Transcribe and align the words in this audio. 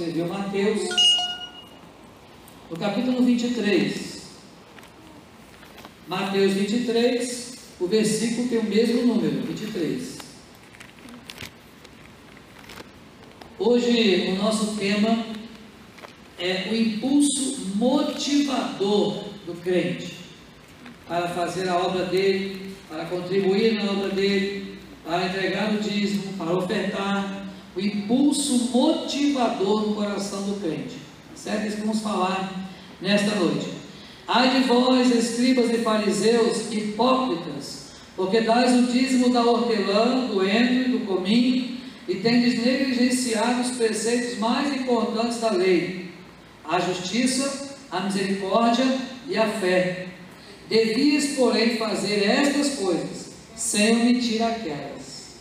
escreveu 0.00 0.26
Mateus, 0.28 0.88
no 2.70 2.76
capítulo 2.78 3.22
23. 3.22 4.30
Mateus 6.08 6.52
23, 6.54 7.54
o 7.78 7.86
versículo 7.86 8.48
tem 8.48 8.58
o 8.60 8.64
mesmo 8.64 9.02
número, 9.02 9.42
23. 9.42 10.18
Hoje 13.58 14.28
o 14.30 14.42
nosso 14.42 14.74
tema 14.76 15.26
é 16.38 16.68
o 16.70 16.74
impulso 16.74 17.72
motivador 17.74 19.24
do 19.44 19.60
crente 19.62 20.16
para 21.06 21.28
fazer 21.28 21.68
a 21.68 21.76
obra 21.76 22.06
dele, 22.06 22.74
para 22.88 23.04
contribuir 23.04 23.74
na 23.74 23.92
obra 23.92 24.08
dele, 24.08 24.78
para 25.04 25.26
entregar 25.26 25.74
o 25.74 25.78
dízimo, 25.78 26.32
para 26.38 26.56
ofertar, 26.56 27.39
o 27.76 27.80
impulso 27.80 28.70
motivador 28.72 29.88
no 29.88 29.94
coração 29.94 30.42
do 30.42 30.60
crente. 30.60 30.96
Certo? 31.34 31.66
Isso 31.66 31.76
que 31.76 31.82
vamos 31.82 32.00
falar 32.00 32.70
nesta 33.00 33.34
noite. 33.36 33.66
Ai 34.26 34.60
de 34.60 34.68
vós, 34.68 35.10
escribas 35.10 35.70
e 35.70 35.78
fariseus, 35.78 36.70
hipócritas, 36.70 37.90
porque 38.14 38.42
dais 38.42 38.72
o 38.72 38.92
dízimo 38.92 39.30
da 39.30 39.42
hortelã, 39.42 40.26
do 40.26 40.46
endro 40.46 40.74
e 40.74 40.98
do 40.98 41.06
cominho, 41.06 41.78
e 42.06 42.16
tendes 42.16 42.64
negligenciado 42.64 43.62
os 43.62 43.76
preceitos 43.76 44.38
mais 44.38 44.72
importantes 44.74 45.38
da 45.38 45.50
lei, 45.50 46.10
a 46.64 46.78
justiça, 46.78 47.76
a 47.90 48.00
misericórdia 48.00 48.84
e 49.26 49.36
a 49.36 49.48
fé. 49.48 50.08
Devias, 50.68 51.36
porém, 51.36 51.76
fazer 51.76 52.24
estas 52.24 52.76
coisas, 52.76 53.32
sem 53.56 54.02
omitir 54.02 54.42
aquelas. 54.42 55.34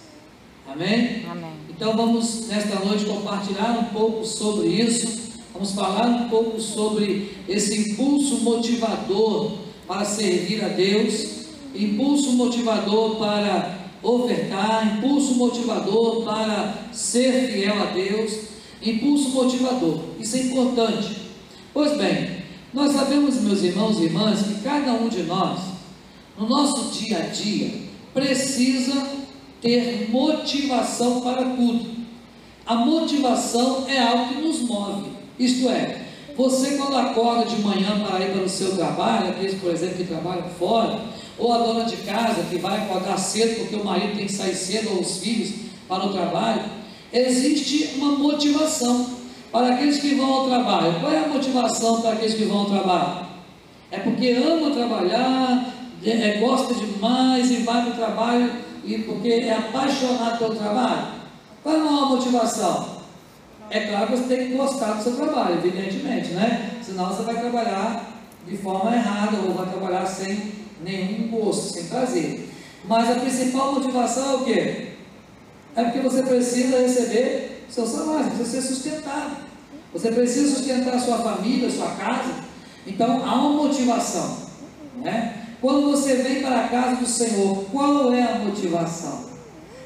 Amém? 0.68 1.26
Amém. 1.30 1.59
Então 1.80 1.96
vamos 1.96 2.48
nesta 2.48 2.78
noite 2.84 3.06
compartilhar 3.06 3.80
um 3.80 3.86
pouco 3.98 4.26
sobre 4.26 4.68
isso. 4.68 5.18
Vamos 5.54 5.72
falar 5.72 6.08
um 6.08 6.28
pouco 6.28 6.60
sobre 6.60 7.32
esse 7.48 7.94
impulso 7.94 8.40
motivador 8.40 9.54
para 9.88 10.04
servir 10.04 10.62
a 10.62 10.68
Deus, 10.68 11.46
impulso 11.74 12.34
motivador 12.34 13.16
para 13.16 13.80
ofertar, 14.04 14.98
impulso 14.98 15.36
motivador 15.36 16.26
para 16.26 16.90
ser 16.92 17.50
fiel 17.50 17.82
a 17.82 17.86
Deus, 17.86 18.40
impulso 18.84 19.30
motivador. 19.30 20.02
Isso 20.20 20.36
é 20.36 20.42
importante. 20.42 21.16
Pois 21.74 21.98
bem, 21.98 22.44
nós 22.74 22.92
sabemos, 22.92 23.36
meus 23.36 23.64
irmãos 23.64 23.98
e 24.00 24.04
irmãs, 24.04 24.42
que 24.42 24.56
cada 24.56 24.92
um 24.96 25.08
de 25.08 25.24
nós, 25.24 25.62
no 26.38 26.46
nosso 26.46 26.92
dia 27.00 27.20
a 27.20 27.28
dia, 27.28 27.72
precisa 28.14 29.19
ter 29.62 30.10
motivação 30.10 31.22
para 31.22 31.44
tudo. 31.44 32.00
A 32.66 32.76
motivação 32.76 33.86
é 33.88 34.00
algo 34.00 34.34
que 34.34 34.42
nos 34.42 34.62
move. 34.62 35.10
Isto 35.38 35.70
é, 35.70 36.02
você 36.36 36.78
quando 36.78 36.96
acorda 36.96 37.46
de 37.46 37.62
manhã 37.62 38.00
para 38.00 38.24
ir 38.24 38.32
para 38.32 38.44
o 38.44 38.50
seu 38.50 38.76
trabalho, 38.76 39.30
aqueles, 39.30 39.56
por 39.56 39.72
exemplo, 39.72 39.98
que 39.98 40.04
trabalham 40.06 40.48
fora, 40.58 41.00
ou 41.38 41.52
a 41.52 41.58
dona 41.58 41.86
de 41.86 41.98
casa 41.98 42.44
que 42.50 42.58
vai 42.58 42.78
acordar 42.78 43.18
cedo 43.18 43.60
porque 43.60 43.76
o 43.76 43.84
marido 43.84 44.16
tem 44.16 44.26
que 44.26 44.32
sair 44.32 44.56
cedo, 44.56 44.92
ou 44.92 45.02
os 45.02 45.18
filhos 45.18 45.52
para 45.88 46.06
o 46.06 46.14
trabalho, 46.14 46.62
existe 47.12 47.96
uma 47.98 48.12
motivação 48.12 49.18
para 49.52 49.74
aqueles 49.74 49.98
que 49.98 50.16
vão 50.16 50.32
ao 50.32 50.48
trabalho. 50.48 51.00
Qual 51.00 51.12
é 51.12 51.18
a 51.18 51.28
motivação 51.28 52.02
para 52.02 52.12
aqueles 52.12 52.36
que 52.36 52.46
vão 52.46 52.60
ao 52.60 52.66
trabalho? 52.66 53.26
É 53.92 53.98
porque 53.98 54.30
ama 54.30 54.72
trabalhar, 54.72 55.74
é, 56.06 56.38
gosta 56.40 56.74
demais 56.74 57.50
e 57.50 57.56
vai 57.58 57.82
para 57.84 57.92
o 57.92 57.96
trabalho 57.96 58.52
e 58.84 59.00
porque 59.00 59.30
é 59.30 59.54
apaixonado 59.54 60.40
pelo 60.40 60.56
trabalho? 60.56 61.20
Qual 61.64 61.76
é 61.76 61.80
a 61.80 61.84
maior 61.84 62.10
motivação? 62.10 63.00
É 63.70 63.82
claro 63.82 64.08
que 64.08 64.18
você 64.18 64.36
tem 64.36 64.48
que 64.48 64.56
gostar 64.56 64.94
do 64.94 65.04
seu 65.04 65.16
trabalho, 65.16 65.56
evidentemente, 65.56 66.30
né? 66.30 66.80
Senão 66.82 67.08
você 67.08 67.24
vai 67.24 67.40
trabalhar 67.40 68.10
de 68.48 68.58
forma 68.58 68.96
errada 68.96 69.38
ou 69.38 69.54
vai 69.54 69.68
trabalhar 69.68 70.06
sem 70.06 70.54
nenhum 70.84 71.28
gosto, 71.28 71.74
sem 71.74 71.86
prazer. 71.86 72.50
Mas 72.86 73.10
a 73.10 73.20
principal 73.20 73.74
motivação 73.74 74.32
é 74.32 74.36
o 74.36 74.46
quê? 74.46 74.88
É 75.76 75.84
porque 75.84 76.00
você 76.00 76.24
precisa 76.24 76.80
receber 76.80 77.66
seu 77.70 77.86
salário, 77.86 78.32
precisa 78.32 78.62
ser 78.62 78.68
sustentado. 78.68 79.38
Você 79.94 80.12
precisa 80.12 80.56
sustentar 80.56 81.00
sua 81.00 81.20
família, 81.20 81.70
sua 81.70 81.92
casa. 81.92 82.36
Então 82.88 83.24
há 83.26 83.36
uma 83.36 83.64
motivação. 83.64 84.50
Né? 84.98 85.49
Quando 85.62 85.92
você 85.92 86.16
vem 86.16 86.42
para 86.42 86.62
a 86.62 86.68
casa 86.70 86.96
do 86.96 87.06
Senhor, 87.06 87.66
qual 87.72 88.14
é 88.14 88.22
a 88.22 88.40
motivação? 88.40 89.26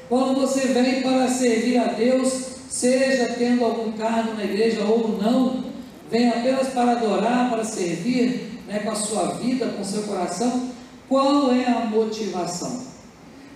Quando 0.08 0.40
você 0.40 0.68
vem 0.68 1.02
para 1.02 1.28
servir 1.28 1.78
a 1.78 1.86
Deus, 1.86 2.32
seja 2.68 3.34
tendo 3.36 3.64
algum 3.64 3.90
cargo 3.92 4.34
na 4.34 4.44
igreja 4.44 4.84
ou 4.84 5.18
não, 5.20 5.64
vem 6.08 6.28
apenas 6.28 6.68
para 6.68 6.92
adorar, 6.92 7.50
para 7.50 7.64
servir, 7.64 8.60
né, 8.68 8.80
com 8.80 8.90
a 8.90 8.94
sua 8.94 9.34
vida, 9.34 9.66
com 9.66 9.82
o 9.82 9.84
seu 9.84 10.02
coração, 10.04 10.70
qual 11.08 11.52
é 11.52 11.66
a 11.66 11.86
motivação? 11.86 12.84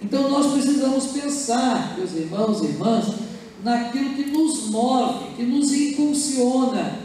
Então 0.03 0.29
nós 0.29 0.53
precisamos 0.53 1.07
pensar, 1.09 1.97
meus 1.97 2.15
irmãos 2.15 2.63
e 2.63 2.67
irmãs, 2.67 3.15
naquilo 3.63 4.15
que 4.15 4.31
nos 4.31 4.71
move, 4.71 5.35
que 5.37 5.43
nos 5.43 5.73
impulsiona 5.73 6.99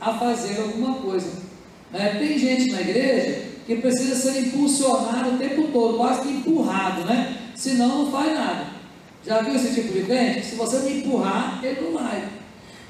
a 0.00 0.14
fazer 0.14 0.60
alguma 0.60 0.94
coisa. 0.96 1.30
Né? 1.90 2.16
Tem 2.18 2.38
gente 2.38 2.70
na 2.70 2.80
igreja 2.82 3.47
que 3.68 3.76
precisa 3.76 4.14
ser 4.14 4.46
impulsionado 4.46 5.34
o 5.34 5.36
tempo 5.36 5.68
todo, 5.70 5.98
quase 5.98 6.22
que 6.22 6.28
empurrado, 6.30 7.04
né? 7.04 7.36
Senão 7.54 7.98
não 7.98 8.10
faz 8.10 8.32
nada. 8.32 8.64
Já 9.26 9.42
viu 9.42 9.54
esse 9.54 9.74
tipo 9.74 9.92
de 9.92 10.04
crente? 10.04 10.46
Se 10.46 10.56
você 10.56 10.78
me 10.78 11.00
empurrar, 11.00 11.60
ele 11.62 11.82
não 11.82 11.92
vai. 11.92 12.24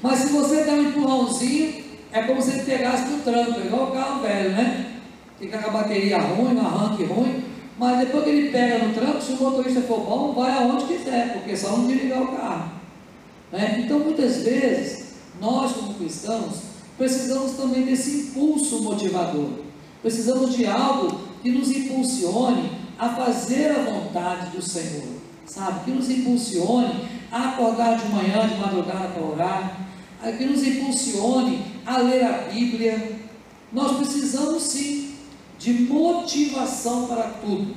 Mas 0.01 0.19
se 0.19 0.29
você 0.29 0.63
der 0.63 0.75
um 0.75 0.83
empurrãozinho, 0.83 1.83
é 2.13 2.21
como 2.21 2.41
se 2.41 2.51
ele 2.51 2.63
pegasse 2.63 3.09
no 3.09 3.19
tranco, 3.19 3.59
igual 3.59 3.89
o 3.89 3.91
carro 3.91 4.21
velho, 4.21 4.51
né? 4.51 4.95
Fica 5.37 5.57
com 5.57 5.69
a 5.69 5.73
bateria 5.81 6.17
ruim, 6.17 6.55
um 6.55 6.65
arranque 6.65 7.03
ruim, 7.03 7.43
mas 7.77 7.99
depois 7.99 8.23
que 8.23 8.29
ele 8.29 8.49
pega 8.49 8.85
no 8.85 8.93
tranco, 8.93 9.21
se 9.21 9.33
o 9.33 9.35
motorista 9.35 9.81
for 9.81 9.99
bom, 9.99 10.31
vai 10.31 10.53
aonde 10.53 10.85
quiser, 10.85 11.33
porque 11.33 11.51
é 11.51 11.55
só 11.57 11.75
não 11.75 11.87
desligar 11.87 12.21
o 12.21 12.37
carro. 12.37 12.71
Né? 13.51 13.81
Então, 13.83 13.99
muitas 13.99 14.43
vezes, 14.43 15.07
nós 15.41 15.73
como 15.73 15.95
cristãos, 15.95 16.61
precisamos 16.97 17.51
também 17.57 17.83
desse 17.83 18.11
impulso 18.11 18.81
motivador. 18.81 19.67
Precisamos 20.01 20.55
de 20.55 20.65
algo 20.65 21.19
que 21.41 21.51
nos 21.51 21.69
impulsione 21.71 22.71
a 22.97 23.09
fazer 23.09 23.71
a 23.71 23.83
vontade 23.83 24.55
do 24.55 24.61
Senhor, 24.61 25.07
sabe? 25.45 25.85
Que 25.85 25.91
nos 25.91 26.09
impulsione 26.09 27.07
a 27.31 27.49
acordar 27.49 27.97
de 27.97 28.07
manhã, 28.09 28.47
de 28.47 28.55
madrugada 28.55 29.09
para 29.09 29.23
orar, 29.23 29.77
que 30.37 30.45
nos 30.45 30.65
impulsione 30.65 31.65
a 31.85 31.97
ler 31.97 32.23
a 32.23 32.31
Bíblia. 32.51 33.19
Nós 33.71 33.97
precisamos 33.97 34.63
sim 34.63 35.15
de 35.57 35.73
motivação 35.73 37.07
para 37.07 37.23
tudo. 37.41 37.75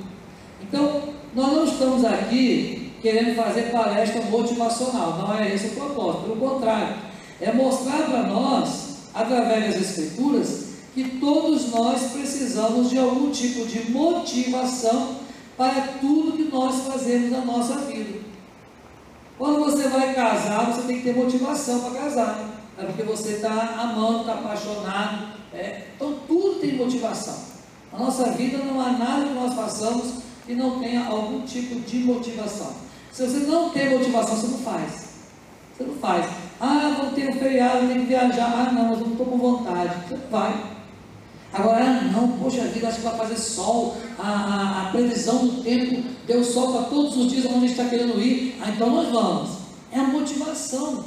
Então, 0.61 1.03
nós 1.35 1.53
não 1.53 1.65
estamos 1.65 2.05
aqui 2.05 2.93
querendo 3.01 3.35
fazer 3.35 3.63
palestra 3.63 4.21
motivacional, 4.21 5.17
não 5.17 5.37
é 5.37 5.53
esse 5.53 5.67
o 5.67 5.71
propósito, 5.71 6.23
pelo 6.23 6.37
contrário, 6.37 6.95
é 7.41 7.51
mostrar 7.51 8.03
para 8.03 8.23
nós, 8.23 8.99
através 9.13 9.73
das 9.73 9.89
Escrituras, 9.89 10.62
que 10.93 11.17
todos 11.19 11.71
nós 11.71 12.11
precisamos 12.11 12.89
de 12.89 12.99
algum 12.99 13.31
tipo 13.31 13.65
de 13.65 13.91
motivação 13.91 15.17
para 15.57 15.93
tudo 15.99 16.37
que 16.37 16.43
nós 16.43 16.87
fazemos 16.87 17.31
na 17.31 17.43
nossa 17.43 17.75
vida. 17.79 18.19
Quando 19.37 19.59
você 19.59 19.87
vai 19.87 20.13
casar, 20.13 20.71
você 20.71 20.83
tem 20.83 20.97
que 20.97 21.03
ter 21.03 21.15
motivação 21.15 21.79
para 21.81 22.01
casar. 22.01 22.49
É 22.77 22.85
porque 22.85 23.03
você 23.03 23.33
está 23.33 23.51
amando, 23.79 24.21
está 24.21 24.33
apaixonado. 24.33 25.33
É. 25.53 25.87
Então 25.95 26.19
tudo 26.27 26.59
tem 26.59 26.75
motivação. 26.75 27.35
Na 27.91 27.99
nossa 27.99 28.31
vida 28.31 28.57
não 28.59 28.79
há 28.79 28.91
nada 28.91 29.25
que 29.25 29.33
nós 29.33 29.53
façamos 29.53 30.23
que 30.45 30.55
não 30.55 30.79
tenha 30.79 31.05
algum 31.05 31.41
tipo 31.41 31.79
de 31.79 31.97
motivação. 31.99 32.73
Se 33.11 33.25
você 33.25 33.45
não 33.45 33.69
tem 33.69 33.91
motivação, 33.91 34.35
você 34.35 34.47
não 34.47 34.57
faz. 34.59 35.13
Você 35.75 35.83
não 35.83 35.95
faz. 35.95 36.25
Ah, 36.59 36.95
vou 36.99 37.11
ter 37.11 37.29
um 37.29 37.33
feriado, 37.33 37.87
tenho 37.87 38.01
que 38.01 38.07
viajar. 38.07 38.67
Ah, 38.67 38.71
não, 38.71 38.89
mas 38.89 38.99
eu 38.99 39.05
não 39.05 39.11
estou 39.11 39.25
com 39.25 39.37
vontade. 39.37 39.93
Você 40.07 40.15
não 40.15 40.29
vai. 40.29 40.72
Agora, 41.53 42.01
não, 42.01 42.39
poxa 42.39 42.63
vida, 42.63 42.87
acho 42.87 42.97
que 42.97 43.03
vai 43.03 43.15
fazer 43.15 43.37
sol, 43.37 43.95
a, 44.17 44.27
a, 44.27 44.87
a 44.87 44.91
previsão 44.91 45.45
do 45.45 45.63
tempo 45.63 46.03
deu 46.25 46.43
sol 46.43 46.73
para 46.73 46.83
todos 46.85 47.15
os 47.15 47.31
dias 47.31 47.45
onde 47.45 47.57
a 47.57 47.59
gente 47.59 47.71
está 47.71 47.85
querendo 47.85 48.19
ir, 48.19 48.55
ah, 48.59 48.71
então 48.71 48.89
nós 48.89 49.09
vamos. 49.11 49.51
É 49.91 49.99
a 49.99 50.03
motivação. 50.03 51.05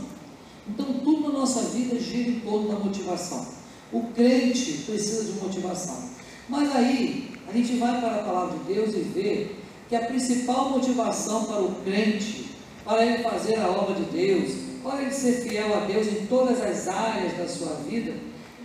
Então, 0.69 0.87
tudo 1.05 1.33
na 1.33 1.41
nossa 1.41 1.63
vida 1.63 1.99
gira 1.99 2.31
em 2.31 2.41
torno 2.41 2.69
da 2.69 2.77
motivação. 2.77 3.45
O 3.93 4.03
crente 4.15 4.85
precisa 4.87 5.25
de 5.25 5.33
motivação. 5.41 6.11
Mas 6.49 6.75
aí, 6.77 7.31
a 7.49 7.53
gente 7.53 7.77
vai 7.77 8.01
para 8.01 8.17
a 8.17 8.23
palavra 8.23 8.59
de 8.59 8.75
Deus 8.75 8.95
e 8.95 9.01
vê 9.01 9.51
que 9.89 9.97
a 9.97 10.07
principal 10.07 10.71
motivação 10.71 11.45
para 11.45 11.61
o 11.61 11.75
crente, 11.85 12.51
para 12.85 13.05
ele 13.05 13.23
fazer 13.23 13.57
a 13.57 13.69
obra 13.69 13.95
de 13.95 14.05
Deus, 14.05 14.53
para 14.83 15.03
ele 15.03 15.13
ser 15.13 15.49
fiel 15.49 15.77
a 15.77 15.81
Deus 15.87 16.07
em 16.07 16.27
todas 16.27 16.61
as 16.61 16.87
áreas 16.87 17.37
da 17.37 17.49
sua 17.49 17.75
vida, 17.89 18.13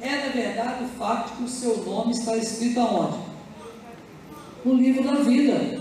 é 0.01 0.27
na 0.27 0.33
verdade 0.33 0.83
o 0.83 0.87
fato 0.87 1.37
que 1.37 1.43
o 1.43 1.47
seu 1.47 1.77
nome 1.85 2.11
está 2.11 2.35
escrito 2.35 2.79
aonde? 2.79 3.17
No 4.65 4.73
livro 4.73 5.03
da 5.03 5.15
vida. 5.15 5.79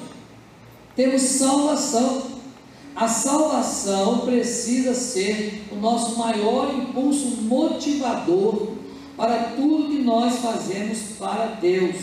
Temos 0.94 1.22
salvação. 1.22 2.30
A 2.94 3.08
salvação 3.08 4.18
precisa 4.20 4.94
ser 4.94 5.62
o 5.72 5.76
nosso 5.76 6.18
maior 6.18 6.74
impulso 6.74 7.42
motivador 7.42 8.72
para 9.16 9.52
tudo 9.56 9.88
que 9.88 10.02
nós 10.02 10.36
fazemos 10.38 10.98
para 11.18 11.58
Deus. 11.60 11.96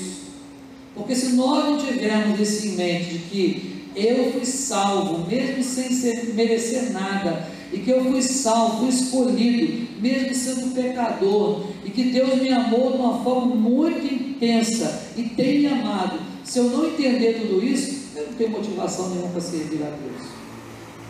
Porque 0.95 1.15
se 1.15 1.33
nós 1.33 1.65
não 1.65 1.77
tivermos 1.77 2.39
isso 2.39 2.67
em 2.67 2.71
mente 2.71 3.05
de 3.05 3.19
que 3.19 3.77
eu 3.95 4.31
fui 4.31 4.45
salvo, 4.45 5.27
mesmo 5.27 5.63
sem 5.63 6.33
merecer 6.33 6.91
nada, 6.91 7.47
e 7.71 7.79
que 7.79 7.89
eu 7.89 8.03
fui 8.03 8.21
salvo, 8.21 8.79
fui 8.79 8.89
escolhido, 8.89 9.87
mesmo 10.01 10.33
sendo 10.33 10.73
pecador, 10.73 11.67
e 11.83 11.89
que 11.89 12.05
Deus 12.05 12.35
me 12.41 12.49
amou 12.51 12.91
de 12.91 12.97
uma 12.97 13.23
forma 13.23 13.55
muito 13.55 14.05
intensa 14.13 15.11
e 15.15 15.23
tem 15.23 15.59
me 15.59 15.67
amado. 15.67 16.19
Se 16.43 16.59
eu 16.59 16.65
não 16.65 16.87
entender 16.87 17.41
tudo 17.41 17.63
isso, 17.63 18.07
eu 18.15 18.27
não 18.27 18.33
tenho 18.33 18.51
motivação 18.51 19.09
nenhuma 19.09 19.29
para 19.29 19.41
servir 19.41 19.83
a 19.83 19.89
Deus. 19.89 20.27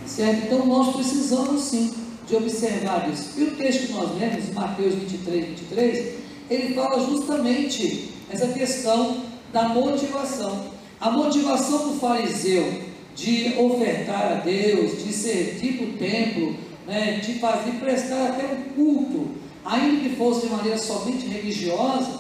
Certo? 0.06 0.46
Então 0.46 0.66
nós 0.66 0.96
precisamos 0.96 1.62
sim 1.62 1.94
de 2.28 2.36
observar 2.36 3.10
isso. 3.12 3.32
E 3.38 3.44
o 3.44 3.52
texto 3.52 3.88
que 3.88 3.94
nós 3.94 4.18
lemos, 4.18 4.54
Mateus 4.54 4.96
23, 4.96 5.48
23, 5.50 6.16
ele 6.50 6.74
fala 6.74 7.06
justamente 7.06 8.10
essa 8.30 8.48
questão 8.48 9.18
da 9.54 9.70
motivação. 9.70 10.66
A 11.00 11.12
motivação 11.12 11.90
do 11.90 12.00
fariseu 12.00 12.88
de 13.18 13.56
ofertar 13.58 14.32
a 14.32 14.36
Deus, 14.36 15.04
de 15.04 15.12
servir 15.12 15.82
o 15.82 15.98
templo, 15.98 16.56
né, 16.86 17.20
de 17.20 17.34
fazer, 17.40 17.72
prestar 17.80 18.28
até 18.28 18.46
um 18.46 18.74
culto, 18.76 19.32
ainda 19.66 20.04
que 20.04 20.16
fosse 20.16 20.46
de 20.46 20.54
maneira 20.54 20.78
somente 20.78 21.26
religiosa, 21.26 22.20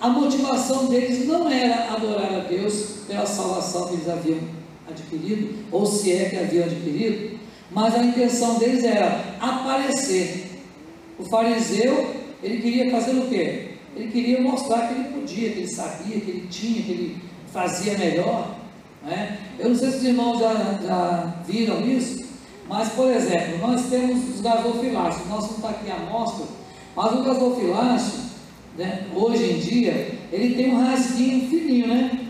a 0.00 0.08
motivação 0.08 0.86
deles 0.86 1.28
não 1.28 1.50
era 1.50 1.92
adorar 1.92 2.34
a 2.34 2.38
Deus 2.40 3.02
pela 3.06 3.26
salvação 3.26 3.88
que 3.88 3.94
eles 3.94 4.08
haviam 4.08 4.38
adquirido, 4.88 5.54
ou 5.70 5.84
se 5.84 6.12
é 6.12 6.30
que 6.30 6.36
haviam 6.36 6.64
adquirido, 6.64 7.38
mas 7.70 7.94
a 7.94 8.02
intenção 8.02 8.58
deles 8.58 8.84
era 8.84 9.36
aparecer. 9.38 10.46
O 11.18 11.24
fariseu, 11.24 12.14
ele 12.42 12.62
queria 12.62 12.90
fazer 12.90 13.18
o 13.18 13.28
quê? 13.28 13.68
Ele 13.94 14.10
queria 14.10 14.40
mostrar 14.40 14.88
que 14.88 14.94
ele 14.94 15.08
podia, 15.10 15.50
que 15.50 15.58
ele 15.58 15.68
sabia, 15.68 16.20
que 16.20 16.30
ele 16.30 16.46
tinha, 16.50 16.82
que 16.82 16.92
ele 16.92 17.16
fazia 17.52 17.96
melhor. 17.98 18.65
Né? 19.06 19.38
Eu 19.58 19.68
não 19.68 19.76
sei 19.76 19.90
se 19.90 19.96
os 19.98 20.04
irmãos 20.04 20.40
já, 20.40 20.52
já 20.84 21.34
viram 21.46 21.80
isso, 21.80 22.26
mas, 22.68 22.88
por 22.88 23.08
exemplo, 23.08 23.58
nós 23.58 23.88
temos 23.88 24.34
os 24.34 24.40
gasofiláceos, 24.40 25.28
nós 25.28 25.44
não 25.44 25.56
está 25.56 25.70
aqui 25.70 25.90
a 25.90 26.10
mostra, 26.10 26.44
mas 26.96 27.12
o 27.12 27.22
gasofiláceo, 27.22 28.20
né, 28.76 29.06
hoje 29.14 29.52
em 29.52 29.58
dia, 29.58 30.18
ele 30.32 30.56
tem 30.56 30.74
um 30.74 30.84
rasguinho 30.84 31.48
fininho, 31.48 31.86
né? 31.86 32.26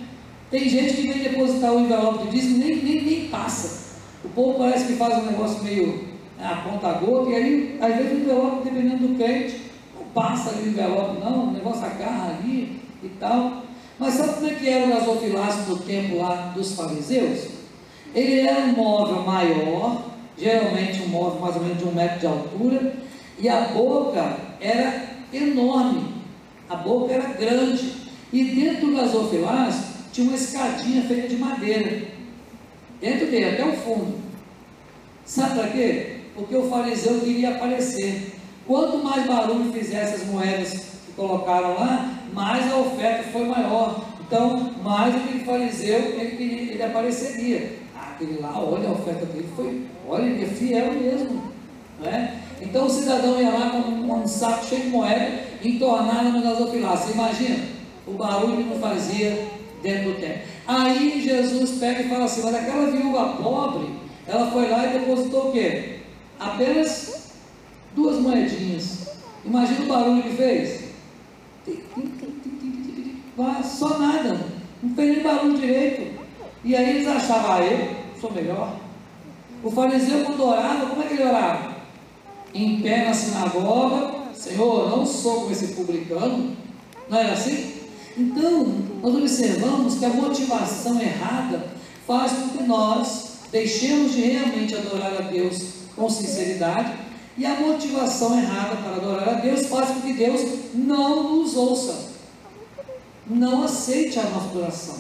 Tem 0.51 0.69
gente 0.69 0.95
que 0.95 1.09
vem 1.09 1.23
depositar 1.23 1.73
o 1.73 1.81
envelope 1.81 2.29
de 2.29 2.39
e 2.39 2.51
nem, 2.51 2.77
nem, 2.77 3.03
nem 3.03 3.29
passa. 3.29 3.97
O 4.23 4.29
povo 4.29 4.59
parece 4.59 4.87
que 4.87 4.93
faz 4.93 5.17
um 5.19 5.27
negócio 5.27 5.65
meio 5.65 6.05
né, 6.39 6.47
a 6.47 6.57
conta 6.57 6.93
gota, 6.93 7.31
e 7.31 7.35
aí, 7.35 7.79
às 7.81 7.97
vezes, 7.97 8.13
o 8.13 8.21
envelope, 8.21 8.65
dependendo 8.65 9.09
do 9.09 9.17
crente, 9.17 9.61
não 9.99 10.05
passa 10.11 10.51
ali 10.51 10.69
o 10.69 10.73
envelope, 10.73 11.21
não, 11.21 11.49
o 11.49 11.53
negócio 11.53 11.85
agarra 11.85 12.37
ali 12.37 12.81
e 13.03 13.09
tal. 13.19 13.66
Mas 13.99 14.15
sabe 14.15 14.35
como 14.35 14.47
é 14.49 14.55
que 14.55 14.69
era 14.69 14.87
o 14.87 14.89
gasofilácio 14.91 15.63
no 15.69 15.79
tempo 15.79 16.19
lá 16.19 16.53
dos 16.55 16.73
fariseus? 16.75 17.49
Ele 18.15 18.41
era 18.41 18.61
um 18.61 18.73
móvel 18.73 19.23
maior, 19.23 20.03
geralmente 20.37 21.03
um 21.03 21.09
móvel 21.09 21.41
mais 21.41 21.57
ou 21.57 21.63
menos 21.63 21.79
de 21.79 21.85
um 21.85 21.93
metro 21.93 22.19
de 22.19 22.27
altura, 22.27 22.97
e 23.39 23.49
a 23.49 23.61
boca 23.69 24.37
era 24.61 25.07
enorme, 25.33 26.15
a 26.69 26.77
boca 26.77 27.13
era 27.13 27.29
grande, 27.35 27.93
e 28.33 28.45
dentro 28.45 28.87
do 28.87 28.97
gasofilácio 28.97 29.97
tinha 30.13 30.29
uma 30.29 30.37
escadinha 30.37 31.03
feita 31.03 31.29
de 31.29 31.37
madeira, 31.37 32.03
dentro 33.01 33.27
dele, 33.27 33.51
até 33.51 33.65
o 33.65 33.77
fundo. 33.77 34.19
Sabe 35.25 35.59
para 35.59 35.69
quê? 35.69 36.17
Porque 36.35 36.55
o 36.55 36.69
fariseu 36.69 37.21
queria 37.21 37.57
aparecer. 37.57 38.35
Quanto 38.67 38.99
mais 38.99 39.27
barulho 39.27 39.73
fizesse 39.73 40.17
as 40.17 40.27
moedas 40.27 40.73
que 40.73 41.13
colocaram 41.15 41.75
lá, 41.75 42.15
mais 42.37 42.71
a 42.71 42.77
oferta 42.77 43.23
foi 43.33 43.47
maior. 43.47 44.05
Então, 44.21 44.71
mais 44.85 45.15
aquele 45.17 45.43
fariseu, 45.43 46.21
ele, 46.21 46.71
ele 46.73 46.83
apareceria. 46.83 47.79
Ah, 47.97 48.11
aquele 48.13 48.39
lá, 48.41 48.61
olha, 48.61 48.89
a 48.89 48.93
oferta 48.93 49.25
dele 49.25 49.49
foi, 49.57 49.87
olha, 50.07 50.27
ele 50.27 50.45
é 50.45 50.47
fiel 50.47 50.93
mesmo. 50.93 51.43
Né? 51.99 52.43
Então 52.61 52.85
o 52.85 52.91
cidadão 52.91 53.41
ia 53.41 53.49
lá 53.49 53.71
com 53.71 53.79
um, 53.79 54.23
um 54.23 54.27
saco 54.27 54.67
cheio 54.67 54.83
de 54.83 54.89
moeda 54.89 55.45
entornada 55.65 56.29
no 56.29 56.43
gasofilácio. 56.43 57.15
Imagina 57.15 57.59
o 58.07 58.13
barulho 58.13 58.59
que 58.59 58.65
não 58.65 58.79
fazia 58.79 59.49
dentro 59.83 60.13
do 60.13 60.21
templo. 60.21 60.43
Aí 60.67 61.23
Jesus 61.23 61.79
pega 61.79 62.03
e 62.03 62.09
fala 62.09 62.25
assim, 62.25 62.43
mas 62.45 62.55
aquela 62.55 62.91
viúva 62.91 63.37
pobre, 63.43 63.89
ela 64.27 64.51
foi 64.51 64.69
lá 64.69 64.87
e 64.87 64.99
depositou 64.99 65.49
o 65.49 65.53
quê? 65.53 66.01
Apenas 66.39 67.33
duas 67.95 68.19
moedinhas. 68.19 69.07
Imagina 69.43 69.85
o 69.85 69.89
barulho 69.89 70.23
que 70.23 70.37
fez 70.37 70.86
só 73.77 73.99
nada, 73.99 74.39
não 74.83 74.95
fez 74.95 75.15
nem 75.15 75.23
barulho 75.23 75.59
direito. 75.59 76.25
E 76.65 76.75
aí 76.75 76.97
eles 76.97 77.09
achavam, 77.09 77.53
ah, 77.53 77.61
eu 77.61 78.21
sou 78.21 78.33
melhor. 78.33 78.77
O 79.63 79.71
fariseu, 79.71 80.25
quando 80.25 80.45
orava, 80.45 80.87
como 80.87 81.03
é 81.03 81.07
que 81.07 81.15
ele 81.15 81.25
orava? 81.25 81.77
Em 82.55 82.81
pé 82.81 83.05
na 83.05 83.15
sinagoga, 83.15 84.33
Senhor, 84.35 84.91
não 84.91 85.05
sou 85.05 85.41
como 85.41 85.53
esse 85.53 85.69
publicano. 85.69 86.57
Não 87.09 87.19
era 87.19 87.33
assim? 87.33 87.75
Então, 88.17 88.67
nós 89.03 89.15
observamos 89.15 89.99
que 89.99 90.05
a 90.05 90.11
motivação 90.11 91.01
errada 91.01 91.67
faz 92.07 92.33
com 92.33 92.49
que 92.49 92.63
nós 92.65 93.41
deixemos 93.53 94.13
de 94.13 94.23
realmente 94.23 94.75
adorar 94.75 95.15
a 95.19 95.23
Deus 95.23 95.63
com 95.95 96.09
sinceridade, 96.09 96.93
e 97.37 97.45
a 97.45 97.61
motivação 97.61 98.39
errada 98.39 98.77
para 98.77 98.97
adorar 98.97 99.29
a 99.29 99.35
Deus 99.35 99.67
faz 99.67 99.91
com 99.91 100.01
que 100.01 100.13
Deus 100.15 100.41
não 100.75 101.37
nos 101.37 101.57
ouça 101.57 102.17
não 103.29 103.65
aceite 103.65 104.19
a 104.19 104.23
nossa 104.23 104.49
adoração. 104.51 104.95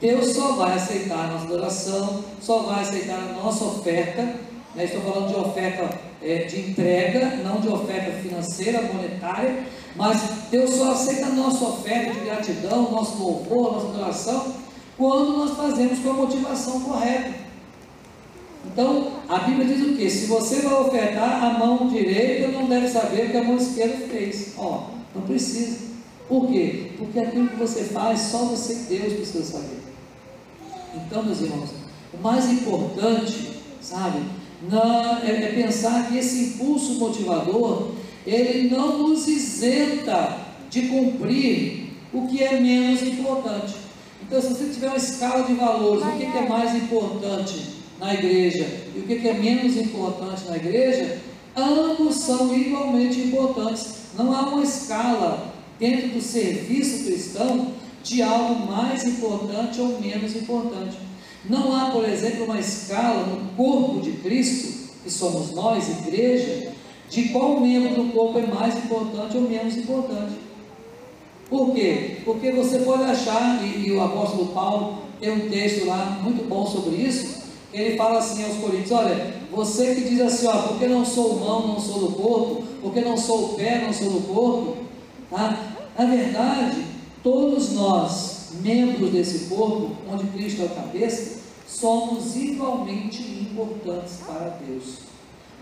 Deus 0.00 0.32
só 0.32 0.52
vai 0.52 0.74
aceitar 0.74 1.24
a 1.24 1.26
nossa 1.28 1.44
adoração, 1.44 2.24
só 2.40 2.58
vai 2.60 2.82
aceitar 2.82 3.18
a 3.18 3.32
nossa 3.32 3.64
oferta. 3.64 4.22
Né? 4.74 4.84
Estou 4.84 5.00
falando 5.02 5.28
de 5.28 5.36
oferta 5.36 5.88
é, 6.22 6.44
de 6.44 6.70
entrega, 6.70 7.36
não 7.44 7.60
de 7.60 7.68
oferta 7.68 8.12
financeira, 8.20 8.82
monetária, 8.82 9.64
mas 9.96 10.20
Deus 10.50 10.70
só 10.70 10.92
aceita 10.92 11.26
a 11.26 11.30
nossa 11.30 11.64
oferta 11.64 12.12
de 12.12 12.20
gratidão, 12.20 12.90
nosso 12.90 13.18
louvor, 13.18 13.72
nossa 13.72 13.88
adoração, 13.88 14.54
quando 14.96 15.36
nós 15.36 15.56
fazemos 15.56 15.98
com 16.00 16.10
a 16.10 16.14
motivação 16.14 16.80
correta. 16.80 17.47
Então, 18.72 19.12
a 19.28 19.38
Bíblia 19.38 19.66
diz 19.66 19.86
o 19.86 19.96
que? 19.96 20.10
Se 20.10 20.26
você 20.26 20.60
vai 20.60 20.74
ofertar, 20.74 21.44
a 21.44 21.58
mão 21.58 21.88
direita 21.88 22.48
não 22.48 22.66
deve 22.66 22.88
saber 22.88 23.26
o 23.26 23.30
que 23.30 23.36
a 23.36 23.44
mão 23.44 23.56
esquerda 23.56 24.06
fez. 24.08 24.52
Ó, 24.56 24.88
não 25.14 25.22
precisa. 25.22 25.88
Por 26.28 26.48
quê? 26.48 26.92
Porque 26.98 27.18
aquilo 27.18 27.48
que 27.48 27.56
você 27.56 27.84
faz, 27.84 28.20
só 28.20 28.38
você 28.44 28.74
e 28.74 28.98
Deus 28.98 29.14
precisa 29.14 29.44
saber. 29.44 29.78
Então, 30.94 31.22
meus 31.22 31.40
irmãos, 31.40 31.70
o 32.12 32.22
mais 32.22 32.50
importante, 32.52 33.60
sabe, 33.80 34.20
não, 34.70 35.18
é, 35.18 35.30
é 35.30 35.52
pensar 35.54 36.08
que 36.08 36.18
esse 36.18 36.44
impulso 36.44 36.94
motivador, 36.98 37.92
ele 38.26 38.68
não 38.68 38.98
nos 38.98 39.26
isenta 39.26 40.38
de 40.68 40.82
cumprir 40.88 41.90
o 42.12 42.26
que 42.26 42.42
é 42.42 42.60
menos 42.60 43.02
importante. 43.02 43.74
Então, 44.22 44.40
se 44.42 44.48
você 44.48 44.66
tiver 44.66 44.88
uma 44.88 44.96
escala 44.96 45.44
de 45.44 45.54
valores, 45.54 46.04
o 46.04 46.12
que 46.18 46.24
é 46.24 46.48
mais 46.48 46.74
importante 46.74 47.77
na 48.00 48.14
igreja 48.14 48.66
e 48.94 49.00
o 49.00 49.02
que, 49.02 49.28
é 49.28 49.34
menos 49.34 49.76
importante 49.76 50.48
na 50.48 50.56
igreja, 50.56 51.18
ambos 51.56 52.16
são 52.16 52.54
igualmente 52.54 53.20
importantes. 53.20 53.98
Não 54.16 54.32
há 54.34 54.42
uma 54.48 54.62
escala 54.62 55.52
dentro 55.78 56.08
do 56.08 56.20
serviço 56.20 57.04
cristão 57.04 57.72
de 58.02 58.22
algo 58.22 58.66
mais 58.70 59.04
importante 59.04 59.80
ou 59.80 60.00
menos 60.00 60.34
importante. 60.36 60.98
Não 61.48 61.74
há, 61.76 61.90
por 61.90 62.04
exemplo, 62.04 62.44
uma 62.44 62.58
escala 62.58 63.26
no 63.26 63.50
corpo 63.56 64.00
de 64.00 64.12
Cristo, 64.12 64.88
que 65.02 65.10
somos 65.10 65.52
nós, 65.52 65.88
igreja, 66.00 66.72
de 67.08 67.28
qual 67.28 67.60
membro 67.60 68.02
do 68.02 68.12
corpo 68.12 68.38
é 68.38 68.46
mais 68.46 68.76
importante 68.76 69.36
ou 69.36 69.42
menos 69.42 69.76
importante. 69.76 70.34
Por 71.48 71.72
quê? 71.74 72.18
Porque 72.24 72.50
você 72.50 72.80
pode 72.80 73.04
achar, 73.04 73.64
e, 73.64 73.86
e 73.86 73.92
o 73.92 74.02
apóstolo 74.02 74.48
Paulo 74.48 74.98
tem 75.18 75.30
um 75.30 75.48
texto 75.48 75.86
lá 75.86 76.18
muito 76.22 76.46
bom 76.46 76.66
sobre 76.66 76.96
isso, 76.96 77.37
ele 77.72 77.96
fala 77.96 78.18
assim 78.18 78.44
aos 78.44 78.56
Coríntios: 78.56 78.92
olha, 78.92 79.34
você 79.50 79.94
que 79.94 80.08
diz 80.08 80.20
assim, 80.20 80.46
ó, 80.46 80.68
porque 80.68 80.86
não 80.86 81.04
sou 81.04 81.38
mão, 81.38 81.68
não 81.68 81.80
sou 81.80 82.08
do 82.08 82.12
corpo, 82.16 82.62
porque 82.80 83.00
não 83.00 83.16
sou 83.16 83.54
pé, 83.54 83.82
não 83.84 83.92
sou 83.92 84.10
do 84.10 84.20
corpo, 84.32 84.76
tá? 85.30 85.74
Na 85.98 86.04
verdade, 86.04 86.84
todos 87.22 87.72
nós, 87.72 88.50
membros 88.60 89.10
desse 89.10 89.46
corpo, 89.46 89.90
onde 90.10 90.26
Cristo 90.28 90.62
é 90.62 90.64
o 90.66 90.68
cabeça, 90.70 91.40
somos 91.66 92.36
igualmente 92.36 93.20
importantes 93.22 94.20
para 94.26 94.58
Deus. 94.66 94.98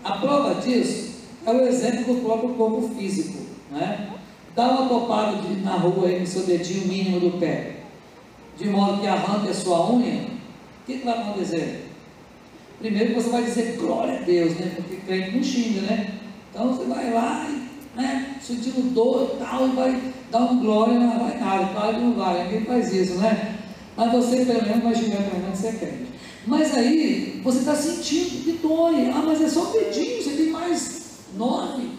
A 0.03 0.13
prova 0.13 0.55
disso 0.61 1.15
é 1.45 1.51
o 1.51 1.67
exemplo 1.67 2.13
do 2.13 2.21
próprio 2.21 2.49
corpo 2.49 2.89
físico. 2.95 3.39
Né? 3.71 4.11
Dá 4.55 4.69
uma 4.69 4.87
topada 4.87 5.41
de, 5.41 5.61
na 5.61 5.73
rua 5.73 6.07
aí 6.07 6.19
com 6.19 6.25
seu 6.25 6.43
dedinho 6.43 6.87
mínimo 6.87 7.19
do 7.19 7.39
pé, 7.39 7.77
de 8.57 8.69
modo 8.69 9.01
que 9.01 9.07
arranque 9.07 9.49
a 9.49 9.53
sua 9.53 9.91
unha, 9.91 10.23
o 10.23 10.85
que, 10.85 10.99
que 10.99 11.05
vai 11.05 11.19
acontecer? 11.19 11.86
Primeiro 12.79 13.15
você 13.15 13.29
vai 13.29 13.43
dizer 13.43 13.77
glória 13.77 14.19
a 14.19 14.21
Deus, 14.21 14.53
né? 14.55 14.73
Porque 14.75 14.97
crente 14.97 15.35
não 15.35 15.43
xinga, 15.43 15.81
né? 15.81 16.13
Então 16.51 16.73
você 16.73 16.85
vai 16.85 17.11
lá 17.11 17.47
e, 17.49 17.97
né, 17.97 18.35
sentindo 18.41 18.93
dor 18.93 19.31
e 19.33 19.37
tal, 19.37 19.67
e 19.67 19.71
vai 19.71 20.13
dar 20.31 20.41
um 20.51 20.59
glória, 20.59 20.99
não 20.99 21.19
vai 21.19 21.39
nada, 21.39 21.73
claro 21.73 21.99
não 21.99 22.13
vai, 22.13 22.43
ninguém 22.43 22.65
faz 22.65 22.93
isso, 22.93 23.15
né? 23.15 23.57
Mas 23.95 24.11
você 24.11 24.45
pelo 24.45 24.61
menos 24.61 24.83
vai 24.83 24.95
xingar 24.95 25.23
pelo 25.23 25.41
menos 25.41 25.57
você 25.59 25.71
crente. 25.71 26.07
Mas 26.45 26.73
aí 26.77 27.41
você 27.43 27.59
está 27.59 27.75
sentindo 27.75 28.43
que 28.43 28.59
dói. 28.61 29.09
Ah, 29.09 29.23
mas 29.25 29.41
é 29.41 29.49
só 29.49 29.69
um 29.69 29.73
dedinho, 29.73 30.23
você 30.23 30.31
tem 30.31 30.49
mais 30.49 31.01
nove. 31.35 31.89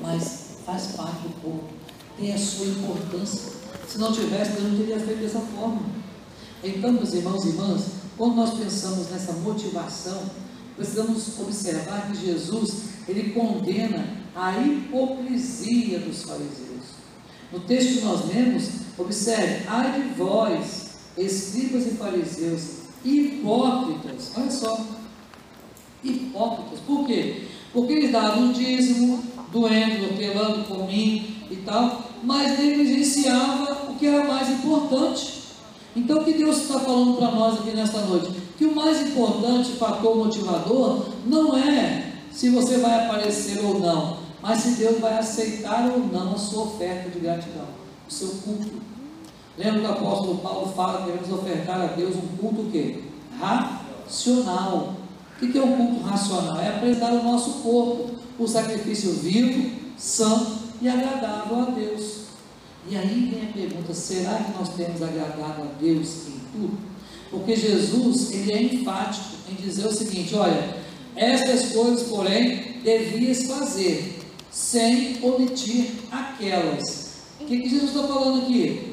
Mas 0.00 0.56
faz 0.64 0.86
parte 0.96 1.22
do 1.22 1.40
corpo, 1.42 1.64
tem 2.18 2.32
a 2.32 2.38
sua 2.38 2.66
importância. 2.66 3.52
Se 3.86 3.98
não 3.98 4.12
tivesse, 4.12 4.52
Deus 4.52 4.72
não 4.72 4.78
teria 4.78 4.98
feito 4.98 5.20
dessa 5.20 5.40
forma. 5.40 5.82
Então, 6.64 6.92
meus 6.92 7.12
irmãos 7.12 7.44
e 7.44 7.48
irmãs, 7.48 8.01
quando 8.16 8.36
nós 8.36 8.58
pensamos 8.58 9.10
nessa 9.10 9.32
motivação, 9.32 10.22
precisamos 10.76 11.38
observar 11.40 12.10
que 12.10 12.26
Jesus, 12.26 12.82
ele 13.08 13.30
condena 13.30 14.04
a 14.34 14.58
hipocrisia 14.58 15.98
dos 15.98 16.22
fariseus. 16.22 17.02
No 17.52 17.60
texto 17.60 17.98
que 17.98 18.04
nós 18.04 18.28
lemos, 18.28 18.68
observe, 18.96 19.66
ai 19.66 20.00
de 20.00 20.08
vós, 20.14 20.90
escribas 21.16 21.86
e 21.86 21.90
fariseus, 21.90 22.62
hipócritas, 23.04 24.32
olha 24.36 24.50
só, 24.50 24.86
hipócritas, 26.02 26.80
por 26.86 27.06
quê? 27.06 27.44
Porque 27.72 27.92
eles 27.92 28.12
davam 28.12 28.50
o 28.50 28.52
dízimo, 28.52 29.22
doendo, 29.50 30.04
hortelando, 30.04 30.64
cominho 30.64 31.26
e 31.50 31.56
tal, 31.56 32.10
mas 32.22 32.58
negligenciava 32.58 33.90
o 33.90 33.96
que 33.96 34.06
era 34.06 34.24
mais 34.24 34.48
importante. 34.48 35.41
Então, 35.94 36.20
o 36.20 36.24
que 36.24 36.32
Deus 36.32 36.62
está 36.62 36.80
falando 36.80 37.18
para 37.18 37.30
nós 37.30 37.60
aqui 37.60 37.76
nesta 37.76 38.00
noite? 38.00 38.32
Que 38.56 38.64
o 38.64 38.74
mais 38.74 39.00
importante 39.08 39.72
fator 39.72 40.16
motivador 40.16 41.06
não 41.26 41.56
é 41.56 42.12
se 42.32 42.48
você 42.48 42.78
vai 42.78 43.04
aparecer 43.04 43.62
ou 43.62 43.78
não, 43.78 44.16
mas 44.40 44.60
se 44.60 44.70
Deus 44.72 44.98
vai 44.98 45.18
aceitar 45.18 45.90
ou 45.90 45.98
não 45.98 46.34
a 46.34 46.38
sua 46.38 46.64
oferta 46.64 47.10
de 47.10 47.20
gratidão, 47.20 47.66
o 48.08 48.12
seu 48.12 48.28
culto. 48.28 48.70
Lembra 49.56 49.80
que 49.80 49.86
o 49.86 49.90
apóstolo 49.90 50.38
Paulo 50.38 50.72
fala 50.74 51.02
que 51.02 51.12
devemos 51.12 51.30
ofertar 51.30 51.80
a 51.80 51.86
Deus 51.88 52.16
um 52.16 52.36
culto 52.38 52.62
o 52.62 52.70
quê? 52.70 53.00
Racional. 53.38 54.94
O 55.40 55.46
que 55.46 55.58
é 55.58 55.62
um 55.62 55.76
culto 55.76 56.06
racional? 56.06 56.58
É 56.58 56.68
apresentar 56.68 57.12
o 57.12 57.22
nosso 57.22 57.62
corpo, 57.62 58.12
o 58.38 58.48
sacrifício 58.48 59.12
vivo, 59.12 59.70
santo 59.98 60.52
e 60.80 60.88
agradável 60.88 61.60
a 61.60 61.64
Deus. 61.66 62.21
E 62.88 62.96
aí 62.96 63.30
vem 63.32 63.48
a 63.48 63.52
pergunta: 63.52 63.94
será 63.94 64.36
que 64.36 64.58
nós 64.58 64.70
temos 64.70 65.02
agradado 65.02 65.62
a 65.62 65.78
Deus 65.80 66.26
em 66.28 66.40
tudo? 66.52 66.78
Porque 67.30 67.56
Jesus 67.56 68.32
ele 68.32 68.52
é 68.52 68.62
enfático 68.62 69.36
em 69.50 69.54
dizer 69.54 69.86
o 69.86 69.92
seguinte: 69.92 70.34
olha, 70.34 70.76
estas 71.16 71.72
coisas, 71.72 72.08
porém, 72.08 72.80
devias 72.82 73.44
fazer, 73.44 74.20
sem 74.50 75.18
omitir 75.22 75.92
aquelas. 76.10 77.12
O 77.40 77.44
que, 77.44 77.60
que 77.60 77.68
Jesus 77.68 77.94
está 77.94 78.06
falando 78.06 78.42
aqui? 78.42 78.92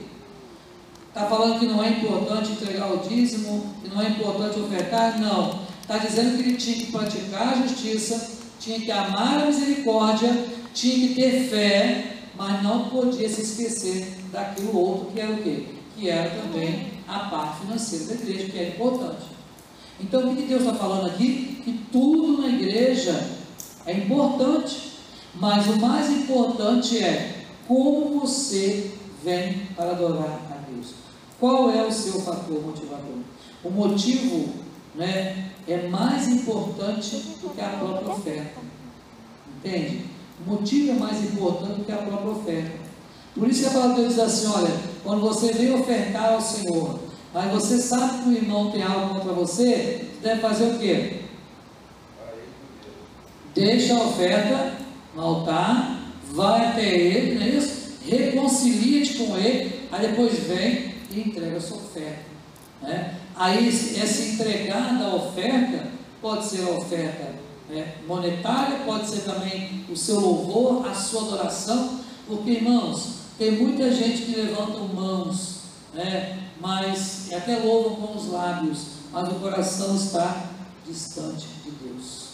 Está 1.07 1.25
falando 1.25 1.59
que 1.59 1.65
não 1.65 1.83
é 1.83 1.89
importante 1.89 2.51
entregar 2.51 2.93
o 2.93 2.97
dízimo, 2.97 3.75
que 3.81 3.89
não 3.89 4.01
é 4.01 4.09
importante 4.09 4.59
ofertar? 4.59 5.19
Não. 5.19 5.59
Está 5.81 5.97
dizendo 5.97 6.37
que 6.37 6.49
ele 6.49 6.57
tinha 6.57 6.77
que 6.77 6.91
praticar 6.91 7.53
a 7.53 7.67
justiça, 7.67 8.37
tinha 8.59 8.79
que 8.79 8.91
amar 8.91 9.41
a 9.41 9.45
misericórdia, 9.47 10.45
tinha 10.73 11.07
que 11.07 11.15
ter 11.15 11.49
fé, 11.49 12.18
mas 12.39 12.63
não 12.63 12.87
podia 12.87 13.27
se 13.27 13.41
esquecer 13.41 14.15
daquilo 14.31 14.79
outro 14.79 15.11
que 15.11 15.19
era 15.19 15.33
o 15.33 15.43
quê? 15.43 15.65
Que 15.97 16.09
era 16.09 16.29
também 16.41 16.93
a 17.05 17.19
parte 17.25 17.59
financeira 17.59 18.05
da 18.05 18.13
igreja, 18.13 18.49
que 18.49 18.57
é 18.57 18.67
importante. 18.69 19.25
Então 19.99 20.31
o 20.31 20.35
que 20.35 20.43
Deus 20.43 20.61
está 20.61 20.73
falando 20.73 21.07
aqui? 21.07 21.61
Que 21.65 21.85
tudo 21.91 22.41
na 22.41 22.47
igreja 22.47 23.29
é 23.85 23.91
importante, 23.91 24.93
mas 25.35 25.67
o 25.67 25.75
mais 25.81 26.09
importante 26.09 27.03
é 27.03 27.43
como 27.67 28.21
você 28.21 28.89
vem 29.21 29.67
para 29.75 29.91
adorar 29.91 30.39
a 30.49 30.71
Deus. 30.71 30.93
Qual 31.41 31.69
é 31.69 31.85
o 31.85 31.91
seu 31.91 32.21
fator 32.21 32.65
motivador? 32.65 33.17
O 33.65 33.69
motivo 33.69 34.47
né, 34.95 35.51
é 35.67 35.87
mais 35.89 36.29
importante 36.29 37.17
do 37.41 37.53
que 37.53 37.59
a 37.59 37.67
própria 37.67 38.13
oferta. 38.13 38.61
Entende? 39.57 40.18
O 40.45 40.51
motivo 40.51 40.91
é 40.91 40.95
mais 40.95 41.23
importante 41.23 41.81
que 41.81 41.91
a 41.91 41.97
própria 41.97 42.31
oferta. 42.31 42.71
Por 43.35 43.47
isso 43.47 43.61
que 43.61 43.67
a 43.67 43.71
palavra 43.71 43.95
de 43.95 44.01
Deus 44.01 44.15
diz 44.15 44.23
assim: 44.23 44.47
olha, 44.47 44.71
quando 45.03 45.21
você 45.21 45.53
vem 45.53 45.73
ofertar 45.73 46.33
ao 46.33 46.41
Senhor, 46.41 46.99
mas 47.33 47.51
você 47.51 47.77
sabe 47.77 48.23
que 48.23 48.29
o 48.29 48.33
irmão 48.33 48.71
tem 48.71 48.83
algo 48.83 49.15
contra 49.15 49.33
você, 49.33 49.63
você 49.63 50.05
deve 50.21 50.41
fazer 50.41 50.73
o 50.73 50.79
quê? 50.79 51.21
Deixa 53.53 53.93
a 53.93 54.03
oferta 54.03 54.77
no 55.15 55.21
altar, 55.21 55.99
vai 56.31 56.67
até 56.67 56.85
ele, 56.85 57.35
não 57.35 57.45
é 57.45 57.49
isso? 57.49 57.79
Reconcilia-te 58.05 59.13
com 59.15 59.37
ele, 59.37 59.87
aí 59.91 60.07
depois 60.07 60.39
vem 60.39 60.95
e 61.11 61.19
entrega 61.19 61.57
a 61.57 61.61
sua 61.61 61.77
oferta. 61.77 62.29
Né? 62.81 63.15
Aí 63.35 63.67
esse 63.67 64.33
entregar 64.33 64.97
da 64.97 65.15
oferta 65.15 65.87
pode 66.21 66.45
ser 66.45 66.63
a 66.63 66.71
oferta 66.71 67.48
né, 67.69 67.95
monetária, 68.07 68.83
pode 68.85 69.07
ser 69.07 69.21
também 69.21 69.85
o 69.89 69.95
seu 69.95 70.19
louvor, 70.19 70.87
a 70.87 70.93
sua 70.93 71.21
adoração, 71.21 71.99
porque 72.27 72.51
irmãos, 72.51 73.19
tem 73.37 73.51
muita 73.51 73.91
gente 73.91 74.23
que 74.23 74.35
levanta 74.35 74.79
mãos, 74.93 75.59
né, 75.93 76.49
mas 76.59 77.31
até 77.31 77.59
louvam 77.59 77.95
com 77.95 78.17
os 78.17 78.31
lábios, 78.31 78.85
mas 79.11 79.29
o 79.29 79.35
coração 79.35 79.95
está 79.95 80.49
distante 80.85 81.47
de 81.63 81.71
Deus. 81.71 82.29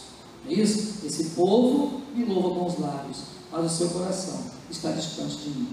É 0.48 0.54
isso? 0.54 1.04
Esse 1.04 1.24
povo 1.30 2.00
me 2.14 2.24
louva 2.24 2.60
com 2.60 2.66
os 2.66 2.78
lábios, 2.78 3.18
mas 3.52 3.72
o 3.72 3.76
seu 3.76 3.88
coração 3.90 4.40
está 4.70 4.90
distante 4.92 5.36
de 5.38 5.50
mim. 5.50 5.68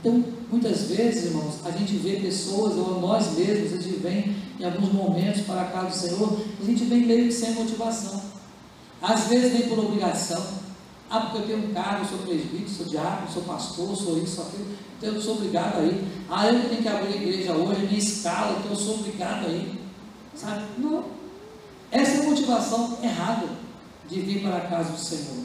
Então, 0.00 0.22
muitas 0.50 0.82
vezes, 0.82 1.26
irmãos, 1.26 1.54
a 1.64 1.70
gente 1.70 1.96
vê 1.96 2.16
pessoas, 2.16 2.76
ou 2.76 3.00
nós 3.00 3.32
mesmos, 3.36 3.72
a 3.72 3.82
gente 3.82 3.96
vem 3.96 4.36
em 4.58 4.64
alguns 4.64 4.92
momentos 4.92 5.42
para 5.42 5.62
a 5.62 5.64
casa 5.66 5.88
do 5.88 5.94
Senhor, 5.94 6.40
a 6.60 6.64
gente 6.64 6.84
vem 6.84 7.06
meio 7.06 7.26
que 7.26 7.32
sem 7.32 7.52
motivação. 7.52 8.33
Às 9.04 9.26
vezes 9.26 9.52
vem 9.52 9.68
por 9.68 9.78
obrigação. 9.78 10.42
Ah, 11.10 11.20
porque 11.20 11.36
eu 11.36 11.46
tenho 11.46 11.70
um 11.70 11.74
cargo, 11.74 12.06
sou 12.06 12.18
presbítero, 12.20 12.70
sou 12.70 12.86
diácono, 12.86 13.30
sou 13.30 13.42
pastor, 13.42 13.94
sou 13.94 14.18
isso, 14.18 14.36
sou 14.36 14.46
aquilo, 14.46 14.66
então 14.96 15.14
eu 15.14 15.20
sou 15.20 15.34
obrigado 15.34 15.78
a 15.78 15.82
ir. 15.82 16.02
Ah, 16.30 16.46
eu 16.46 16.68
tenho 16.68 16.82
que 16.82 16.88
abrir 16.88 17.12
a 17.12 17.16
igreja 17.16 17.52
hoje, 17.52 17.82
minha 17.82 17.98
escala, 17.98 18.58
então 18.58 18.72
eu 18.72 18.76
sou 18.76 18.94
obrigado 18.94 19.46
a 19.46 19.50
ir. 19.50 19.78
Sabe? 20.34 20.64
Não. 20.78 21.04
Essa 21.92 22.12
é 22.12 22.20
a 22.20 22.30
motivação 22.30 22.98
errada 23.02 23.46
de 24.08 24.20
vir 24.20 24.42
para 24.42 24.56
a 24.56 24.60
casa 24.62 24.92
do 24.92 24.98
Senhor. 24.98 25.44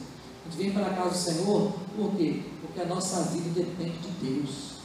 De 0.50 0.58
vir 0.58 0.74
para 0.74 0.88
a 0.88 0.94
casa 0.94 1.10
do 1.10 1.18
Senhor, 1.18 1.74
por 1.98 2.16
quê? 2.16 2.42
Porque 2.62 2.80
a 2.80 2.86
nossa 2.86 3.24
vida 3.24 3.50
depende 3.50 3.98
de 3.98 4.26
Deus. 4.26 4.80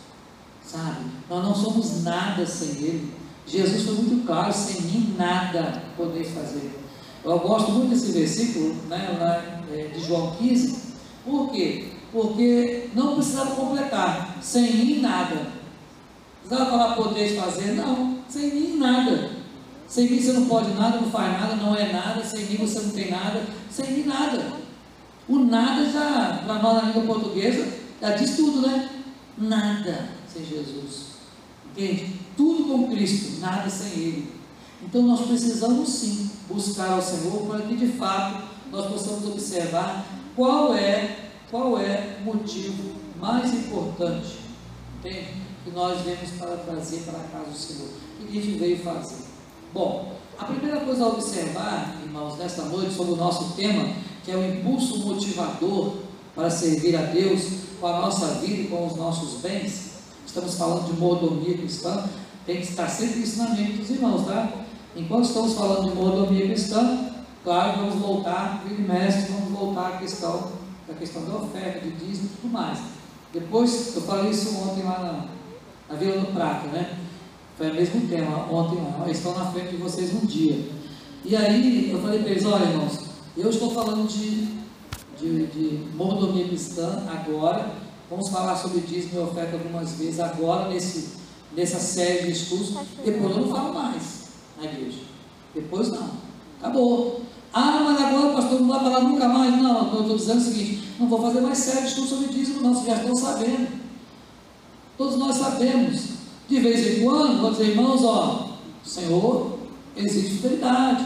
Sabe? 0.66 1.04
Nós 1.30 1.44
não 1.44 1.54
somos 1.54 2.02
nada 2.02 2.44
sem 2.44 2.70
Ele. 2.70 3.14
Jesus 3.46 3.84
foi 3.84 3.94
muito 3.94 4.26
claro, 4.26 4.52
sem 4.52 4.80
mim 4.82 5.14
nada 5.16 5.82
podeis 5.96 6.34
fazer. 6.34 6.83
Eu 7.24 7.38
gosto 7.38 7.72
muito 7.72 7.90
desse 7.90 8.12
versículo, 8.12 8.74
né, 8.88 9.16
lá, 9.18 9.64
é, 9.72 9.86
de 9.86 10.04
João 10.04 10.36
15, 10.36 10.78
por 11.24 11.50
quê? 11.50 11.86
Porque 12.12 12.90
não 12.94 13.14
precisava 13.14 13.54
completar, 13.56 14.38
sem 14.42 14.74
mim 14.76 15.00
nada. 15.00 15.46
Precisava 16.40 16.70
falar 16.70 16.94
poderes 16.94 17.38
fazer? 17.38 17.72
Não, 17.72 18.18
sem 18.28 18.54
mim 18.54 18.76
nada. 18.76 19.30
Sem 19.88 20.10
mim 20.10 20.20
você 20.20 20.32
não 20.32 20.46
pode 20.46 20.74
nada, 20.74 21.00
não 21.00 21.10
faz 21.10 21.32
nada, 21.40 21.56
não 21.56 21.74
é 21.74 21.90
nada, 21.90 22.22
sem 22.22 22.44
mim 22.44 22.56
você 22.56 22.80
não 22.80 22.90
tem 22.90 23.10
nada, 23.10 23.42
sem 23.70 23.90
mim 23.90 24.04
nada. 24.04 24.52
O 25.26 25.38
nada 25.38 25.90
já, 25.90 26.42
para 26.44 26.62
nós 26.62 26.74
na 26.74 26.88
língua 26.90 27.14
portuguesa, 27.14 27.66
já 28.00 28.10
diz 28.10 28.36
tudo, 28.36 28.66
né? 28.66 28.90
Nada 29.38 30.10
sem 30.28 30.44
Jesus. 30.44 31.14
Entende? 31.70 32.20
Tudo 32.36 32.64
com 32.64 32.90
Cristo, 32.90 33.40
nada 33.40 33.70
sem 33.70 33.92
Ele. 33.92 34.33
Então 34.84 35.02
nós 35.02 35.20
precisamos 35.26 35.88
sim 35.88 36.30
buscar 36.48 36.90
ao 36.90 37.02
Senhor 37.02 37.46
para 37.46 37.62
que 37.62 37.76
de 37.76 37.88
fato 37.88 38.44
nós 38.70 38.86
possamos 38.86 39.26
observar 39.26 40.06
qual 40.36 40.74
é, 40.74 41.30
qual 41.50 41.78
é 41.78 42.18
o 42.20 42.24
motivo 42.24 42.94
mais 43.20 43.52
importante 43.52 44.44
entende? 45.04 45.44
que 45.64 45.70
nós 45.70 46.00
vemos 46.02 46.30
para 46.38 46.56
trazer 46.56 46.98
para 47.00 47.18
a 47.18 47.24
casa 47.24 47.50
do 47.50 47.56
Senhor. 47.56 47.88
O 48.20 48.26
que 48.26 48.38
a 48.38 48.42
gente 48.42 48.58
veio 48.58 48.78
fazer? 48.78 49.24
Bom, 49.72 50.12
a 50.38 50.44
primeira 50.44 50.80
coisa 50.80 51.04
a 51.04 51.08
observar, 51.08 51.96
irmãos, 52.02 52.36
nesta 52.38 52.62
noite, 52.62 52.94
sobre 52.94 53.12
o 53.12 53.16
nosso 53.16 53.54
tema, 53.54 53.88
que 54.24 54.30
é 54.30 54.36
o 54.36 54.44
impulso 54.44 54.98
motivador 54.98 55.96
para 56.34 56.50
servir 56.50 56.96
a 56.96 57.02
Deus 57.02 57.42
com 57.80 57.86
a 57.86 58.00
nossa 58.00 58.26
vida 58.40 58.62
e 58.62 58.66
com 58.66 58.86
os 58.86 58.96
nossos 58.96 59.40
bens. 59.40 59.94
Estamos 60.26 60.54
falando 60.56 60.86
de 60.86 60.98
mordomia 60.98 61.56
cristã, 61.56 62.04
tem 62.44 62.56
que 62.56 62.68
estar 62.68 62.88
sempre 62.88 63.20
isso 63.20 63.38
na 63.38 63.50
mente 63.50 63.78
dos 63.78 63.90
irmãos, 63.90 64.26
tá? 64.26 64.63
Enquanto 64.96 65.24
estamos 65.24 65.54
falando 65.54 65.90
de 65.90 65.96
mordomia 65.96 66.46
cristã, 66.46 67.10
claro, 67.42 67.80
vamos 67.80 67.96
voltar, 67.96 68.62
filho 68.62 68.86
mestre, 68.86 69.32
vamos 69.32 69.58
voltar 69.58 69.88
à 69.88 69.98
questão 69.98 70.52
da 70.86 70.94
questão 70.94 71.24
da 71.24 71.36
oferta, 71.36 71.80
de 71.80 71.90
dízimo 71.92 72.26
e 72.32 72.36
tudo 72.40 72.52
mais. 72.52 72.78
Depois, 73.32 73.96
eu 73.96 74.02
falei 74.02 74.30
isso 74.30 74.56
ontem 74.56 74.84
lá 74.84 74.98
na, 75.88 75.92
na 75.92 75.98
Vila 75.98 76.20
do 76.20 76.32
Prata, 76.32 76.68
né? 76.68 76.98
Foi 77.56 77.70
o 77.70 77.74
mesmo 77.74 78.06
tema 78.06 78.46
ontem 78.52 78.76
lá. 78.76 79.04
Eles 79.04 79.16
estão 79.16 79.36
na 79.36 79.46
frente 79.46 79.70
de 79.70 79.76
vocês 79.78 80.14
um 80.14 80.26
dia. 80.26 80.68
E 81.24 81.34
aí 81.34 81.90
eu 81.90 82.00
falei 82.00 82.20
para 82.20 82.30
eles, 82.30 82.44
olha 82.44 82.64
irmãos, 82.64 82.98
eu 83.36 83.50
estou 83.50 83.72
falando 83.72 84.06
de, 84.06 84.46
de, 85.18 85.46
de 85.46 85.96
mordomia 85.96 86.46
cristã 86.46 87.02
agora, 87.08 87.72
vamos 88.08 88.28
falar 88.28 88.56
sobre 88.56 88.80
dízimo 88.80 89.20
e 89.20 89.22
oferta 89.24 89.56
algumas 89.56 89.92
vezes 89.92 90.20
agora 90.20 90.68
nesse, 90.68 91.14
nessa 91.56 91.80
série 91.80 92.26
de 92.26 92.32
estudos, 92.32 92.74
depois 93.04 93.36
eu 93.36 93.42
não 93.42 93.48
falo 93.48 93.74
mais 93.74 94.23
na 94.58 94.64
igreja. 94.64 95.00
Depois 95.54 95.90
não. 95.90 96.10
Acabou. 96.60 97.22
Ah, 97.52 97.82
mas 97.84 98.00
agora, 98.00 98.34
pastor, 98.34 98.60
não 98.60 98.68
vai 98.68 98.80
falar 98.80 99.00
nunca 99.00 99.28
mais. 99.28 99.56
Não, 99.56 99.94
eu 99.94 100.00
estou 100.02 100.16
dizendo 100.16 100.38
o 100.38 100.40
seguinte: 100.40 100.88
não 100.98 101.08
vou 101.08 101.22
fazer 101.22 101.40
mais 101.40 101.58
série 101.58 101.82
de 101.82 101.88
estudo 101.88 102.08
sobre 102.08 102.28
dízimo, 102.28 102.60
não, 102.62 102.74
vocês 102.74 102.86
já 102.86 102.96
estão 102.96 103.14
sabendo. 103.14 103.68
Todos 104.96 105.16
nós 105.16 105.36
sabemos. 105.36 106.14
De 106.48 106.60
vez 106.60 106.98
em 106.98 107.04
quando, 107.04 107.40
vou 107.40 107.50
dizer, 107.52 107.70
irmãos, 107.70 108.04
ó, 108.04 108.50
Senhor, 108.84 109.58
existe 109.96 110.34
fidelidade. 110.34 111.04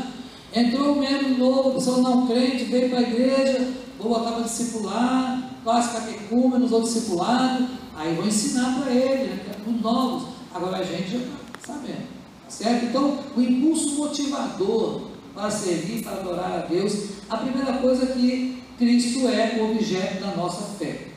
Entrou 0.53 0.97
um 0.97 1.01
membro 1.01 1.39
novo, 1.39 1.73
pessoa 1.73 1.99
não 1.99 2.27
crente, 2.27 2.65
veio 2.65 2.91
para 2.91 2.99
a 2.99 3.03
igreja, 3.03 3.73
vou 3.99 4.09
botar 4.09 4.33
para 4.33 4.43
discipular, 4.43 5.51
quase 5.63 5.93
catecúmenos 5.93 6.73
ou 6.73 6.83
discipulado, 6.83 7.69
aí 7.95 8.15
vou 8.15 8.27
ensinar 8.27 8.81
para 8.81 8.91
ele, 8.91 9.35
né, 9.35 9.55
os 9.67 9.81
novos. 9.83 10.29
Agora 10.55 10.79
a 10.79 10.83
gente 10.83 11.11
já 11.11 11.19
está 11.19 11.37
sabendo, 11.61 12.07
certo? 12.49 12.87
Então, 12.87 13.19
o 13.37 13.41
impulso 13.41 13.97
motivador 13.97 15.03
para 15.35 15.51
servir, 15.51 16.03
para 16.03 16.13
adorar 16.13 16.53
a 16.53 16.67
Deus, 16.67 16.95
a 17.29 17.37
primeira 17.37 17.75
coisa 17.75 18.05
é 18.05 18.07
que 18.07 18.63
Cristo 18.79 19.29
é 19.29 19.59
o 19.61 19.73
objeto 19.73 20.21
da 20.21 20.35
nossa 20.35 20.63
fé. 20.79 21.09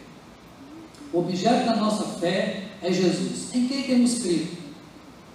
O 1.13 1.19
objeto 1.19 1.65
da 1.65 1.75
nossa 1.75 2.03
fé 2.19 2.63
é 2.81 2.91
Jesus. 2.91 3.53
Em 3.53 3.67
quem 3.67 3.83
temos 3.83 4.19
crido? 4.19 4.57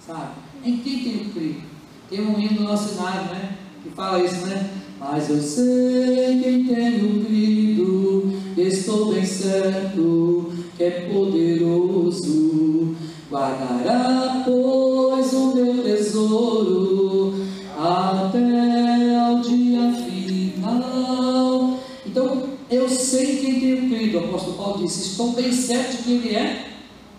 Sabe? 0.05 0.31
Em 0.63 0.77
quem 0.77 1.03
tenho 1.03 1.29
crido? 1.31 1.61
Tem 2.09 2.21
um 2.21 2.39
hino 2.39 2.55
do 2.55 2.63
nosso 2.63 2.95
cenário, 2.95 3.33
né? 3.33 3.57
Que 3.83 3.89
fala 3.89 4.23
isso, 4.23 4.45
né? 4.45 4.71
Mas 4.99 5.29
eu 5.29 5.41
sei 5.41 6.41
quem 6.41 6.65
tenho 6.65 7.25
crido, 7.25 8.33
estou 8.57 9.13
bem 9.13 9.25
certo 9.25 10.51
que 10.75 10.83
é 10.83 11.09
poderoso. 11.11 12.95
Guardará, 13.29 14.43
pois, 14.45 15.33
o 15.33 15.53
meu 15.53 15.83
tesouro 15.83 17.33
até 17.77 19.15
ao 19.17 19.41
dia 19.41 19.91
final. 19.91 21.79
Então, 22.05 22.43
eu 22.71 22.87
sei 22.87 23.37
quem 23.37 23.59
tenho 23.59 23.89
crido, 23.89 24.17
o 24.17 24.25
apóstolo 24.25 24.55
Paulo 24.55 24.77
disse, 24.83 25.09
estou 25.09 25.33
bem 25.33 25.51
certo 25.51 26.03
que 26.03 26.13
ele 26.13 26.35
é 26.35 26.67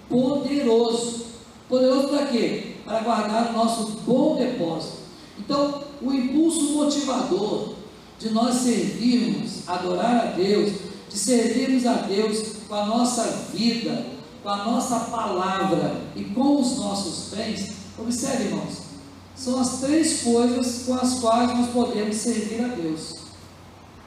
poderoso. 0.08 1.26
Poderoso 1.68 2.08
para 2.08 2.26
quê? 2.26 2.76
Para 2.86 3.00
guardar 3.00 3.50
o 3.50 3.52
nosso 3.52 3.98
bom 4.06 4.36
depósito. 4.36 4.96
Então, 5.38 5.82
o 6.00 6.10
impulso 6.12 6.72
motivador 6.72 7.74
de 8.18 8.30
nós 8.30 8.54
servirmos, 8.54 9.68
adorar 9.68 10.20
a 10.20 10.24
Deus, 10.30 10.72
de 11.10 11.18
servirmos 11.18 11.84
a 11.84 11.92
Deus 11.94 12.56
com 12.66 12.74
a 12.74 12.86
nossa 12.86 13.22
vida, 13.52 14.17
com 14.42 14.48
a 14.48 14.64
nossa 14.64 15.00
palavra 15.00 16.00
e 16.14 16.24
com 16.24 16.60
os 16.60 16.76
nossos 16.76 17.34
bens, 17.34 17.74
observe, 17.98 18.44
irmãos, 18.44 18.88
são 19.34 19.60
as 19.60 19.80
três 19.80 20.22
coisas 20.22 20.84
com 20.84 20.94
as 20.94 21.20
quais 21.20 21.48
nós 21.56 21.70
podemos 21.70 22.16
servir 22.16 22.64
a 22.64 22.68
Deus. 22.68 23.16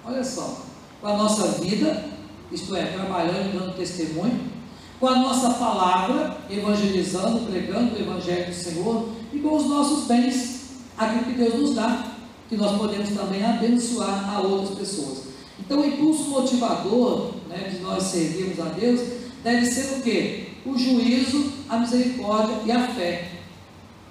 Olha 0.05 0.23
só, 0.23 0.61
com 0.99 1.07
a 1.07 1.17
nossa 1.17 1.47
vida, 1.59 2.05
isto 2.51 2.75
é, 2.75 2.85
trabalhando, 2.85 3.57
dando 3.57 3.75
testemunho, 3.75 4.51
com 4.99 5.07
a 5.07 5.19
nossa 5.19 5.51
palavra, 5.51 6.37
evangelizando, 6.49 7.49
pregando 7.49 7.95
o 7.95 7.99
Evangelho 7.99 8.47
do 8.47 8.53
Senhor, 8.53 9.09
e 9.33 9.39
com 9.39 9.55
os 9.55 9.65
nossos 9.65 10.05
bens, 10.05 10.69
aquilo 10.97 11.23
que 11.23 11.33
Deus 11.33 11.55
nos 11.55 11.75
dá, 11.75 12.11
que 12.47 12.55
nós 12.57 12.77
podemos 12.77 13.09
também 13.09 13.43
abençoar 13.43 14.35
a 14.35 14.41
outras 14.41 14.77
pessoas. 14.77 15.23
Então, 15.59 15.79
o 15.79 15.85
impulso 15.85 16.29
motivador 16.29 17.31
né, 17.47 17.69
de 17.69 17.79
nós 17.79 18.03
servirmos 18.03 18.59
a 18.59 18.65
Deus 18.65 19.20
deve 19.43 19.65
ser 19.65 19.97
o 19.97 20.01
quê? 20.01 20.47
O 20.65 20.77
juízo, 20.77 21.51
a 21.67 21.77
misericórdia 21.77 22.57
e 22.65 22.71
a 22.71 22.87
fé. 22.89 23.29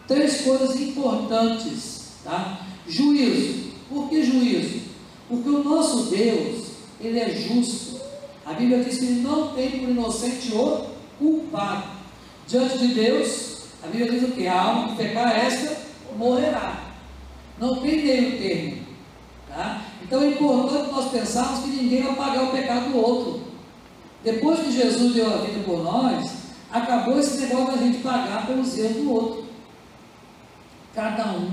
Três 0.07 0.41
coisas 0.41 0.81
importantes, 0.81 2.13
tá? 2.25 2.61
Juízo. 2.89 3.71
Por 3.89 4.09
que 4.09 4.23
juízo? 4.23 4.81
Porque 5.29 5.49
o 5.49 5.63
nosso 5.63 6.11
Deus, 6.11 6.67
ele 7.01 7.19
é 7.19 7.31
justo. 7.31 8.01
A 8.45 8.53
Bíblia 8.53 8.83
diz 8.83 8.99
que 8.99 9.05
ele 9.05 9.21
não 9.21 9.55
tem 9.55 9.71
por 9.71 9.89
inocente 9.89 10.53
o 10.53 10.87
culpado. 11.19 11.85
Diante 12.49 12.79
de 12.79 12.95
Deus, 12.95 13.61
a 13.83 13.87
Bíblia 13.87 14.11
diz 14.11 14.29
o 14.29 14.33
que? 14.33 14.47
A 14.47 14.61
alma 14.61 14.89
que 14.89 14.97
pecar 14.97 15.37
esta 15.37 15.77
morrerá. 16.17 16.91
Não 17.59 17.81
tem 17.81 18.05
meio 18.05 18.39
termo. 18.39 18.83
Tá? 19.49 19.83
Então 20.03 20.23
é 20.23 20.29
importante 20.29 20.91
nós 20.91 21.11
pensarmos 21.11 21.65
que 21.65 21.71
ninguém 21.71 22.03
vai 22.03 22.15
pagar 22.15 22.45
o 22.45 22.53
pecado 22.53 22.91
do 22.91 22.97
outro. 22.97 23.40
Depois 24.23 24.61
que 24.61 24.73
Jesus 24.73 25.15
deu 25.15 25.33
a 25.33 25.39
vida 25.39 25.63
por 25.65 25.83
nós, 25.83 26.31
acabou 26.71 27.19
esse 27.19 27.39
negócio 27.39 27.73
da 27.73 27.83
gente 27.83 27.99
pagar 27.99 28.47
pelos 28.47 28.77
erros 28.77 28.97
do 28.97 29.13
outro 29.13 29.45
cada 30.95 31.33
um. 31.33 31.51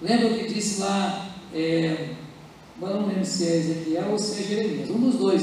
Lembra 0.00 0.28
o 0.28 0.38
que 0.38 0.52
disse 0.52 0.80
lá, 0.80 1.26
é, 1.52 2.10
não 2.80 3.06
lembro 3.06 3.24
se 3.24 3.44
é 3.44 3.56
Ezequiel 3.56 4.10
ou 4.12 4.18
se 4.18 4.40
é 4.40 4.46
Jeremias, 4.46 4.90
um 4.90 4.98
dos 4.98 5.16
dois, 5.16 5.42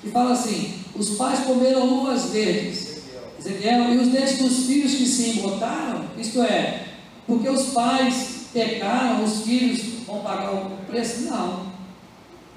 que 0.00 0.10
fala 0.10 0.32
assim: 0.32 0.74
os 0.94 1.10
pais 1.10 1.40
comeram 1.40 2.02
uvas 2.02 2.26
verdes, 2.26 3.02
Ezequiel, 3.38 3.94
e 3.94 3.98
os 3.98 4.08
dentes 4.08 4.38
dos 4.38 4.66
filhos 4.66 4.94
que 4.94 5.06
se 5.06 5.30
embotaram, 5.30 6.04
isto 6.16 6.40
é, 6.42 6.86
porque 7.26 7.48
os 7.48 7.72
pais 7.72 8.46
pecaram, 8.52 9.24
os 9.24 9.42
filhos 9.42 9.80
vão 10.06 10.20
pagar 10.20 10.52
o 10.52 10.70
preço? 10.86 11.22
Não. 11.22 11.75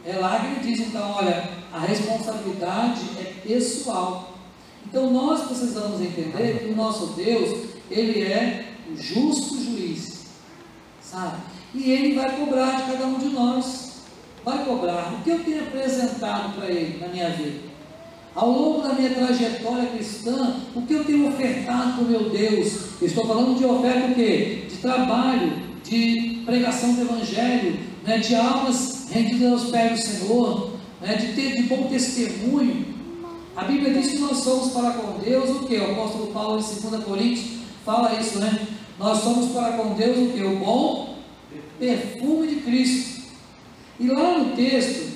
É 0.10 0.18
lá 0.18 0.40
que 0.40 0.48
ele 0.48 0.76
diz, 0.76 0.88
então, 0.88 1.12
olha, 1.12 1.48
a 1.72 1.80
responsabilidade 1.82 3.02
é 3.20 3.48
pessoal. 3.48 4.34
Então 4.88 5.12
nós 5.12 5.44
precisamos 5.44 6.02
entender 6.02 6.60
que 6.60 6.72
o 6.72 6.76
nosso 6.76 7.14
Deus, 7.14 7.68
ele 7.92 8.24
é 8.24 8.74
o 8.92 8.98
justo 8.98 9.64
juiz, 9.64 10.26
sabe? 11.00 11.38
E 11.76 11.92
ele 11.92 12.16
vai 12.16 12.36
cobrar 12.38 12.78
de 12.78 12.92
cada 12.92 13.06
um 13.06 13.20
de 13.20 13.28
nós, 13.30 14.02
vai 14.44 14.66
cobrar. 14.66 15.14
O 15.14 15.24
que 15.24 15.30
eu 15.30 15.44
tenho 15.44 15.62
apresentado 15.62 16.56
para 16.56 16.66
ele 16.66 16.98
na 17.00 17.08
minha 17.10 17.30
vida? 17.30 17.70
Ao 18.34 18.50
longo 18.50 18.82
da 18.82 18.94
minha 18.94 19.12
trajetória 19.12 19.90
cristã, 19.92 20.56
o 20.76 20.82
que 20.82 20.94
eu 20.94 21.06
tenho 21.06 21.28
ofertado 21.28 21.94
para 21.94 22.04
o 22.04 22.08
meu 22.08 22.30
Deus? 22.32 23.00
Eu 23.00 23.08
estou 23.08 23.28
falando 23.28 23.56
de 23.56 23.66
oferta 23.66 24.08
o 24.08 24.16
quê? 24.16 24.66
De 24.68 24.78
trabalho, 24.78 25.54
de 25.84 26.42
pregação 26.46 26.96
do 26.96 27.02
Evangelho, 27.02 27.78
né? 28.10 28.18
de 28.18 28.36
almas 28.36 29.08
rendidas 29.12 29.52
aos 29.52 29.72
pés 29.72 29.92
do 29.92 30.08
Senhor, 30.08 30.72
né? 31.00 31.16
de 31.16 31.34
ter 31.34 31.56
de 31.56 31.64
bom 31.64 31.88
testemunho. 31.88 32.88
A 33.56 33.64
Bíblia 33.64 33.94
diz 33.94 34.12
que 34.12 34.20
nós 34.20 34.38
somos 34.40 34.74
para 34.74 34.92
com 34.92 35.20
Deus 35.20 35.50
o 35.50 35.66
que? 35.66 35.78
O 35.78 35.92
apóstolo 35.92 36.28
Paulo 36.28 36.60
em 36.60 36.90
2 36.90 37.04
Coríntios 37.04 37.60
fala 37.86 38.20
isso, 38.20 38.40
né? 38.40 38.68
Nós 38.98 39.20
somos 39.20 39.52
para 39.52 39.74
com 39.74 39.94
Deus 39.94 40.18
o 40.18 40.32
que? 40.32 40.44
O 40.44 40.58
bom 40.58 41.18
perfume 41.78 42.48
de 42.48 42.56
Cristo. 42.62 43.22
E 44.00 44.08
lá 44.08 44.40
no 44.40 44.56
texto 44.56 45.12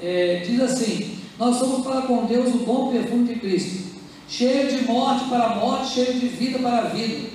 é, 0.00 0.42
diz 0.46 0.60
assim: 0.60 1.18
Nós 1.38 1.56
somos 1.56 1.84
para 1.84 2.02
com 2.02 2.24
Deus 2.26 2.54
o 2.54 2.58
bom 2.58 2.92
perfume 2.92 3.26
de 3.26 3.40
Cristo, 3.40 3.96
cheio 4.28 4.70
de 4.70 4.84
morte 4.84 5.28
para 5.28 5.44
a 5.44 5.56
morte, 5.56 5.94
cheio 5.94 6.14
de 6.14 6.28
vida 6.28 6.60
para 6.60 6.78
a 6.78 6.88
vida. 6.88 7.30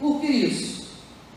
Por 0.00 0.20
que 0.20 0.26
isso? 0.26 0.86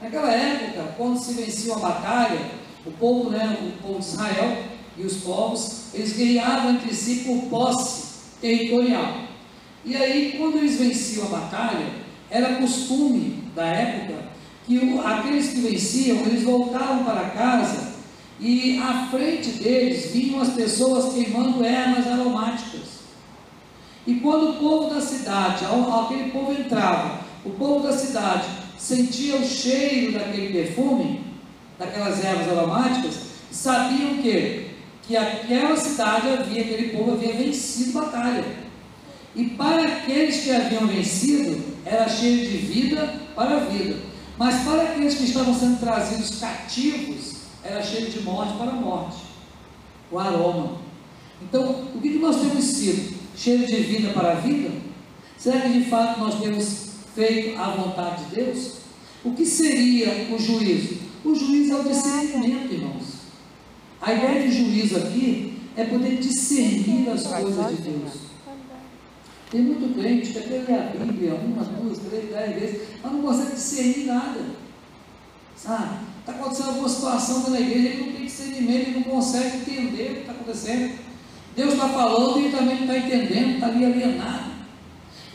Naquela 0.01 0.31
época, 0.31 0.93
quando 0.97 1.17
se 1.17 1.33
vencia 1.33 1.73
uma 1.73 1.89
batalha, 1.89 2.58
o 2.85 2.91
povo, 2.91 3.29
né, 3.29 3.57
o 3.61 3.81
povo 3.81 3.99
de 3.99 4.05
Israel 4.05 4.63
e 4.97 5.03
os 5.03 5.17
povos, 5.17 5.93
eles 5.93 6.15
guerreavam 6.15 6.71
entre 6.71 6.93
si 6.93 7.23
por 7.25 7.49
posse 7.49 8.09
territorial. 8.41 9.29
E 9.85 9.95
aí, 9.95 10.35
quando 10.37 10.57
eles 10.57 10.77
venciam 10.77 11.25
a 11.27 11.29
batalha, 11.29 11.87
era 12.29 12.55
costume 12.55 13.43
da 13.55 13.65
época 13.65 14.29
que 14.65 14.99
aqueles 15.03 15.49
que 15.49 15.61
venciam, 15.61 16.17
eles 16.17 16.43
voltavam 16.43 17.03
para 17.03 17.29
casa 17.31 17.89
e 18.39 18.77
à 18.77 19.07
frente 19.09 19.49
deles 19.51 20.11
vinham 20.11 20.41
as 20.41 20.49
pessoas 20.49 21.13
queimando 21.13 21.63
ervas 21.65 22.07
aromáticas. 22.07 22.99
E 24.05 24.15
quando 24.15 24.51
o 24.51 24.53
povo 24.53 24.93
da 24.93 25.01
cidade, 25.01 25.65
aquele 25.65 26.31
povo 26.31 26.53
entrava, 26.53 27.19
o 27.43 27.49
povo 27.49 27.87
da 27.87 27.97
cidade 27.97 28.47
sentia 28.77 29.35
o 29.37 29.45
cheiro 29.45 30.13
daquele 30.13 30.53
perfume, 30.53 31.28
daquelas 31.79 32.23
ervas 32.23 32.49
aromáticas, 32.49 33.13
sabiam 33.49 34.21
que 34.21 34.69
que 35.09 35.17
aquela 35.17 35.75
cidade 35.75 36.29
havia, 36.29 36.61
aquele 36.61 36.89
povo 36.89 37.13
havia 37.13 37.33
vencido 37.33 37.93
batalha. 37.93 38.45
E 39.35 39.43
para 39.45 39.81
aqueles 39.87 40.43
que 40.43 40.51
haviam 40.51 40.85
vencido, 40.85 41.63
era 41.83 42.07
cheio 42.07 42.47
de 42.47 42.57
vida 42.57 43.15
para 43.35 43.57
a 43.57 43.59
vida. 43.61 43.97
Mas 44.37 44.63
para 44.63 44.83
aqueles 44.83 45.15
que 45.15 45.23
estavam 45.23 45.57
sendo 45.57 45.79
trazidos 45.79 46.39
cativos, 46.39 47.37
era 47.63 47.81
cheio 47.81 48.11
de 48.11 48.21
morte 48.21 48.55
para 48.55 48.69
a 48.69 48.75
morte. 48.75 49.17
O 50.11 50.19
aroma. 50.19 50.77
Então, 51.41 51.87
o 51.95 51.99
que, 51.99 52.09
nós 52.19 52.39
temos 52.39 52.63
sido? 52.63 53.17
Cheio 53.35 53.65
de 53.65 53.77
vida 53.77 54.13
para 54.13 54.33
a 54.33 54.35
vida? 54.35 54.69
Será 55.39 55.61
que 55.61 55.69
de 55.69 55.89
fato 55.89 56.19
nós 56.19 56.39
temos 56.39 56.89
feito 57.15 57.59
a 57.59 57.69
vontade 57.69 58.25
de 58.25 58.35
Deus? 58.35 58.73
O 59.23 59.31
que 59.31 59.43
seria 59.43 60.27
o 60.31 60.37
juízo? 60.37 61.08
O 61.23 61.35
juízo 61.35 61.73
é 61.73 61.79
o 61.79 61.83
discernimento, 61.83 62.73
irmãos. 62.73 63.19
A 64.01 64.13
ideia 64.13 64.47
de 64.47 64.57
juízo 64.57 64.97
aqui 64.97 65.61
é 65.75 65.83
poder 65.85 66.17
discernir 66.17 67.09
as 67.09 67.27
coisas 67.27 67.77
de 67.77 67.81
Deus. 67.83 68.29
Tem 69.51 69.61
muito 69.61 69.99
crente 69.99 70.31
que 70.31 70.37
até 70.37 70.59
lê 70.59 70.75
a 70.77 71.05
Bíblia 71.05 71.33
uma, 71.35 71.63
duas, 71.63 71.97
três, 71.97 72.29
dez 72.29 72.55
vezes, 72.55 72.87
mas 73.03 73.11
não 73.11 73.21
consegue 73.21 73.55
discernir 73.55 74.05
nada. 74.05 74.45
Sabe? 75.55 76.05
Está 76.19 76.31
acontecendo 76.33 76.69
alguma 76.69 76.89
situação 76.89 77.49
na 77.49 77.59
igreja, 77.59 77.87
ele 77.89 78.05
não 78.05 78.13
tem 78.13 78.25
discernimento, 78.25 78.87
ele 78.87 78.95
não 78.99 79.03
consegue 79.03 79.57
entender 79.57 80.11
o 80.11 80.15
que 80.15 80.19
está 80.21 80.31
acontecendo. 80.31 80.99
Deus 81.55 81.73
está 81.73 81.89
falando 81.89 82.39
e 82.39 82.45
ele 82.45 82.55
também 82.55 82.75
não 82.75 82.81
está 82.83 82.97
entendendo, 82.97 83.55
está 83.55 83.67
ali 83.67 83.85
alienado. 83.85 84.51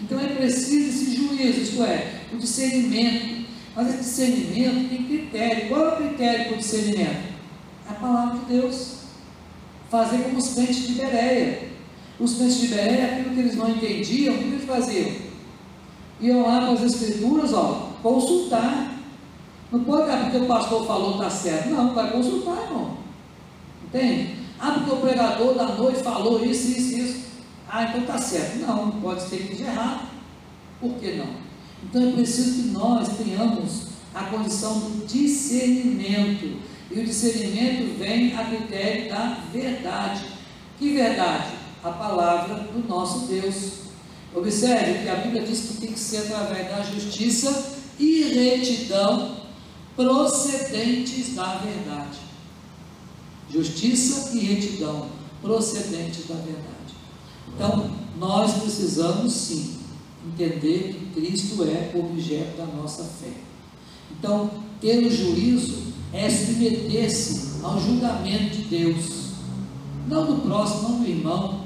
Então 0.01 0.21
é 0.21 0.29
preciso 0.29 0.89
esse 0.89 1.17
juízo, 1.17 1.61
isto 1.61 1.83
é, 1.83 2.21
o 2.33 2.37
discernimento. 2.37 3.34
Mas 3.77 3.89
esse 3.89 3.99
discernimento 3.99 4.89
tem 4.89 5.05
critério. 5.05 5.69
Qual 5.69 5.85
é 5.85 5.89
o 5.89 5.97
critério 5.97 6.45
para 6.47 6.55
o 6.55 6.59
discernimento? 6.59 7.35
É 7.87 7.91
a 7.91 7.95
palavra 7.95 8.39
de 8.39 8.45
Deus. 8.47 8.99
Fazer 9.91 10.19
como 10.19 10.39
os 10.39 10.55
crentes 10.55 10.87
de 10.87 10.95
Bereia. 10.95 11.69
Os 12.19 12.35
crentes 12.35 12.61
de 12.61 12.69
Bereia, 12.69 13.07
aquilo 13.07 13.35
que 13.35 13.41
eles 13.41 13.57
não 13.57 13.71
entendiam, 13.71 14.35
o 14.35 14.39
que 14.39 14.45
eles 14.45 14.65
faziam? 14.65 15.11
Iam 16.21 16.43
lá 16.47 16.61
para 16.61 16.73
as 16.73 16.83
escrituras, 16.83 17.53
ó, 17.53 17.91
consultar. 18.03 18.95
Não 19.73 19.83
pode, 19.83 20.11
ah, 20.11 20.19
porque 20.23 20.37
o 20.37 20.47
pastor 20.47 20.87
falou 20.87 21.13
está 21.15 21.29
certo. 21.29 21.71
Não, 21.71 21.93
vai 21.93 22.11
consultar, 22.13 22.63
irmão. 22.63 22.99
Entende? 23.85 24.37
Ah, 24.61 24.73
porque 24.73 24.91
o 24.93 24.97
pregador 24.97 25.55
da 25.55 25.67
noite 25.75 26.03
falou 26.03 26.45
isso, 26.45 26.69
isso, 26.79 26.97
isso. 26.97 27.25
Ah, 27.69 27.85
então 27.85 28.03
está 28.03 28.17
certo. 28.17 28.59
Não, 28.59 28.93
pode 28.93 29.23
ser 29.23 29.43
de 29.43 29.63
errado. 29.63 30.09
Por 30.81 30.95
que 30.95 31.17
não? 31.17 31.27
Então 31.85 32.09
é 32.09 32.13
preciso 32.13 32.63
que 32.63 32.69
nós 32.71 33.09
tenhamos 33.17 33.95
a 34.15 34.25
condição 34.25 34.79
do 34.79 35.07
discernimento. 35.07 36.59
E 36.91 37.01
o 37.01 37.05
discernimento 37.05 37.99
vem 37.99 38.35
a 38.35 38.45
critério 38.45 39.09
da 39.09 39.39
verdade. 39.53 40.25
Que 40.79 40.93
verdade? 40.93 41.53
A 41.83 41.91
palavra 41.91 42.69
do 42.73 42.87
nosso 42.89 43.27
Deus. 43.27 43.85
Observe 44.35 45.03
que 45.03 45.09
a 45.09 45.17
Bíblia 45.17 45.43
diz 45.43 45.61
que 45.61 45.75
tem 45.81 45.93
que 45.93 45.99
ser 45.99 46.33
através 46.33 46.69
da 46.69 46.83
justiça 46.83 47.77
e 47.99 48.23
retidão 48.35 49.37
procedentes 49.95 51.35
da 51.35 51.57
verdade. 51.57 52.19
Justiça 53.49 54.37
e 54.37 54.41
retidão 54.41 55.09
procedentes 55.41 56.27
da 56.27 56.35
verdade. 56.35 56.95
Então, 57.55 57.91
nós 58.19 58.55
precisamos 58.55 59.33
sim 59.33 59.74
entender 60.27 60.95
que 61.15 61.21
Cristo 61.21 61.63
é 61.65 61.93
o 61.95 62.01
objeto 62.01 62.57
da 62.57 62.67
nossa 62.67 63.05
fé. 63.05 63.33
Então, 64.19 64.51
ter 64.81 65.05
o 65.05 65.11
juízo 65.11 65.95
é 66.13 66.29
submeter-se 66.31 67.63
ao 67.63 67.81
julgamento 67.81 68.57
de 68.57 68.63
Deus, 68.65 69.31
não 70.09 70.27
do 70.27 70.43
próximo, 70.43 70.89
não 70.89 70.99
do 71.01 71.09
irmão. 71.09 71.65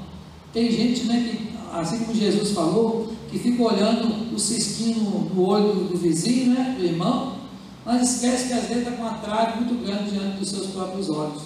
Tem 0.51 0.71
gente, 0.71 1.03
né, 1.05 1.29
que, 1.29 1.77
assim 1.77 1.99
como 1.99 2.15
Jesus 2.15 2.51
falou, 2.51 3.13
que 3.29 3.37
fica 3.37 3.61
olhando 3.61 4.33
o 4.33 4.39
cisquinho 4.39 5.29
no 5.33 5.41
olho 5.45 5.73
do 5.85 5.97
vizinho, 5.97 6.53
né, 6.53 6.75
do 6.77 6.83
irmão, 6.83 7.37
mas 7.85 8.15
esquece 8.15 8.47
que 8.47 8.53
às 8.53 8.67
vezes 8.67 8.87
está 8.87 8.91
com 8.91 9.03
uma 9.03 9.15
trave 9.15 9.63
muito 9.63 9.85
grande 9.85 10.11
diante 10.11 10.37
dos 10.37 10.49
seus 10.49 10.67
próprios 10.67 11.09
olhos. 11.09 11.43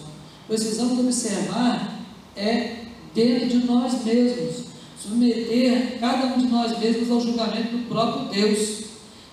Precisamos 0.47 0.99
observar 0.99 1.99
é 2.35 2.83
dentro 3.13 3.47
de 3.47 3.65
nós 3.65 4.03
mesmos, 4.03 4.65
submeter 5.03 5.99
cada 5.99 6.27
um 6.27 6.37
de 6.37 6.47
nós 6.47 6.77
mesmos 6.79 7.11
ao 7.11 7.19
julgamento 7.19 7.75
do 7.77 7.87
próprio 7.89 8.29
Deus. 8.29 8.83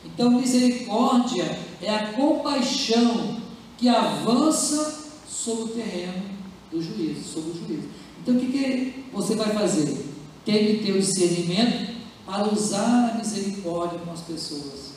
Então, 0.05 0.31
misericórdia 0.33 1.59
é 1.81 1.95
a 1.95 2.13
compaixão 2.13 3.37
que 3.79 3.89
avança 3.89 5.11
sobre 5.29 5.65
o 5.65 5.69
terreno 5.69 6.23
do 6.71 6.83
juízo, 6.83 7.23
sobre 7.23 7.51
o 7.51 7.55
juízo. 7.55 7.89
Então, 8.21 8.35
o 8.35 8.41
que, 8.41 8.47
que 8.47 9.05
você 9.13 9.37
vai 9.37 9.51
fazer? 9.51 10.07
Tem 10.45 10.67
que 10.67 10.85
ter 10.85 10.93
o 10.93 11.01
discernimento 11.01 11.95
para 12.27 12.53
usar 12.53 13.13
a 13.13 13.19
misericórdia 13.19 13.99
com 14.01 14.13
as 14.13 14.21
pessoas. 14.21 14.91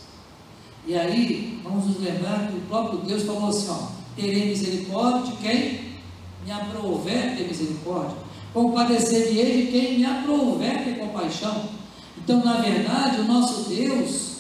E 0.88 0.96
aí, 0.96 1.60
vamos 1.64 1.86
nos 1.86 2.00
lembrar 2.00 2.50
que 2.50 2.58
o 2.58 2.62
próprio 2.62 3.00
Deus 3.00 3.24
falou 3.24 3.50
assim: 3.50 3.70
ó, 3.70 3.88
terei 4.16 4.48
misericórdia 4.48 5.32
de 5.32 5.38
quem 5.38 5.94
me 6.44 6.52
aprover 6.52 7.38
ter 7.38 7.48
misericórdia 7.48 8.23
compadecer-me 8.54 9.66
de 9.66 9.72
quem 9.72 9.98
me 9.98 10.06
aprouver 10.06 10.84
ter 10.84 11.00
compaixão. 11.00 11.70
Então, 12.18 12.44
na 12.44 12.62
verdade, 12.62 13.22
o 13.22 13.26
nosso 13.26 13.70
Deus, 13.70 14.34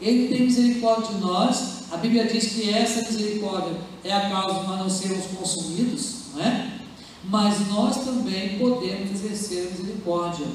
Ele 0.00 0.28
tem 0.28 0.46
misericórdia 0.46 1.14
de 1.14 1.20
nós. 1.20 1.84
A 1.92 1.96
Bíblia 1.96 2.26
diz 2.26 2.52
que 2.52 2.68
essa 2.68 3.02
misericórdia 3.02 3.76
é 4.04 4.12
a 4.12 4.28
causa 4.28 4.60
de 4.60 4.66
nós 4.66 4.78
não 4.78 4.90
sermos 4.90 5.26
consumidos, 5.26 6.16
não 6.34 6.42
é? 6.42 6.80
Mas 7.24 7.68
nós 7.68 8.04
também 8.04 8.58
podemos 8.58 9.10
exercer 9.10 9.68
a 9.68 9.70
misericórdia, 9.70 10.46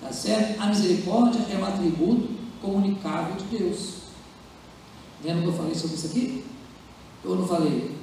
tá 0.00 0.12
certo? 0.12 0.60
A 0.60 0.66
misericórdia 0.66 1.40
é 1.50 1.58
um 1.58 1.64
atributo 1.64 2.28
comunicável 2.60 3.36
de 3.36 3.58
Deus. 3.58 3.96
Lembra 5.24 5.42
que 5.42 5.48
eu 5.48 5.52
falei 5.54 5.74
sobre 5.74 5.96
isso 5.96 6.06
aqui? 6.06 6.44
Eu 7.24 7.36
não 7.36 7.46
falei? 7.46 7.96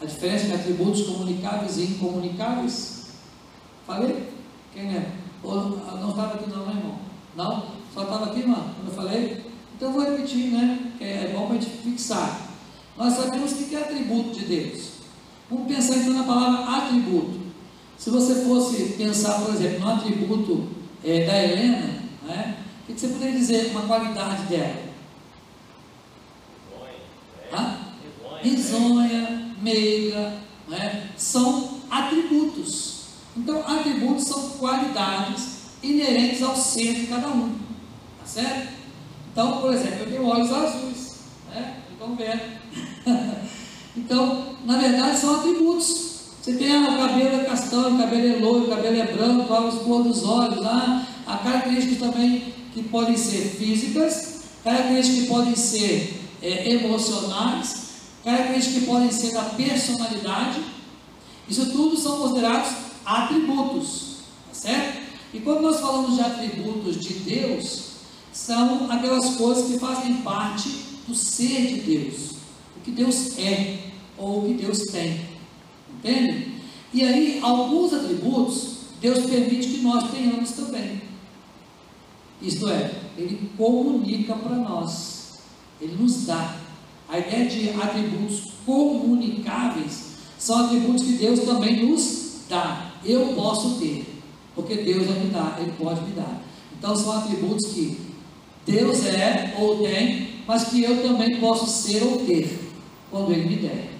A 0.00 0.04
diferença 0.04 0.44
entre 0.44 0.56
atributos 0.56 1.02
comunicáveis 1.02 1.78
e 1.78 1.84
incomunicáveis? 1.84 2.95
Falei? 3.86 4.28
Quem 4.72 4.96
é? 4.96 5.10
Ou 5.42 5.78
não 6.00 6.10
estava 6.10 6.34
aqui 6.34 6.50
não, 6.50 6.66
né, 6.66 6.74
irmão? 6.76 6.98
Não? 7.36 7.66
Só 7.94 8.02
estava 8.02 8.26
aqui, 8.26 8.44
mano, 8.44 8.74
quando 8.74 8.88
eu 8.88 8.94
falei? 8.94 9.44
Então 9.74 9.88
eu 9.88 9.94
vou 9.94 10.04
repetir, 10.04 10.50
né? 10.50 10.92
Que 10.98 11.04
é 11.04 11.32
bom 11.34 11.46
para 11.46 11.56
a 11.56 11.60
gente 11.60 11.76
fixar. 11.82 12.48
Nós 12.96 13.14
sabemos 13.14 13.52
o 13.52 13.54
que 13.56 13.76
é 13.76 13.80
atributo 13.80 14.38
de 14.38 14.44
Deus. 14.46 14.88
Vamos 15.48 15.68
pensar 15.68 15.96
então 15.96 16.14
na 16.14 16.24
palavra 16.24 16.76
atributo. 16.76 17.38
Se 17.96 18.10
você 18.10 18.34
fosse 18.44 18.94
pensar, 18.98 19.40
por 19.40 19.54
exemplo, 19.54 19.80
no 19.80 19.92
atributo 19.92 20.68
é, 21.04 21.24
da 21.24 21.42
Helena, 21.42 22.02
né? 22.26 22.56
o 22.82 22.92
que 22.92 23.00
você 23.00 23.08
poderia 23.08 23.38
dizer 23.38 23.70
uma 23.70 23.82
qualidade 23.82 24.42
dela? 24.44 24.86
Risonha, 28.42 29.54
meiga, 29.62 30.34
né? 30.68 31.10
são 31.16 31.80
atributos. 31.90 32.95
Então, 33.36 33.62
atributos 33.66 34.24
são 34.24 34.50
qualidades 34.50 35.56
inerentes 35.82 36.42
ao 36.42 36.56
ser 36.56 36.94
de 36.94 37.06
cada 37.06 37.28
um. 37.28 37.50
Tá 38.18 38.26
certo? 38.26 38.68
Então, 39.32 39.60
por 39.60 39.74
exemplo, 39.74 40.00
eu 40.00 40.10
tenho 40.10 40.26
olhos 40.26 40.50
azuis, 40.50 41.16
né? 41.50 41.76
Então, 41.94 42.16
vendo. 42.16 42.40
então, 43.96 44.56
na 44.64 44.78
verdade, 44.78 45.18
são 45.18 45.36
atributos. 45.36 46.16
Você 46.40 46.54
tem 46.54 46.74
ah, 46.74 46.90
o 46.90 46.96
cabelo 46.96 47.40
é 47.40 47.44
castanho, 47.44 47.96
o 47.96 47.98
cabelo 47.98 48.26
é 48.26 48.38
loiro, 48.38 48.66
o 48.66 48.68
cabelo 48.68 48.96
é 48.96 49.06
branco, 49.12 49.52
os 49.52 49.82
cor 49.82 50.02
dos 50.02 50.24
olhos, 50.24 50.64
ah, 50.64 51.04
há 51.26 51.36
características 51.38 51.98
também 51.98 52.54
que 52.72 52.84
podem 52.84 53.16
ser 53.16 53.42
físicas, 53.58 54.42
características 54.62 55.22
que 55.22 55.26
podem 55.26 55.56
ser 55.56 56.20
é, 56.40 56.72
emocionais, 56.72 57.86
características 58.24 58.80
que 58.80 58.86
podem 58.86 59.10
ser 59.10 59.32
da 59.32 59.42
personalidade. 59.42 60.60
Isso 61.48 61.66
tudo 61.72 61.96
são 61.96 62.18
considerados 62.18 62.85
atributos, 63.06 64.16
tá 64.48 64.54
certo? 64.54 65.06
E 65.32 65.38
quando 65.38 65.62
nós 65.62 65.80
falamos 65.80 66.16
de 66.16 66.20
atributos 66.20 66.98
de 66.98 67.14
Deus, 67.14 67.90
são 68.32 68.90
aquelas 68.90 69.36
coisas 69.36 69.70
que 69.70 69.78
fazem 69.78 70.16
parte 70.16 70.68
do 71.06 71.14
ser 71.14 71.66
de 71.68 71.80
Deus, 71.80 72.32
o 72.76 72.80
que 72.82 72.90
Deus 72.90 73.38
é 73.38 73.78
ou 74.18 74.40
o 74.40 74.46
que 74.46 74.54
Deus 74.54 74.80
tem, 74.90 75.20
entende? 75.94 76.56
E 76.92 77.04
aí, 77.04 77.38
alguns 77.42 77.92
atributos, 77.92 78.76
Deus 79.00 79.26
permite 79.26 79.68
que 79.68 79.80
nós 79.82 80.10
tenhamos 80.10 80.50
também. 80.52 81.02
Isto 82.40 82.68
é, 82.68 82.90
Ele 83.16 83.50
comunica 83.56 84.34
para 84.34 84.56
nós, 84.56 85.38
Ele 85.80 85.94
nos 85.94 86.26
dá. 86.26 86.56
A 87.08 87.18
ideia 87.18 87.46
de 87.46 87.70
atributos 87.70 88.52
comunicáveis 88.64 90.16
são 90.38 90.64
atributos 90.64 91.04
que 91.04 91.12
Deus 91.12 91.40
também 91.40 91.86
nos 91.86 92.40
dá 92.48 92.85
eu 93.06 93.34
posso 93.34 93.78
ter, 93.78 94.04
porque 94.54 94.76
Deus 94.76 95.06
vai 95.06 95.18
me 95.20 95.30
dar, 95.30 95.58
Ele 95.60 95.72
pode 95.78 96.00
me 96.02 96.12
dar. 96.12 96.42
Então 96.78 96.94
são 96.94 97.12
atributos 97.12 97.66
que 97.66 97.98
Deus 98.66 99.04
é 99.06 99.54
ou 99.58 99.78
tem, 99.78 100.28
mas 100.46 100.64
que 100.64 100.82
eu 100.82 101.02
também 101.02 101.38
posso 101.40 101.66
ser 101.66 102.02
ou 102.02 102.18
ter, 102.26 102.70
quando 103.10 103.32
Ele 103.32 103.48
me 103.48 103.56
der. 103.56 103.90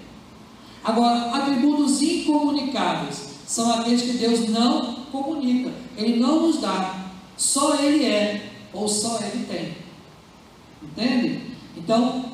Agora, 0.83 1.31
atributos 1.31 2.01
incomunicáveis 2.01 3.27
são 3.45 3.71
aqueles 3.73 4.01
que 4.01 4.17
Deus 4.17 4.49
não 4.49 4.95
comunica, 5.11 5.71
Ele 5.97 6.19
não 6.19 6.47
nos 6.47 6.61
dá, 6.61 7.11
só 7.35 7.75
Ele 7.75 8.05
é, 8.05 8.51
ou 8.73 8.87
só 8.87 9.19
Ele 9.19 9.45
tem. 9.45 9.77
Entende? 10.83 11.41
Então, 11.75 12.25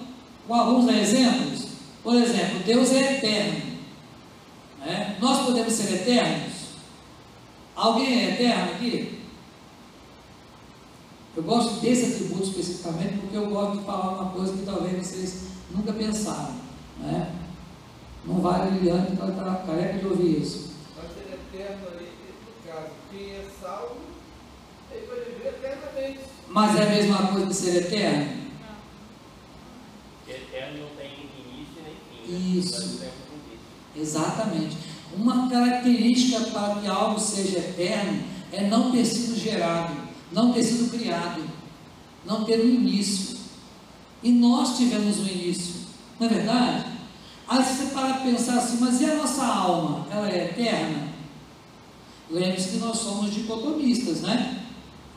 vamos 0.47 0.85
dar 0.85 0.97
exemplos? 0.97 1.67
Por 2.03 2.15
exemplo, 2.15 2.59
Deus 2.65 2.91
é 2.91 3.17
eterno. 3.17 3.61
Né? 4.79 5.17
Nós 5.21 5.45
podemos 5.45 5.73
ser 5.73 5.93
eternos? 5.93 6.52
Alguém 7.75 8.19
é 8.19 8.33
eterno 8.33 8.73
aqui? 8.73 9.19
Eu 11.35 11.43
gosto 11.43 11.81
desse 11.81 12.13
atributo 12.13 12.43
especificamente 12.43 13.17
porque 13.17 13.35
eu 13.35 13.49
gosto 13.49 13.79
de 13.79 13.85
falar 13.85 14.21
uma 14.21 14.31
coisa 14.31 14.53
que 14.53 14.63
talvez 14.63 15.07
vocês 15.07 15.47
nunca 15.71 15.91
pensaram. 15.93 16.53
Né? 16.99 17.33
Não 18.25 18.39
vale 18.39 18.63
a 18.63 18.65
Liliane, 18.71 19.07
então 19.11 19.27
ela 19.27 19.53
está 19.53 19.65
careca 19.65 19.97
de 19.97 20.05
ouvir 20.05 20.41
isso. 20.41 20.73
Mas 20.95 21.11
ser 21.11 21.33
eterno 21.33 21.87
aí, 21.97 22.13
no 22.45 22.71
caso, 22.71 22.91
quem 23.11 23.31
é 23.31 23.45
salvo, 23.59 23.97
ele 24.91 25.07
vai 25.07 25.19
viver 25.21 25.47
eternamente. 25.49 26.19
Mas 26.47 26.79
é 26.79 26.83
a 26.83 26.89
mesma 26.89 27.27
coisa 27.27 27.47
que 27.47 27.53
ser 27.53 27.75
eterno? 27.77 28.43
Eterno 30.27 30.83
não 30.83 30.95
tem 30.95 31.29
início 31.47 31.81
nem 31.83 31.95
fim. 32.27 32.59
Isso. 32.59 32.75
Um 32.75 32.85
início. 32.85 33.09
Exatamente. 33.95 34.92
Uma 35.17 35.49
característica 35.49 36.39
para 36.51 36.75
que 36.75 36.87
algo 36.87 37.19
seja 37.19 37.59
eterno 37.59 38.23
é 38.51 38.67
não 38.67 38.91
ter 38.91 39.05
sido 39.05 39.39
gerado, 39.39 39.93
não 40.31 40.51
ter 40.51 40.63
sido 40.63 40.91
criado, 40.91 41.41
não 42.25 42.43
ter 42.43 42.59
um 42.59 42.69
início. 42.69 43.37
E 44.21 44.31
nós 44.31 44.77
tivemos 44.77 45.19
um 45.19 45.27
início, 45.27 45.75
não 46.19 46.27
é 46.27 46.29
verdade? 46.29 46.85
Aí 47.47 47.63
você 47.63 47.93
para 47.93 48.13
pensar 48.15 48.57
assim, 48.57 48.77
mas 48.79 49.01
e 49.01 49.05
a 49.05 49.15
nossa 49.15 49.45
alma? 49.45 50.07
Ela 50.09 50.29
é 50.29 50.45
eterna? 50.45 51.09
Lembre-se 52.29 52.69
que 52.69 52.77
nós 52.77 52.97
somos 52.97 53.33
dicotomistas, 53.33 54.21
né? 54.21 54.63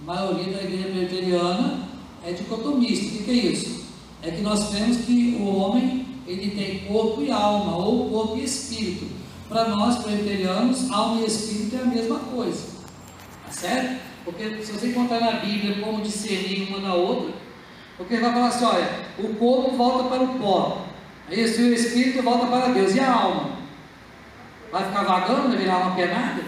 A 0.03 0.05
maioria 0.05 0.53
da 0.53 0.63
igreja 0.63 0.89
presbiteriana 0.89 1.89
é 2.25 2.33
dicotomista. 2.33 3.07
O 3.07 3.25
que, 3.25 3.31
é 3.31 3.35
isso? 3.35 3.85
É 4.23 4.31
que 4.31 4.43
nós 4.43 4.69
cremos 4.69 4.99
que 4.99 5.37
o 5.41 5.57
homem 5.57 6.05
ele 6.27 6.51
tem 6.51 6.81
corpo 6.87 7.23
e 7.23 7.31
alma, 7.31 7.77
ou 7.77 8.11
corpo 8.11 8.37
e 8.37 8.45
espírito. 8.45 9.07
Para 9.49 9.69
nós 9.69 10.03
presbiterianos, 10.03 10.91
alma 10.91 11.23
e 11.23 11.27
espírito 11.27 11.77
é 11.77 11.83
a 11.83 11.85
mesma 11.87 12.19
coisa. 12.19 12.67
Tá 13.45 13.53
certo? 13.53 14.01
Porque 14.25 14.63
se 14.63 14.73
você 14.73 14.89
encontrar 14.89 15.21
na 15.21 15.33
Bíblia 15.33 15.81
como 15.81 16.03
discernir 16.03 16.69
uma 16.69 16.81
da 16.81 16.95
outra, 16.95 17.33
porque 17.97 18.15
ele 18.15 18.23
vai 18.23 18.33
falar 18.33 18.49
assim, 18.49 18.65
olha, 18.65 18.91
o 19.19 19.35
corpo 19.37 19.77
volta 19.77 20.09
para 20.09 20.23
o 20.23 20.39
pó, 20.39 20.87
isso, 21.31 21.61
e 21.61 21.71
o 21.71 21.75
espírito 21.75 22.23
volta 22.23 22.47
para 22.47 22.73
Deus, 22.73 22.95
e 22.95 23.01
a 23.01 23.13
alma? 23.13 23.57
Vai 24.71 24.85
ficar 24.85 25.05
vagando, 25.05 25.49
vai 25.49 25.57
virar 25.57 25.79
uma 25.79 25.95
penada? 25.95 26.43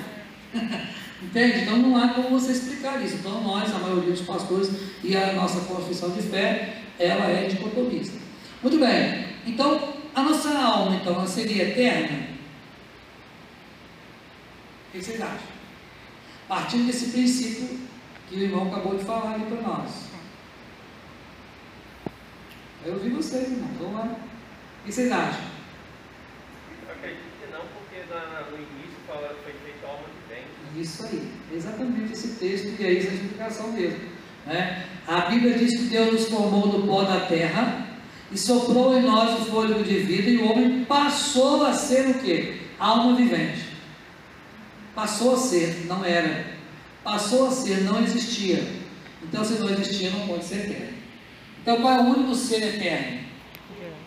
Entende? 1.22 1.61
Então 1.61 1.76
não 1.78 1.96
há 1.96 2.08
como 2.08 2.30
você 2.30 2.52
explicar 2.52 3.02
isso. 3.02 3.16
Então 3.16 3.40
nós, 3.42 3.74
a 3.74 3.78
maioria 3.78 4.11
dos 4.11 4.22
pastores 4.22 4.70
e 5.02 5.16
a 5.16 5.32
nossa 5.32 5.61
confissão 5.61 6.11
de 6.11 6.22
fé, 6.22 6.82
ela 6.98 7.26
é 7.26 7.46
dicotomista. 7.46 8.18
Muito 8.62 8.78
bem. 8.78 9.24
Então, 9.46 9.94
a 10.14 10.22
nossa 10.22 10.50
alma, 10.58 10.96
então, 10.96 11.14
ela 11.14 11.26
seria 11.26 11.68
eterna? 11.68 12.38
O 14.88 14.92
que 14.92 15.05
vocês 15.05 15.20
acham? 15.20 15.59
Partindo 16.48 16.87
desse 16.87 17.11
princípio 17.11 17.79
que 18.29 18.37
o 18.37 18.40
irmão 18.40 18.68
acabou 18.68 18.96
de 18.96 19.05
falar 19.05 19.35
ali 19.35 19.44
para 19.44 19.61
nós. 19.61 19.90
Eu 22.87 22.94
ouvi 22.94 23.11
vocês, 23.11 23.51
irmão. 23.51 23.68
Vamos 23.79 23.94
lá. 23.94 24.16
O 24.81 24.87
que 24.87 24.92
vocês 24.92 25.12
acham? 25.12 25.44
Eu 26.87 26.94
acredito 26.94 27.20
que 27.38 27.53
não, 27.53 27.61
porque 27.61 28.03
no 28.51 28.57
início 28.57 28.96
fala 29.07 29.29
que 29.29 29.42
foi 29.42 29.53
feito 29.62 29.87
alma 29.87 30.05
de 30.05 30.35
bem. 30.35 30.44
Isso 30.81 31.05
aí, 31.05 31.33
exatamente 31.55 32.12
esse 32.12 32.37
texto, 32.37 32.81
e 32.81 32.87
aí 32.87 32.98
essa 32.98 33.12
explicação 33.12 33.72
mesmo. 33.72 34.01
Né? 34.46 34.87
A 35.07 35.20
Bíblia 35.22 35.59
diz 35.59 35.77
que 35.77 35.88
Deus 35.88 36.12
nos 36.12 36.29
formou 36.29 36.68
do 36.68 36.87
pó 36.87 37.03
da 37.03 37.20
terra 37.27 37.87
e 38.33 38.38
soprou 38.38 38.96
em 38.96 39.03
nós 39.03 39.38
o 39.38 39.44
fôlego 39.51 39.85
de 39.85 39.98
vida, 39.98 40.31
e 40.31 40.38
o 40.38 40.51
homem 40.51 40.85
passou 40.87 41.66
a 41.66 41.74
ser 41.74 42.09
o 42.09 42.14
quê? 42.20 42.59
Alma 42.79 43.14
vivente. 43.14 43.67
Passou 44.98 45.34
a 45.34 45.37
ser, 45.37 45.87
não 45.87 46.04
era. 46.04 46.58
Passou 47.04 47.46
a 47.46 47.50
ser, 47.52 47.84
não 47.84 48.02
existia. 48.02 48.68
Então, 49.22 49.44
se 49.44 49.52
não 49.61 49.70
existia, 49.70 50.11
não 50.11 50.26
pode 50.26 50.44
ser 50.44 50.70
eterno. 50.70 50.98
Então, 51.62 51.80
qual 51.80 51.94
é 51.94 52.00
o 52.00 52.06
único 52.16 52.34
ser 52.34 52.61
eterno? 52.64 53.20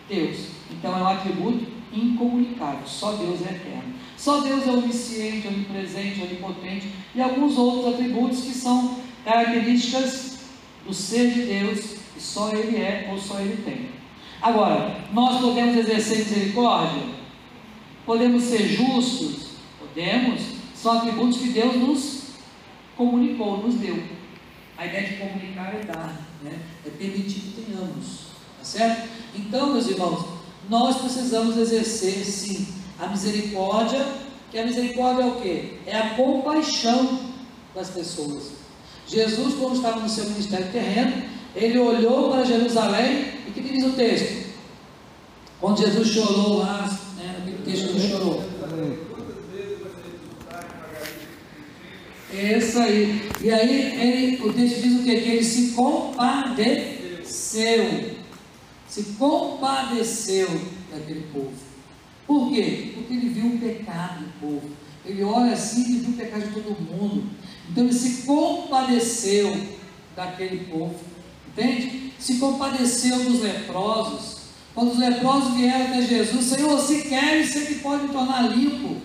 Deus. 0.06 0.48
Então, 0.70 0.94
é 0.94 1.02
um 1.02 1.08
atributo 1.08 1.66
incomunicável. 1.94 2.86
Só 2.86 3.12
Deus 3.12 3.40
é 3.40 3.54
eterno. 3.54 3.94
Só 4.18 4.42
Deus 4.42 4.66
é 4.66 4.70
onisciente, 4.70 5.48
onipresente, 5.48 6.20
onipotente 6.20 6.88
e 7.14 7.22
alguns 7.22 7.56
outros 7.56 7.94
atributos 7.94 8.42
que 8.42 8.52
são 8.52 8.98
características 9.24 10.40
do 10.86 10.92
ser 10.92 11.30
de 11.30 11.40
Deus 11.46 11.80
que 12.12 12.20
só 12.20 12.50
Ele 12.52 12.76
é 12.76 13.08
ou 13.10 13.18
só 13.18 13.40
Ele 13.40 13.62
tem. 13.64 13.88
Agora, 14.42 15.00
nós 15.10 15.40
podemos 15.40 15.74
exercer 15.74 16.18
misericórdia? 16.18 17.02
Podemos 18.04 18.42
ser 18.42 18.68
justos? 18.68 19.52
Podemos. 19.78 20.60
São 20.82 20.98
atributos 20.98 21.38
que 21.38 21.50
Deus 21.50 21.76
nos 21.76 22.22
comunicou, 22.96 23.58
nos 23.58 23.76
deu. 23.76 24.02
A 24.76 24.86
ideia 24.86 25.06
de 25.06 25.16
comunicar 25.16 25.74
é 25.74 25.84
dar, 25.84 26.20
né? 26.42 26.58
é 26.84 26.90
permitir 26.90 27.40
que 27.40 27.62
tenhamos. 27.62 28.32
Tá 28.58 28.64
certo? 28.64 29.08
Então, 29.34 29.72
meus 29.72 29.86
irmãos, 29.88 30.26
nós 30.68 30.96
precisamos 30.96 31.56
exercer 31.56 32.24
sim 32.24 32.66
a 32.98 33.06
misericórdia, 33.06 34.04
que 34.50 34.58
a 34.58 34.66
misericórdia 34.66 35.22
é 35.22 35.26
o 35.26 35.40
quê? 35.40 35.74
É 35.86 35.96
a 35.96 36.10
compaixão 36.10 37.30
das 37.74 37.90
pessoas. 37.90 38.52
Jesus, 39.06 39.54
quando 39.54 39.76
estava 39.76 40.00
no 40.00 40.08
seu 40.08 40.24
ministério 40.30 40.70
terreno, 40.72 41.22
ele 41.54 41.78
olhou 41.78 42.30
para 42.30 42.44
Jerusalém 42.44 43.34
e 43.46 43.50
que 43.52 43.60
diz 43.60 43.84
o 43.84 43.92
texto? 43.92 44.52
Quando 45.60 45.80
Jesus 45.80 46.08
chorou 46.08 46.58
lá, 46.58 46.88
né, 47.16 47.36
aquele 47.38 47.58
texto 47.64 47.92
que 47.92 48.08
chorou. 48.08 48.42
Quantas 48.58 49.44
vezes 49.52 49.78
você 49.78 50.10
disputar 50.10 50.64
e 50.64 50.66
pagar 50.66 51.02
isso? 51.02 52.31
É 52.42 52.58
isso 52.58 52.78
aí. 52.80 53.30
E 53.40 53.50
aí 53.50 54.00
ele, 54.00 54.42
o 54.42 54.52
texto 54.52 54.82
diz 54.82 55.00
o 55.00 55.04
quê? 55.04 55.20
Que 55.20 55.28
ele 55.30 55.44
se 55.44 55.70
compadeceu. 55.72 57.00
Se 58.88 59.02
compadeceu 59.16 60.48
daquele 60.92 61.28
povo. 61.32 61.52
Por 62.26 62.50
quê? 62.50 62.90
Porque 62.94 63.14
ele 63.14 63.28
viu 63.28 63.46
o 63.46 63.58
pecado 63.58 64.24
do 64.24 64.40
povo. 64.40 64.70
Ele 65.06 65.22
olha 65.22 65.52
assim 65.52 65.82
e 65.82 65.98
viu 65.98 66.10
o 66.10 66.14
pecado 66.14 66.48
de 66.48 66.52
todo 66.52 66.80
mundo. 66.80 67.30
Então 67.70 67.84
ele 67.84 67.92
se 67.92 68.22
compadeceu 68.26 69.56
daquele 70.16 70.64
povo. 70.64 70.98
Entende? 71.46 72.12
Se 72.18 72.38
compadeceu 72.38 73.22
dos 73.24 73.40
leprosos. 73.40 74.42
Quando 74.74 74.92
os 74.92 74.98
leprosos 74.98 75.54
vieram 75.54 75.86
até 75.86 76.02
Jesus, 76.02 76.46
Senhor, 76.46 76.80
se 76.80 77.02
queres, 77.02 77.50
você 77.50 77.66
que 77.66 77.74
pode 77.76 78.04
me 78.04 78.08
tornar 78.08 78.48
limpo. 78.48 78.96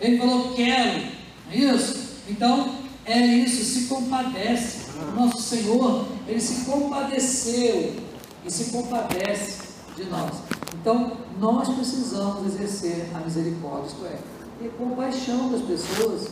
Ele 0.00 0.18
falou, 0.18 0.52
quero. 0.54 1.00
Não 1.46 1.52
é 1.52 1.56
isso? 1.56 2.03
Então, 2.28 2.74
é 3.04 3.18
isso, 3.18 3.64
se 3.64 3.86
compadece. 3.86 4.90
O 5.12 5.14
nosso 5.14 5.42
Senhor, 5.42 6.06
Ele 6.26 6.40
se 6.40 6.64
compadeceu 6.64 7.96
e 8.44 8.50
se 8.50 8.70
compadece 8.70 9.62
de 9.96 10.04
nós. 10.04 10.32
Então, 10.80 11.12
nós 11.38 11.68
precisamos 11.68 12.46
exercer 12.46 13.10
a 13.14 13.18
misericórdia, 13.20 13.88
isto 13.88 14.06
é, 14.06 14.18
ter 14.58 14.70
compaixão 14.78 15.50
das 15.50 15.62
pessoas. 15.62 16.28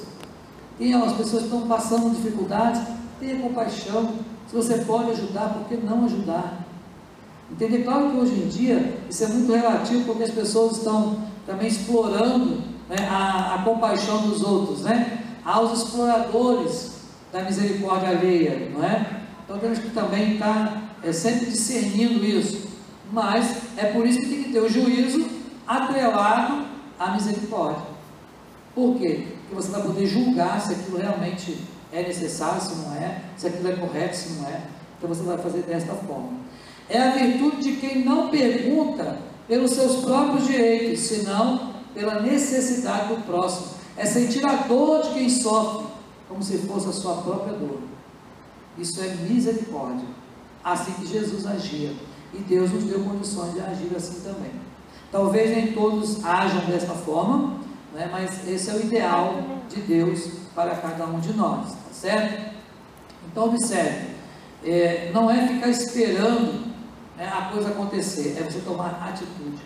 Tem 0.78 0.94
as 0.94 1.12
pessoas 1.12 1.42
que 1.42 1.48
estão 1.48 1.68
passando 1.68 2.14
dificuldades, 2.14 2.82
tenha 3.20 3.40
compaixão. 3.40 4.14
Se 4.48 4.56
você 4.56 4.78
pode 4.78 5.10
ajudar, 5.10 5.50
por 5.50 5.68
que 5.68 5.76
não 5.76 6.04
ajudar? 6.06 6.66
Entender? 7.50 7.84
Claro 7.84 8.10
que 8.10 8.16
hoje 8.16 8.34
em 8.34 8.48
dia 8.48 8.98
isso 9.08 9.24
é 9.24 9.28
muito 9.28 9.52
relativo, 9.52 10.04
porque 10.04 10.24
as 10.24 10.30
pessoas 10.30 10.78
estão 10.78 11.18
também 11.46 11.68
explorando 11.68 12.62
né, 12.88 12.96
a, 13.08 13.56
a 13.56 13.62
compaixão 13.62 14.28
dos 14.28 14.42
outros, 14.42 14.82
né? 14.82 15.21
Aos 15.44 15.82
exploradores 15.82 16.92
da 17.32 17.42
misericórdia 17.42 18.10
alheia, 18.10 18.70
não 18.72 18.84
é? 18.84 19.22
Então 19.44 19.58
temos 19.58 19.78
que 19.78 19.90
também 19.90 20.34
estar 20.34 20.82
é, 21.02 21.12
sempre 21.12 21.46
discernindo 21.46 22.24
isso. 22.24 22.68
Mas 23.10 23.56
é 23.76 23.86
por 23.86 24.06
isso 24.06 24.20
que 24.20 24.26
tem 24.26 24.42
que 24.44 24.52
ter 24.52 24.60
o 24.60 24.68
juízo 24.68 25.26
atrelado 25.66 26.66
à 26.98 27.10
misericórdia. 27.10 27.82
Por 28.74 28.96
quê? 28.96 29.26
Porque 29.42 29.54
você 29.54 29.70
vai 29.70 29.82
poder 29.82 30.06
julgar 30.06 30.60
se 30.60 30.72
aquilo 30.72 30.98
realmente 30.98 31.58
é 31.92 32.02
necessário, 32.02 32.60
se 32.60 32.74
não 32.76 32.94
é, 32.94 33.20
se 33.36 33.46
aquilo 33.46 33.68
é 33.68 33.76
correto, 33.76 34.16
se 34.16 34.32
não 34.34 34.48
é. 34.48 34.62
Então 34.96 35.08
você 35.08 35.22
vai 35.22 35.36
fazer 35.36 35.62
desta 35.62 35.94
forma. 35.94 36.30
É 36.88 36.98
a 36.98 37.10
virtude 37.10 37.62
de 37.62 37.76
quem 37.76 38.04
não 38.04 38.28
pergunta 38.28 39.18
pelos 39.46 39.72
seus 39.72 39.96
próprios 40.04 40.46
direitos, 40.46 41.00
senão 41.00 41.72
pela 41.94 42.20
necessidade 42.20 43.08
do 43.08 43.22
próximo. 43.24 43.81
É 43.96 44.06
sentir 44.06 44.44
a 44.46 44.54
dor 44.54 45.02
de 45.02 45.10
quem 45.10 45.28
sofre, 45.28 45.86
como 46.28 46.42
se 46.42 46.58
fosse 46.58 46.88
a 46.88 46.92
sua 46.92 47.16
própria 47.16 47.52
dor. 47.52 47.80
Isso 48.78 49.00
é 49.02 49.08
misericórdia. 49.08 50.06
Assim 50.64 50.92
que 50.92 51.06
Jesus 51.06 51.46
agia. 51.46 51.92
E 52.32 52.38
Deus 52.38 52.70
nos 52.72 52.84
deu 52.84 53.04
condições 53.04 53.52
de 53.52 53.60
agir 53.60 53.94
assim 53.94 54.20
também. 54.20 54.52
Talvez 55.10 55.50
nem 55.50 55.72
todos 55.72 56.24
ajam 56.24 56.64
desta 56.64 56.94
forma, 56.94 57.58
né, 57.92 58.08
mas 58.10 58.48
esse 58.48 58.70
é 58.70 58.74
o 58.74 58.80
ideal 58.80 59.34
de 59.68 59.80
Deus 59.82 60.30
para 60.54 60.74
cada 60.76 61.04
um 61.06 61.20
de 61.20 61.34
nós, 61.34 61.72
tá 61.72 61.92
certo? 61.92 62.54
Então, 63.30 63.44
observe: 63.44 64.14
é, 64.64 65.10
não 65.12 65.30
é 65.30 65.46
ficar 65.46 65.68
esperando 65.68 66.72
né, 67.16 67.30
a 67.30 67.50
coisa 67.52 67.68
acontecer, 67.68 68.36
é 68.38 68.42
você 68.42 68.60
tomar 68.60 69.06
atitude. 69.06 69.60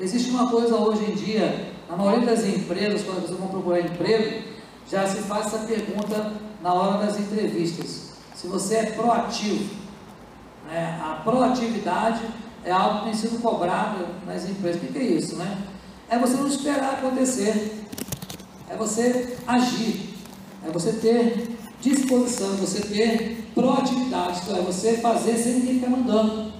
Existe 0.00 0.30
uma 0.30 0.50
coisa 0.50 0.76
hoje 0.76 1.04
em 1.10 1.14
dia, 1.14 1.72
na 1.88 1.96
maioria 1.96 2.26
das 2.26 2.44
empresas, 2.44 3.02
quando 3.02 3.22
vocês 3.22 3.38
vão 3.38 3.48
procurar 3.48 3.80
emprego, 3.80 4.42
já 4.90 5.06
se 5.06 5.18
faz 5.22 5.46
essa 5.46 5.58
pergunta 5.66 6.32
na 6.62 6.72
hora 6.74 7.06
das 7.06 7.18
entrevistas: 7.18 8.12
se 8.34 8.46
você 8.46 8.74
é 8.76 8.86
proativo. 8.92 9.76
Né? 10.66 11.00
A 11.02 11.20
proatividade 11.22 12.20
é 12.64 12.70
algo 12.70 12.98
que 12.98 13.04
tem 13.06 13.14
sido 13.14 13.40
cobrado 13.40 14.06
nas 14.26 14.48
empresas. 14.48 14.82
O 14.82 14.86
que 14.86 14.98
é 14.98 15.02
isso, 15.02 15.36
né? 15.36 15.58
é 16.08 16.18
você 16.18 16.36
não 16.36 16.46
esperar 16.46 16.94
acontecer, 16.94 17.84
é 18.68 18.76
você 18.76 19.36
agir, 19.46 20.14
é 20.66 20.70
você 20.70 20.92
ter 20.92 21.56
disposição, 21.80 22.54
é 22.54 22.56
você 22.56 22.80
ter 22.80 23.50
proatividade, 23.54 24.40
é, 24.50 24.62
você 24.62 24.98
fazer 24.98 25.36
sem 25.36 25.54
ninguém 25.54 25.74
ficar 25.74 25.90
mandando. 25.90 26.57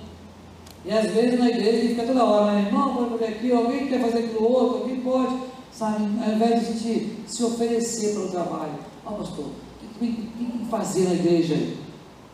E 0.88 0.90
às 0.90 1.10
vezes 1.10 1.38
na 1.38 1.50
igreja 1.50 1.88
fica 1.88 2.02
toda 2.02 2.24
hora, 2.24 2.52
né? 2.52 2.64
irmão, 2.66 2.94
pode 2.94 3.10
fazer 3.10 3.24
aqui, 3.26 3.52
alguém 3.52 3.88
quer 3.88 4.00
fazer 4.00 4.20
aquilo 4.20 4.50
outro, 4.50 4.78
alguém 4.78 5.00
pode, 5.00 5.36
sabe? 5.70 6.02
Ao 6.24 6.32
invés 6.32 6.50
de 6.50 6.56
a 6.56 6.72
gente 6.72 7.16
se 7.26 7.44
oferecer 7.44 8.14
para 8.14 8.22
o 8.22 8.28
trabalho, 8.30 8.72
ó 9.04 9.10
oh, 9.10 9.14
pastor, 9.16 9.44
o 9.44 9.98
que 9.98 9.98
tem 9.98 10.12
que 10.14 10.64
fazer 10.70 11.08
na 11.08 11.12
igreja 11.12 11.56
aí? 11.56 11.76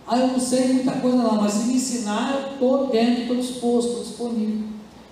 Ah, 0.07 0.21
eu 0.21 0.29
não 0.29 0.39
sei 0.39 0.75
muita 0.75 0.93
coisa 0.93 1.17
não, 1.17 1.43
mas 1.43 1.53
se 1.53 1.67
me 1.67 1.75
ensinar, 1.75 2.33
eu 2.33 2.53
estou 2.53 2.87
dentro, 2.87 3.23
estou 3.23 3.37
disposto, 3.39 3.89
estou 3.89 4.05
disponível. 4.05 4.69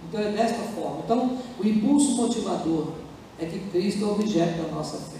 Então 0.08 0.20
é 0.20 0.30
desta 0.30 0.62
forma. 0.76 1.00
Então, 1.04 1.38
o 1.58 1.66
impulso 1.66 2.12
motivador 2.12 2.92
é 3.40 3.46
que 3.46 3.58
Cristo 3.72 4.04
é 4.04 4.06
o 4.06 4.12
objeto 4.12 4.62
da 4.62 4.68
nossa 4.68 4.98
fé. 4.98 5.18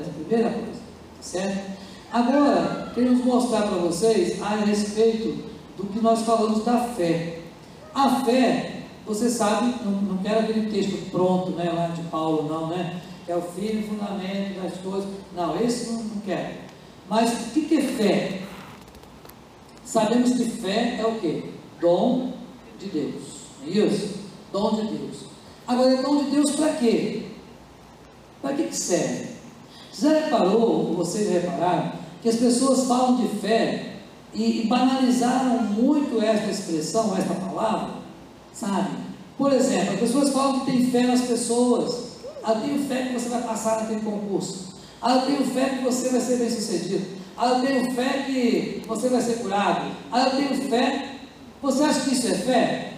Essa 0.00 0.08
é 0.08 0.10
a 0.10 0.14
primeira 0.14 0.50
coisa, 0.50 0.80
tá 0.80 1.22
certo? 1.22 1.78
Agora, 2.10 2.90
queremos 2.92 3.24
mostrar 3.24 3.68
para 3.68 3.78
vocês 3.78 4.42
a 4.42 4.56
respeito 4.56 5.50
do 5.80 5.92
que 5.92 6.00
nós 6.00 6.22
falamos 6.22 6.64
da 6.64 6.78
fé. 6.80 7.40
A 7.94 8.22
fé, 8.24 8.82
você 9.06 9.28
sabe, 9.28 9.74
não, 9.84 9.92
não 9.92 10.18
quero 10.18 10.40
aquele 10.40 10.70
texto 10.70 11.10
pronto, 11.10 11.50
né, 11.52 11.70
lá 11.72 11.88
de 11.88 12.02
Paulo, 12.04 12.48
não, 12.48 12.68
né? 12.68 13.02
Que 13.24 13.32
é 13.32 13.36
o 13.36 13.42
firme 13.42 13.82
fundamento 13.82 14.60
das 14.62 14.78
coisas. 14.78 15.08
Não, 15.34 15.60
esse 15.60 15.90
não, 15.90 16.02
não 16.02 16.20
quero. 16.20 16.54
Mas 17.08 17.32
o 17.32 17.50
que, 17.50 17.76
é 17.76 17.82
fé? 17.82 18.42
Sabemos 19.84 20.32
que 20.32 20.44
fé 20.44 20.98
é 21.00 21.06
o 21.06 21.18
que? 21.18 21.52
Dom 21.80 22.32
de 22.78 22.86
Deus. 22.86 23.22
É 23.66 23.70
isso? 23.70 24.20
Dom 24.52 24.76
de 24.76 24.96
Deus. 24.96 25.16
Agora, 25.66 26.02
dom 26.02 26.24
de 26.24 26.30
Deus 26.30 26.52
para 26.52 26.74
quê? 26.74 27.26
Para 28.40 28.54
que, 28.54 28.64
que 28.64 28.76
serve? 28.76 29.30
Você 29.92 30.08
já 30.08 30.20
reparou, 30.20 30.88
ou 30.88 30.94
vocês 30.94 31.28
repararam, 31.28 31.92
que 32.22 32.28
as 32.28 32.36
pessoas 32.36 32.86
falam 32.86 33.16
de 33.16 33.28
fé 33.38 33.89
e, 34.34 34.62
e 34.62 34.66
banalizaram 34.66 35.62
muito 35.64 36.22
esta 36.22 36.50
expressão, 36.50 37.16
esta 37.16 37.34
palavra, 37.34 37.94
sabe? 38.52 38.90
Por 39.36 39.52
exemplo, 39.52 39.94
as 39.94 40.00
pessoas 40.00 40.30
falam 40.30 40.60
que 40.60 40.66
tem 40.70 40.90
fé 40.90 41.02
nas 41.04 41.22
pessoas. 41.22 42.10
Ah, 42.42 42.52
eu 42.52 42.60
tenho 42.60 42.86
fé 42.86 43.06
que 43.06 43.14
você 43.14 43.28
vai 43.28 43.42
passar 43.42 43.80
naquele 43.80 44.00
concurso. 44.00 44.74
Ah, 45.00 45.16
eu 45.16 45.22
tenho 45.22 45.44
fé 45.46 45.70
que 45.70 45.84
você 45.84 46.10
vai 46.10 46.20
ser 46.20 46.36
bem 46.36 46.50
sucedido. 46.50 47.06
Ah, 47.36 47.48
eu 47.48 47.66
tenho 47.66 47.92
fé 47.92 48.24
que 48.26 48.82
você 48.86 49.08
vai 49.08 49.20
ser 49.20 49.38
curado. 49.38 49.90
Ah, 50.12 50.24
eu 50.24 50.30
tenho 50.36 50.68
fé. 50.68 51.16
Você 51.62 51.82
acha 51.82 52.00
que 52.00 52.14
isso 52.14 52.28
é 52.28 52.34
fé? 52.34 52.92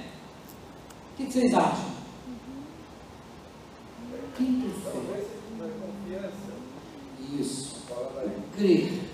O 1.12 1.16
que, 1.16 1.27
que 1.27 1.33
vocês 1.33 1.55
acham? 1.55 1.92
Que 4.37 4.42
é 4.45 5.11
fé? 5.11 6.31
Isso. 7.38 7.77
Crer 8.57 9.12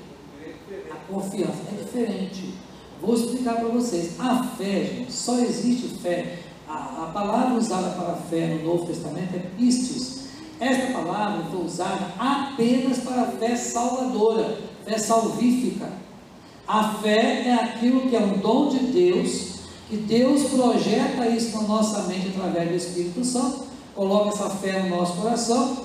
confiança. 1.13 1.59
É 1.73 1.83
diferente. 1.83 2.55
Vou 3.01 3.15
explicar 3.15 3.57
para 3.57 3.69
vocês. 3.69 4.19
A 4.19 4.43
fé, 4.43 4.85
gente, 4.85 5.13
só 5.13 5.39
existe 5.39 5.89
fé. 5.99 6.39
A, 6.69 7.05
a 7.05 7.11
palavra 7.13 7.55
usada 7.55 7.91
para 7.91 8.15
fé 8.15 8.47
no 8.49 8.65
Novo 8.65 8.87
Testamento 8.87 9.35
é 9.35 9.39
pistis. 9.57 10.19
Esta 10.61 10.93
palavra 10.93 11.45
foi 11.51 11.65
usada 11.65 12.13
apenas 12.19 12.99
para 12.99 13.23
a 13.23 13.27
fé 13.27 13.55
salvadora, 13.55 14.59
fé 14.85 14.99
salvífica. 14.99 15.89
A 16.67 16.95
fé 16.95 17.47
é 17.47 17.55
aquilo 17.55 18.11
que 18.11 18.17
é 18.17 18.21
um 18.21 18.39
dom 18.39 18.69
de 18.69 18.79
Deus, 18.79 19.61
que 19.89 19.97
Deus 19.97 20.51
projeta 20.51 21.27
isso 21.29 21.57
na 21.57 21.69
nossa 21.69 22.03
mente 22.03 22.29
através 22.29 22.69
do 22.69 22.75
Espírito 22.75 23.25
Santo, 23.25 23.69
coloca 23.95 24.31
essa 24.31 24.51
fé 24.51 24.83
no 24.83 24.97
nosso 24.97 25.15
coração. 25.15 25.77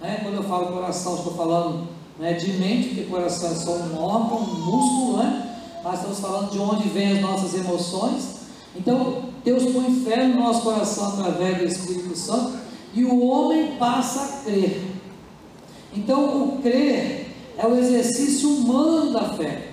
Né? 0.00 0.20
Quando 0.22 0.36
eu 0.36 0.42
falo 0.44 0.72
coração, 0.72 1.16
estou 1.16 1.34
falando 1.34 1.88
né, 2.20 2.34
de 2.34 2.52
mente, 2.52 2.88
porque 2.88 3.00
o 3.00 3.06
coração 3.06 3.50
é 3.50 3.54
só 3.54 3.70
um 3.72 3.98
órgão, 3.98 4.38
um 4.40 4.60
músculo, 4.66 5.16
né? 5.16 5.56
Mas 5.82 5.94
estamos 5.94 6.20
falando 6.20 6.50
de 6.50 6.58
onde 6.58 6.88
vêm 6.90 7.12
as 7.12 7.20
nossas 7.22 7.54
emoções. 7.54 8.40
Então, 8.76 9.24
Deus 9.42 9.72
põe 9.72 10.04
fé 10.04 10.28
no 10.28 10.38
nosso 10.38 10.60
coração 10.60 11.08
através 11.08 11.58
do 11.58 11.64
Espírito 11.64 12.14
Santo 12.14 12.58
e 12.92 13.04
o 13.04 13.24
homem 13.24 13.76
passa 13.78 14.20
a 14.20 14.44
crer. 14.44 14.82
Então, 15.96 16.44
o 16.44 16.58
crer 16.62 17.28
é 17.56 17.66
o 17.66 17.74
exercício 17.74 18.50
humano 18.50 19.14
da 19.14 19.30
fé. 19.30 19.70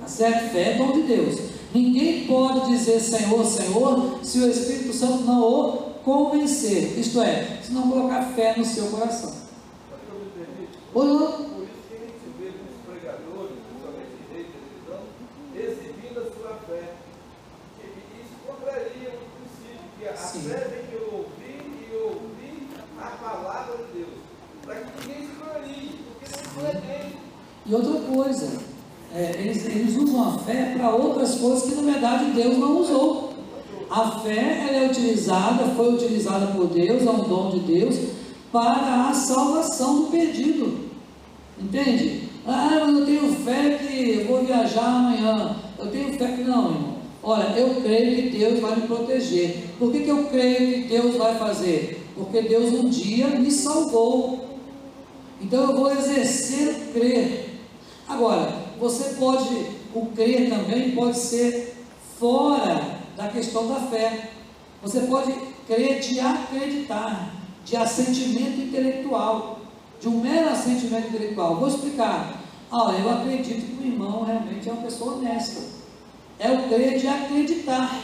Tá 0.00 0.06
certo? 0.06 0.52
Fé 0.52 0.74
é 0.74 0.78
dom 0.78 0.92
de 0.92 1.02
Deus. 1.02 1.40
Ninguém 1.74 2.24
pode 2.26 2.70
dizer 2.70 3.00
Senhor, 3.00 3.44
Senhor, 3.44 4.20
se 4.22 4.38
o 4.38 4.48
Espírito 4.48 4.92
Santo 4.94 5.24
não 5.24 5.42
o 5.42 5.72
convencer. 6.04 6.96
Isto 6.96 7.20
é, 7.20 7.58
se 7.64 7.72
não 7.72 7.90
colocar 7.90 8.22
fé 8.36 8.54
no 8.56 8.64
seu 8.64 8.86
coração. 8.86 9.45
Por 10.96 11.04
isso 11.04 11.84
que 11.90 11.94
a 11.94 11.98
gente 11.98 12.24
vê 12.40 12.52
muitos 12.56 12.80
pregadores, 12.88 13.52
principalmente 13.68 14.16
de 14.16 14.32
rede 14.32 14.48
televisão, 14.56 15.04
exibindo 15.54 16.20
a 16.20 16.24
sua 16.32 16.56
fé. 16.66 16.94
E 17.84 18.22
isso 18.22 18.32
contraria 18.46 19.12
o 19.12 19.28
princípio, 19.36 19.90
que 19.98 20.08
a 20.08 20.16
Sim. 20.16 20.40
fé 20.48 20.56
vem 20.72 20.86
de 20.88 20.96
ouvir 21.04 21.60
e 21.84 21.96
ouvir 22.02 22.68
a 22.98 23.10
palavra 23.10 23.76
de 23.76 23.98
Deus. 23.98 24.08
Para 24.64 24.74
que 24.76 25.06
ninguém 25.06 25.28
se 25.28 25.34
glorie, 25.34 26.00
porque 26.08 26.60
não 26.60 26.66
é 26.66 26.72
dele. 26.72 27.16
E 27.66 27.74
outra 27.74 28.00
coisa, 28.00 28.58
é, 29.14 29.32
eles, 29.38 29.66
eles 29.66 29.96
usam 29.98 30.30
a 30.30 30.38
fé 30.38 30.72
para 30.78 30.94
outras 30.94 31.34
coisas 31.34 31.68
que 31.68 31.74
na 31.74 31.92
verdade 31.92 32.30
Deus 32.30 32.56
não 32.56 32.80
usou. 32.80 33.34
A 33.90 34.20
fé 34.20 34.66
ela 34.66 34.86
é 34.86 34.88
utilizada, 34.88 35.74
foi 35.76 35.92
utilizada 35.92 36.46
por 36.46 36.68
Deus, 36.68 37.06
é 37.06 37.10
um 37.10 37.28
dom 37.28 37.50
de 37.50 37.60
Deus, 37.60 37.96
para 38.50 39.10
a 39.10 39.12
salvação 39.12 40.04
do 40.04 40.10
perdido. 40.10 40.85
Entende? 41.58 42.28
Ah, 42.46 42.84
mas 42.84 42.98
eu 42.98 43.06
tenho 43.06 43.32
fé 43.44 43.78
que 43.78 44.24
vou 44.24 44.44
viajar 44.44 44.84
amanhã. 44.84 45.56
Eu 45.78 45.86
tenho 45.86 46.12
fé 46.18 46.28
que 46.28 46.42
não, 46.42 46.70
irmão. 46.70 46.96
Olha, 47.22 47.58
eu 47.58 47.82
creio 47.82 48.30
que 48.30 48.38
Deus 48.38 48.60
vai 48.60 48.76
me 48.76 48.86
proteger. 48.86 49.64
Por 49.78 49.90
que, 49.90 50.00
que 50.00 50.10
eu 50.10 50.26
creio 50.26 50.82
que 50.82 50.88
Deus 50.88 51.16
vai 51.16 51.36
fazer? 51.36 52.06
Porque 52.14 52.42
Deus 52.42 52.72
um 52.72 52.88
dia 52.88 53.26
me 53.28 53.50
salvou. 53.50 54.58
Então 55.40 55.70
eu 55.70 55.76
vou 55.76 55.90
exercer 55.90 56.68
o 56.68 56.92
crer. 56.92 57.58
Agora, 58.08 58.52
você 58.78 59.14
pode, 59.14 59.66
o 59.94 60.06
crer 60.14 60.48
também 60.50 60.92
pode 60.92 61.18
ser 61.18 61.74
fora 62.18 63.00
da 63.16 63.28
questão 63.28 63.66
da 63.66 63.80
fé. 63.80 64.30
Você 64.82 65.00
pode 65.00 65.34
crer 65.66 65.98
de 66.00 66.20
acreditar, 66.20 67.34
de 67.64 67.76
assentimento 67.76 68.60
intelectual 68.60 69.55
de 70.00 70.08
um 70.08 70.20
mero 70.20 70.50
assentimento 70.50 71.08
intelectual. 71.08 71.56
Vou 71.56 71.68
explicar. 71.68 72.42
Ah, 72.70 72.94
eu 72.98 73.10
acredito 73.10 73.76
que 73.76 73.82
o 73.82 73.86
irmão 73.86 74.24
realmente 74.24 74.68
é 74.68 74.72
uma 74.72 74.82
pessoa 74.82 75.14
honesta. 75.14 75.62
É 76.38 76.50
o 76.50 76.68
crer 76.68 76.98
de 76.98 77.06
acreditar. 77.06 78.00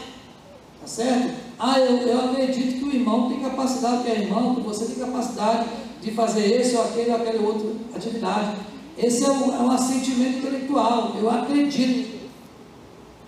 Tá 0.80 0.86
certo? 0.86 1.34
Ah, 1.58 1.78
eu, 1.78 1.96
eu 1.98 2.30
acredito 2.30 2.78
que 2.78 2.84
o 2.84 2.94
irmão 2.94 3.28
tem 3.28 3.40
capacidade, 3.40 4.04
que 4.04 4.10
é 4.10 4.20
irmão, 4.22 4.54
que 4.54 4.62
você 4.62 4.86
tem 4.86 5.04
capacidade 5.04 5.68
de 6.00 6.10
fazer 6.10 6.60
esse 6.60 6.74
ou 6.74 6.82
aquele 6.82 7.10
ou 7.10 7.16
aquela 7.16 7.42
outra 7.42 7.70
atividade. 7.94 8.56
Esse 8.98 9.24
é 9.24 9.30
um, 9.30 9.54
é 9.54 9.58
um 9.58 9.70
assentimento 9.70 10.38
intelectual. 10.38 11.12
Eu 11.18 11.30
acredito. 11.30 12.20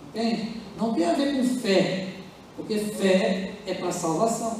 Entende? 0.09 0.61
Não 0.77 0.93
tem 0.93 1.05
a 1.05 1.13
ver 1.13 1.37
com 1.37 1.59
fé. 1.59 2.07
Porque 2.55 2.77
fé 2.77 3.53
é 3.65 3.73
para 3.73 3.91
salvação. 3.91 4.51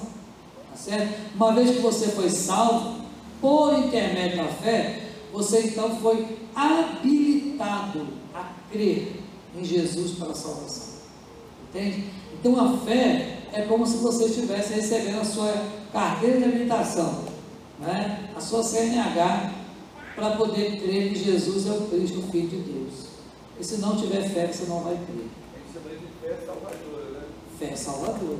Tá 0.71 0.77
certo? 0.77 1.13
Uma 1.35 1.53
vez 1.53 1.71
que 1.71 1.79
você 1.79 2.07
foi 2.09 2.29
salvo, 2.29 3.04
por 3.41 3.73
intermédio 3.77 4.37
da 4.37 4.47
fé, 4.47 5.01
você 5.31 5.61
então 5.61 5.95
foi 5.97 6.25
habilitado 6.55 8.07
a 8.33 8.53
crer 8.71 9.21
em 9.57 9.63
Jesus 9.63 10.11
para 10.11 10.31
a 10.31 10.35
salvação. 10.35 10.95
Entende? 11.69 12.05
Então 12.33 12.59
a 12.59 12.77
fé 12.79 13.39
é 13.53 13.61
como 13.63 13.85
se 13.85 13.97
você 13.97 14.25
estivesse 14.25 14.73
recebendo 14.73 15.19
a 15.21 15.25
sua 15.25 15.53
carteira 15.91 16.37
de 16.39 16.43
habilitação, 16.45 17.23
né? 17.79 18.29
a 18.35 18.39
sua 18.39 18.63
CNH, 18.63 19.51
para 20.15 20.31
poder 20.31 20.81
crer 20.81 21.09
que 21.09 21.23
Jesus 21.23 21.67
é 21.67 21.71
o 21.71 21.81
Cristo, 21.87 22.19
o 22.19 22.31
Filho 22.31 22.47
de 22.47 22.57
Deus. 22.57 22.93
E 23.59 23.63
se 23.63 23.77
não 23.77 23.95
tiver 23.95 24.21
fé, 24.29 24.47
você 24.47 24.65
não 24.65 24.79
vai 24.79 24.95
crer. 24.95 25.27
Fé 26.21 26.35
salvadora, 26.45 27.09
né? 27.11 27.21
Fé 27.59 27.75
salvadora. 27.75 28.37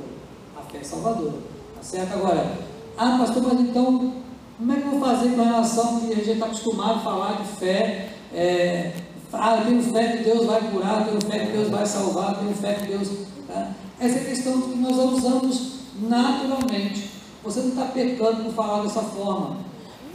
A 0.56 0.62
fé 0.62 0.82
salvadora. 0.82 1.38
Tá 1.74 1.82
certo? 1.82 2.12
Agora, 2.14 2.58
ah, 2.96 3.18
pastor, 3.18 3.42
mas 3.42 3.60
então 3.60 4.14
como 4.58 4.72
é 4.72 4.76
que 4.76 4.86
eu 4.86 4.90
vou 4.92 5.00
fazer 5.00 5.30
com 5.30 5.42
relação 5.42 6.00
que 6.00 6.12
a 6.12 6.16
gente 6.16 6.30
está 6.30 6.46
acostumado 6.46 6.98
a 6.98 7.00
falar 7.00 7.42
de 7.42 7.48
fé? 7.58 8.08
É, 8.32 8.92
ah, 9.32 9.58
eu 9.58 9.66
tenho 9.66 9.82
fé 9.82 10.16
que 10.16 10.24
Deus 10.24 10.46
vai 10.46 10.70
curar, 10.70 11.00
eu 11.00 11.18
tenho 11.18 11.20
fé 11.30 11.46
que 11.46 11.52
Deus 11.52 11.68
vai 11.68 11.84
salvar, 11.84 12.32
eu 12.32 12.38
tenho 12.38 12.54
fé 12.54 12.74
que 12.74 12.86
Deus. 12.86 13.08
Tá? 13.46 13.72
Essa 14.00 14.18
é 14.18 14.22
a 14.22 14.24
questão 14.24 14.62
que 14.62 14.78
nós 14.78 14.96
usamos 14.96 15.72
naturalmente. 16.00 17.10
Você 17.44 17.60
não 17.60 17.68
está 17.68 17.84
pecando 17.84 18.44
por 18.44 18.54
falar 18.54 18.82
dessa 18.82 19.02
forma. 19.02 19.58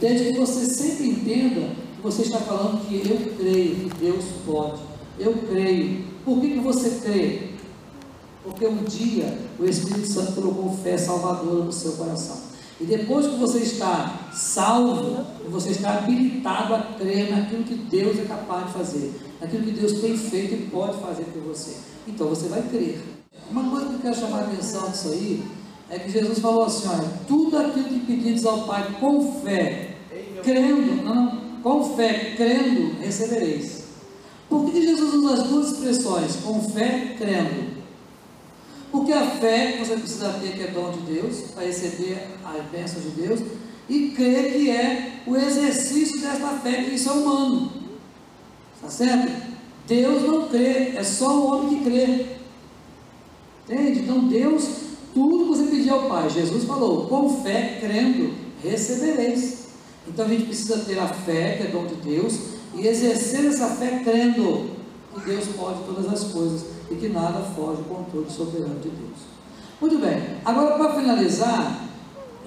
Desde 0.00 0.32
que 0.32 0.38
você 0.38 0.66
sempre 0.66 1.10
entenda 1.10 1.68
que 1.96 2.02
você 2.02 2.22
está 2.22 2.38
falando 2.38 2.84
que 2.86 2.96
eu 3.08 3.34
creio 3.36 3.76
que 3.76 3.90
Deus 4.00 4.24
pode. 4.44 4.80
Eu 5.18 5.34
creio. 5.48 6.04
Por 6.24 6.40
que, 6.40 6.54
que 6.54 6.58
você 6.58 7.00
crê? 7.00 7.52
Porque 8.42 8.66
um 8.66 8.82
dia 8.82 9.38
o 9.58 9.64
Espírito 9.64 10.08
Santo 10.08 10.32
colocou 10.32 10.76
fé 10.82 10.98
salvadora 10.98 11.64
no 11.64 11.72
seu 11.72 11.92
coração. 11.92 12.51
E 12.82 12.84
depois 12.84 13.28
que 13.28 13.36
você 13.36 13.60
está 13.60 14.28
salvo, 14.32 15.24
você 15.48 15.70
está 15.70 15.98
habilitado 15.98 16.74
a 16.74 16.80
crer 16.98 17.30
naquilo 17.30 17.62
que 17.62 17.76
Deus 17.76 18.18
é 18.18 18.24
capaz 18.24 18.66
de 18.66 18.72
fazer, 18.72 19.12
naquilo 19.40 19.62
que 19.62 19.70
Deus 19.70 20.00
tem 20.00 20.18
feito 20.18 20.54
e 20.54 20.68
pode 20.68 20.98
fazer 20.98 21.22
por 21.26 21.42
você. 21.42 21.76
Então 22.08 22.26
você 22.26 22.48
vai 22.48 22.60
crer. 22.62 23.00
Uma 23.48 23.70
coisa 23.70 23.86
que 23.86 23.94
eu 23.94 23.98
quero 24.00 24.16
chamar 24.16 24.38
a 24.38 24.42
atenção 24.46 24.90
disso 24.90 25.10
aí 25.10 25.44
é 25.88 26.00
que 26.00 26.10
Jesus 26.10 26.40
falou 26.40 26.64
assim: 26.64 26.88
olha, 26.88 27.08
tudo 27.28 27.56
aquilo 27.56 27.84
que 27.84 28.00
pedires 28.00 28.44
ao 28.44 28.62
Pai 28.62 28.96
com 28.98 29.40
fé, 29.42 29.98
crendo, 30.42 31.04
não, 31.04 31.14
não, 31.14 31.40
com 31.62 31.84
fé, 31.94 32.34
crendo, 32.36 32.98
recebereis. 33.00 33.84
Por 34.48 34.68
que 34.68 34.82
Jesus 34.82 35.14
usa 35.14 35.34
as 35.34 35.42
duas 35.44 35.70
expressões, 35.70 36.36
com 36.44 36.60
fé, 36.60 37.14
crendo? 37.16 37.71
Porque 38.92 39.10
a 39.10 39.26
fé 39.26 39.78
você 39.78 39.96
precisa 39.96 40.28
ter 40.34 40.52
que 40.52 40.64
é 40.64 40.66
dom 40.66 40.90
de 40.90 41.14
Deus, 41.14 41.44
para 41.54 41.64
receber 41.64 42.28
as 42.44 42.62
bênçãos 42.66 43.04
de 43.04 43.10
Deus, 43.22 43.40
e 43.88 44.10
crer 44.10 44.52
que 44.52 44.70
é 44.70 45.22
o 45.26 45.34
exercício 45.34 46.20
desta 46.20 46.48
fé, 46.58 46.84
que 46.84 46.94
isso 46.94 47.08
é 47.08 47.12
humano. 47.12 47.72
Está 48.76 48.90
certo? 48.90 49.32
Deus 49.88 50.22
não 50.22 50.48
crê, 50.48 50.92
é 50.94 51.02
só 51.02 51.38
o 51.38 51.46
homem 51.46 51.78
que 51.78 51.84
crê. 51.84 52.26
Entende? 53.66 54.00
Então 54.00 54.28
Deus, 54.28 54.68
tudo 55.14 55.44
que 55.44 55.58
você 55.58 55.70
pedir 55.70 55.90
ao 55.90 56.08
Pai, 56.10 56.28
Jesus 56.28 56.64
falou, 56.64 57.06
com 57.06 57.42
fé, 57.42 57.78
crendo, 57.80 58.34
recebereis. 58.62 59.68
Então 60.06 60.26
a 60.26 60.28
gente 60.28 60.44
precisa 60.44 60.78
ter 60.80 60.98
a 60.98 61.08
fé, 61.08 61.56
que 61.56 61.62
é 61.62 61.70
dom 61.70 61.86
de 61.86 61.94
Deus, 61.94 62.38
e 62.74 62.86
exercer 62.86 63.46
essa 63.46 63.68
fé 63.68 64.02
crendo 64.04 64.70
que 65.14 65.30
Deus 65.30 65.46
pode 65.56 65.82
todas 65.84 66.12
as 66.12 66.30
coisas 66.30 66.71
e 66.90 66.94
que 66.94 67.08
nada 67.08 67.40
foge 67.54 67.82
do 67.82 67.88
controle 67.88 68.30
soberano 68.30 68.78
de 68.80 68.88
Deus. 68.88 69.18
Muito 69.80 69.98
bem, 69.98 70.38
agora 70.44 70.76
para 70.76 70.94
finalizar, 70.94 71.80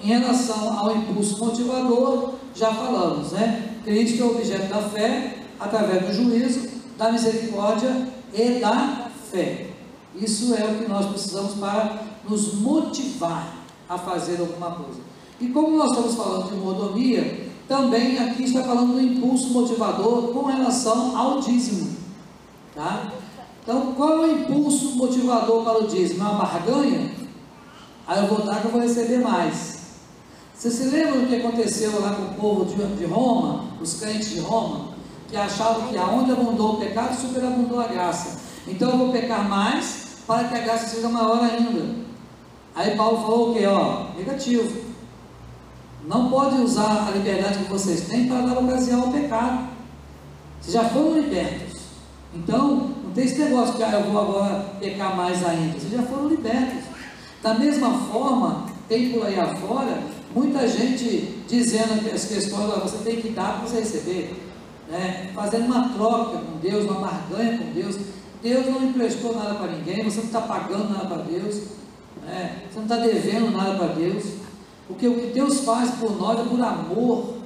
em 0.02 0.08
relação 0.08 0.78
ao 0.78 0.96
impulso 0.96 1.44
motivador, 1.44 2.34
já 2.54 2.72
falamos, 2.72 3.32
né? 3.32 3.76
Cristo 3.84 4.22
é 4.22 4.26
objeto 4.26 4.68
da 4.68 4.82
fé, 4.82 5.38
através 5.60 6.06
do 6.06 6.12
juízo, 6.12 6.68
da 6.96 7.12
misericórdia 7.12 8.08
e 8.32 8.60
da 8.60 9.10
fé. 9.30 9.70
Isso 10.14 10.54
é 10.54 10.64
o 10.64 10.78
que 10.78 10.88
nós 10.88 11.06
precisamos 11.06 11.54
para 11.54 12.02
nos 12.28 12.54
motivar 12.54 13.54
a 13.88 13.98
fazer 13.98 14.40
alguma 14.40 14.72
coisa. 14.72 15.00
E 15.40 15.48
como 15.48 15.76
nós 15.76 15.90
estamos 15.90 16.14
falando 16.14 16.50
de 16.50 16.56
mordomia, 16.56 17.46
também 17.68 18.18
aqui 18.18 18.44
está 18.44 18.62
falando 18.62 18.94
do 18.94 19.00
impulso 19.00 19.50
motivador 19.50 20.28
com 20.32 20.46
relação 20.46 21.16
ao 21.16 21.40
dízimo. 21.40 21.94
Tá? 22.74 23.12
Então, 23.66 23.94
qual 23.94 24.22
é 24.22 24.28
o 24.28 24.30
impulso 24.42 24.92
motivador 24.94 25.64
para 25.64 25.82
o 25.82 25.88
dízimo? 25.88 26.22
É 26.22 26.28
uma 26.28 26.44
barganha? 26.44 27.10
Aí 28.06 28.22
eu 28.22 28.28
vou 28.28 28.46
dar 28.46 28.60
que 28.60 28.66
eu 28.66 28.70
vou 28.70 28.80
receber 28.80 29.18
mais. 29.18 29.78
Você 30.54 30.70
se 30.70 30.84
lembra 30.84 31.18
do 31.18 31.26
que 31.26 31.34
aconteceu 31.34 32.00
lá 32.00 32.14
com 32.14 32.22
o 32.22 32.34
povo 32.34 32.64
de, 32.64 33.04
Roma, 33.04 33.64
os 33.82 33.94
crentes 33.94 34.30
de 34.30 34.38
Roma, 34.38 34.90
que 35.28 35.36
achavam 35.36 35.88
que 35.88 35.98
aonde 35.98 36.30
abundou 36.30 36.74
o 36.74 36.76
pecado, 36.76 37.20
superabundou 37.20 37.80
a 37.80 37.88
graça. 37.88 38.38
Então 38.68 38.88
eu 38.88 38.98
vou 38.98 39.10
pecar 39.10 39.48
mais 39.48 40.20
para 40.28 40.44
que 40.44 40.54
a 40.54 40.60
graça 40.60 40.86
seja 40.86 41.08
maior 41.08 41.42
ainda. 41.42 42.06
Aí 42.72 42.96
Paulo 42.96 43.20
falou 43.20 43.50
o 43.50 43.54
que? 43.54 43.66
Ó, 43.66 44.10
negativo. 44.16 44.80
Não 46.06 46.30
pode 46.30 46.54
usar 46.60 47.08
a 47.08 47.10
liberdade 47.10 47.64
que 47.64 47.68
vocês 47.68 48.02
têm 48.02 48.28
para 48.28 48.42
dar 48.42 48.60
ocasião 48.60 49.02
ao 49.02 49.12
pecado. 49.12 49.70
Vocês 50.60 50.74
já 50.74 50.84
foram 50.84 51.18
libertos. 51.18 51.80
Então, 52.32 52.95
tem 53.16 53.24
esse 53.24 53.38
negócio 53.38 53.76
que 53.76 53.82
ah, 53.82 53.92
eu 53.92 54.12
vou 54.12 54.20
agora 54.20 54.66
pecar 54.78 55.16
mais 55.16 55.42
ainda. 55.42 55.80
Vocês 55.80 55.90
já 55.90 56.02
foram 56.02 56.28
libertos. 56.28 56.84
Da 57.42 57.54
mesma 57.54 57.90
forma, 58.12 58.66
tem 58.86 59.10
por 59.10 59.24
aí 59.24 59.40
afora 59.40 60.02
muita 60.34 60.68
gente 60.68 61.42
dizendo 61.48 62.14
as 62.14 62.26
questões, 62.26 62.82
você 62.82 62.98
tem 62.98 63.22
que 63.22 63.30
dar 63.30 63.54
para 63.54 63.66
você 63.66 63.78
receber. 63.78 64.36
Né? 64.90 65.30
Fazendo 65.34 65.64
uma 65.64 65.88
troca 65.94 66.38
com 66.40 66.58
Deus, 66.58 66.84
uma 66.84 67.00
barganha 67.00 67.56
com 67.56 67.72
Deus. 67.72 67.96
Deus 68.42 68.66
não 68.66 68.84
emprestou 68.84 69.34
nada 69.34 69.54
para 69.54 69.72
ninguém, 69.72 70.04
você 70.04 70.18
não 70.18 70.26
está 70.26 70.42
pagando 70.42 70.92
nada 70.92 71.06
para 71.06 71.22
Deus, 71.22 71.62
né? 72.22 72.64
você 72.68 72.76
não 72.76 72.82
está 72.82 72.96
devendo 72.96 73.50
nada 73.50 73.78
para 73.78 73.94
Deus. 73.94 74.24
Porque 74.86 75.08
o 75.08 75.18
que 75.18 75.26
Deus 75.28 75.60
faz 75.60 75.90
por 75.92 76.18
nós 76.18 76.38
é 76.38 76.44
por 76.44 76.60
amor, 76.60 77.36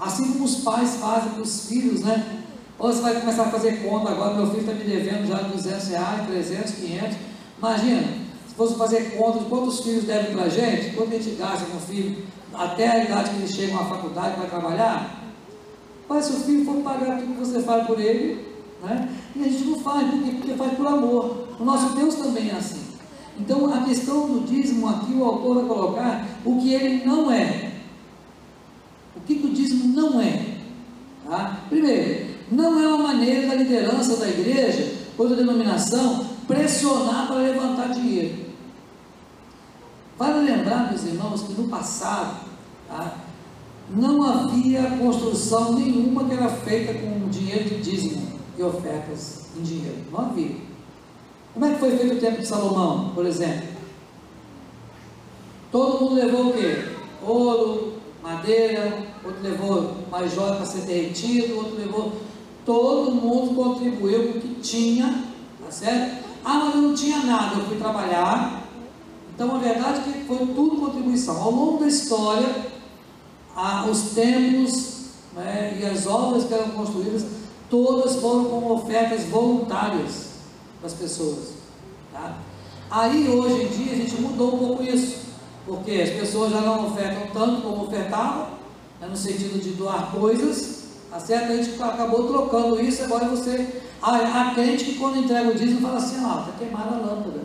assim 0.00 0.32
como 0.32 0.46
os 0.46 0.56
pais 0.56 0.96
fazem 0.96 1.32
para 1.32 1.42
os 1.42 1.68
filhos, 1.68 2.00
né? 2.00 2.37
Ou 2.78 2.92
você 2.92 3.00
vai 3.00 3.20
começar 3.20 3.42
a 3.42 3.50
fazer 3.50 3.82
conta 3.82 4.10
agora, 4.10 4.34
meu 4.34 4.46
filho 4.46 4.60
está 4.60 4.72
me 4.72 4.84
devendo 4.84 5.26
já 5.26 5.38
200 5.38 5.88
reais, 5.88 6.26
300, 6.28 6.70
500. 6.74 7.16
Imagina, 7.58 8.02
se 8.48 8.54
fosse 8.54 8.74
fazer 8.76 9.16
conta 9.16 9.40
de 9.40 9.44
quantos 9.46 9.80
filhos 9.80 10.04
devem 10.04 10.32
para 10.32 10.44
a 10.44 10.48
gente, 10.48 10.94
quanto 10.94 11.12
a 11.12 11.18
gente 11.18 11.36
gasta 11.36 11.66
com 11.66 11.76
o 11.76 11.80
filho, 11.80 12.24
até 12.54 12.88
a 12.88 13.04
idade 13.04 13.30
que 13.30 13.36
eles 13.36 13.52
chegam 13.52 13.80
à 13.80 13.84
faculdade 13.84 14.36
para 14.36 14.46
trabalhar. 14.46 15.24
Mas 16.08 16.26
se 16.26 16.32
o 16.32 16.36
filho 16.36 16.64
for 16.64 16.76
pagar 16.76 17.18
tudo 17.18 17.34
que 17.34 17.40
você 17.40 17.60
faz 17.62 17.84
por 17.84 17.98
ele, 17.98 18.46
né? 18.82 19.08
e 19.34 19.44
a 19.44 19.48
gente 19.48 19.64
não 19.64 19.80
faz, 19.80 20.08
por 20.08 20.22
quê? 20.22 20.30
Porque 20.30 20.54
faz 20.54 20.72
por 20.74 20.86
amor. 20.86 21.48
O 21.58 21.64
nosso 21.64 21.96
Deus 21.96 22.14
também 22.14 22.48
é 22.48 22.54
assim. 22.54 22.86
Então, 23.38 23.72
a 23.72 23.82
questão 23.82 24.28
do 24.28 24.46
dízimo 24.46 24.88
aqui, 24.88 25.12
o 25.14 25.24
autor 25.24 25.56
vai 25.56 25.64
colocar 25.64 26.26
o 26.44 26.60
que 26.60 26.74
ele 26.74 27.04
não 27.04 27.30
é. 27.30 27.72
O 29.16 29.20
que, 29.20 29.34
que 29.34 29.46
o 29.46 29.50
dízimo 29.50 29.94
não 29.94 30.20
é? 30.20 30.58
Tá? 31.28 31.60
Primeiro, 31.68 32.27
não 32.50 32.80
é 32.80 32.88
uma 32.88 33.08
maneira 33.08 33.48
da 33.48 33.54
liderança 33.54 34.16
da 34.16 34.28
igreja 34.28 34.94
ou 35.16 35.28
da 35.28 35.36
denominação 35.36 36.26
pressionar 36.46 37.26
para 37.26 37.36
levantar 37.36 37.88
dinheiro. 37.90 38.48
Vale 40.18 40.50
lembrar, 40.50 40.88
meus 40.88 41.04
irmãos, 41.04 41.42
que 41.42 41.52
no 41.52 41.68
passado 41.68 42.40
tá, 42.88 43.18
não 43.90 44.22
havia 44.22 44.82
construção 44.98 45.74
nenhuma 45.74 46.24
que 46.24 46.34
era 46.34 46.48
feita 46.48 46.94
com 46.94 47.28
dinheiro 47.28 47.64
de 47.64 47.80
dízimo 47.82 48.26
e 48.56 48.62
ofertas 48.62 49.46
em 49.56 49.62
dinheiro. 49.62 49.96
Não 50.10 50.20
havia. 50.20 50.56
Como 51.54 51.64
é 51.64 51.72
que 51.72 51.80
foi 51.80 51.96
feito 51.96 52.16
o 52.16 52.20
tempo 52.20 52.40
de 52.40 52.46
Salomão, 52.46 53.12
por 53.14 53.26
exemplo? 53.26 53.68
Todo 55.70 56.00
mundo 56.00 56.14
levou 56.14 56.48
o 56.48 56.52
quê? 56.52 56.84
Ouro, 57.22 57.94
madeira, 58.22 59.06
outro 59.24 59.42
levou 59.42 59.96
mais 60.10 60.34
joia 60.34 60.54
para 60.54 60.66
ser 60.66 60.82
derretido, 60.82 61.56
outro 61.56 61.76
levou. 61.76 62.12
Todo 62.68 63.12
mundo 63.12 63.54
contribuiu 63.54 64.30
com 64.30 64.38
o 64.38 64.40
que 64.42 64.60
tinha, 64.60 65.24
tá 65.64 65.70
certo? 65.70 66.22
Ah, 66.44 66.64
mas 66.66 66.74
eu 66.74 66.82
não 66.82 66.94
tinha 66.94 67.20
nada, 67.20 67.56
eu 67.56 67.64
fui 67.64 67.78
trabalhar. 67.78 68.62
Então 69.34 69.56
a 69.56 69.58
verdade 69.58 70.00
é 70.00 70.12
que 70.12 70.24
foi 70.26 70.36
tudo 70.48 70.76
contribuição. 70.76 71.42
Ao 71.42 71.50
longo 71.50 71.78
da 71.78 71.86
história, 71.86 72.66
ah, 73.56 73.86
os 73.90 74.10
templos 74.10 75.04
né, 75.34 75.78
e 75.80 75.86
as 75.86 76.06
obras 76.06 76.44
que 76.44 76.52
eram 76.52 76.68
construídas, 76.72 77.24
todas 77.70 78.16
foram 78.16 78.44
com 78.44 78.70
ofertas 78.70 79.24
voluntárias 79.24 80.32
das 80.82 80.92
pessoas. 80.92 81.54
Tá? 82.12 82.36
Aí 82.90 83.30
hoje 83.30 83.62
em 83.62 83.68
dia 83.68 83.92
a 83.94 83.96
gente 83.96 84.20
mudou 84.20 84.56
um 84.56 84.58
pouco 84.58 84.82
isso, 84.82 85.20
porque 85.64 85.92
as 85.92 86.10
pessoas 86.10 86.52
já 86.52 86.60
não 86.60 86.88
ofertam 86.88 87.28
tanto 87.32 87.62
como 87.62 87.84
ofertavam, 87.84 88.48
né, 89.00 89.06
no 89.08 89.16
sentido 89.16 89.58
de 89.58 89.70
doar 89.70 90.10
coisas, 90.12 90.77
tá 91.10 91.20
certo? 91.20 91.52
A 91.52 91.56
gente 91.56 91.82
acabou 91.82 92.26
trocando 92.26 92.80
isso, 92.80 93.02
agora 93.04 93.28
você. 93.28 93.82
Há, 94.00 94.16
há 94.16 94.54
crente 94.54 94.84
que 94.84 94.94
quando 94.94 95.18
entrega 95.18 95.50
o 95.50 95.54
dízimo 95.54 95.80
fala 95.80 95.98
assim, 95.98 96.16
ah, 96.24 96.44
está 96.46 96.58
queimada 96.58 96.96
a 96.96 96.98
lâmpada. 96.98 97.42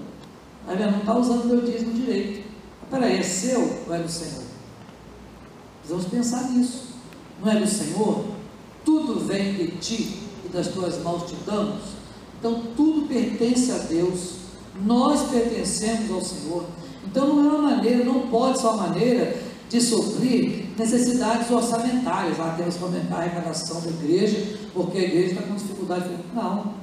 Aí 0.68 0.80
não 0.80 1.00
está 1.00 1.18
usando 1.18 1.44
o 1.44 1.48
meu 1.48 1.62
dízimo 1.62 1.94
direito. 1.94 2.48
Mas 2.82 2.90
peraí, 2.90 3.18
é 3.18 3.24
seu 3.24 3.84
ou 3.88 3.96
é 3.96 4.00
do 4.00 4.10
Senhor? 4.10 4.44
Precisamos 5.80 6.06
pensar 6.06 6.50
nisso. 6.52 6.94
Não 7.44 7.52
é 7.52 7.56
do 7.56 7.68
Senhor? 7.68 8.26
Tudo 8.86 9.20
vem 9.20 9.54
de 9.54 9.68
ti 9.78 10.20
e 10.46 10.50
das 10.50 10.68
tuas 10.68 11.02
mãos 11.02 11.30
te 11.30 11.36
damos. 11.46 11.82
Então 12.40 12.62
tudo 12.76 13.08
pertence 13.08 13.72
a 13.72 13.78
Deus, 13.78 14.36
nós 14.86 15.30
pertencemos 15.30 16.12
ao 16.12 16.22
Senhor. 16.22 16.66
Então 17.06 17.28
não 17.28 17.46
é 17.46 17.58
uma 17.58 17.72
maneira, 17.72 18.04
não 18.04 18.28
pode 18.28 18.60
ser 18.60 18.68
uma 18.68 18.88
maneira 18.88 19.38
de 19.70 19.82
suprir 19.82 20.63
necessidades 20.78 21.50
orçamentárias. 21.50 22.40
Ah, 22.40 22.56
temos 22.58 22.76
que 22.76 22.84
aumentar 22.84 23.16
a 23.16 23.20
arrecadação 23.20 23.82
da 23.82 23.90
igreja, 23.90 24.58
porque 24.74 24.98
a 24.98 25.04
igreja 25.04 25.34
está 25.34 25.42
com 25.44 25.56
dificuldade. 25.56 26.10
Não. 26.34 26.74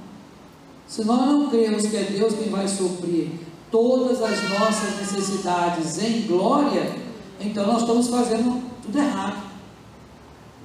Se 0.86 1.04
nós 1.04 1.26
não 1.26 1.48
cremos 1.48 1.86
que 1.86 1.96
é 1.96 2.02
Deus 2.04 2.34
quem 2.34 2.50
vai 2.50 2.66
suprir 2.66 3.30
todas 3.70 4.20
as 4.22 4.50
nossas 4.50 4.98
necessidades 4.98 6.02
em 6.02 6.22
glória, 6.22 6.90
então 7.40 7.66
nós 7.66 7.82
estamos 7.82 8.08
fazendo 8.08 8.62
tudo 8.82 8.98
errado. 8.98 9.50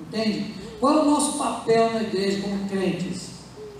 Entende? 0.02 0.54
Qual 0.80 0.98
é 0.98 1.02
o 1.02 1.06
nosso 1.06 1.38
papel 1.38 1.94
na 1.94 2.02
igreja 2.02 2.42
como 2.42 2.68
crentes? 2.68 3.30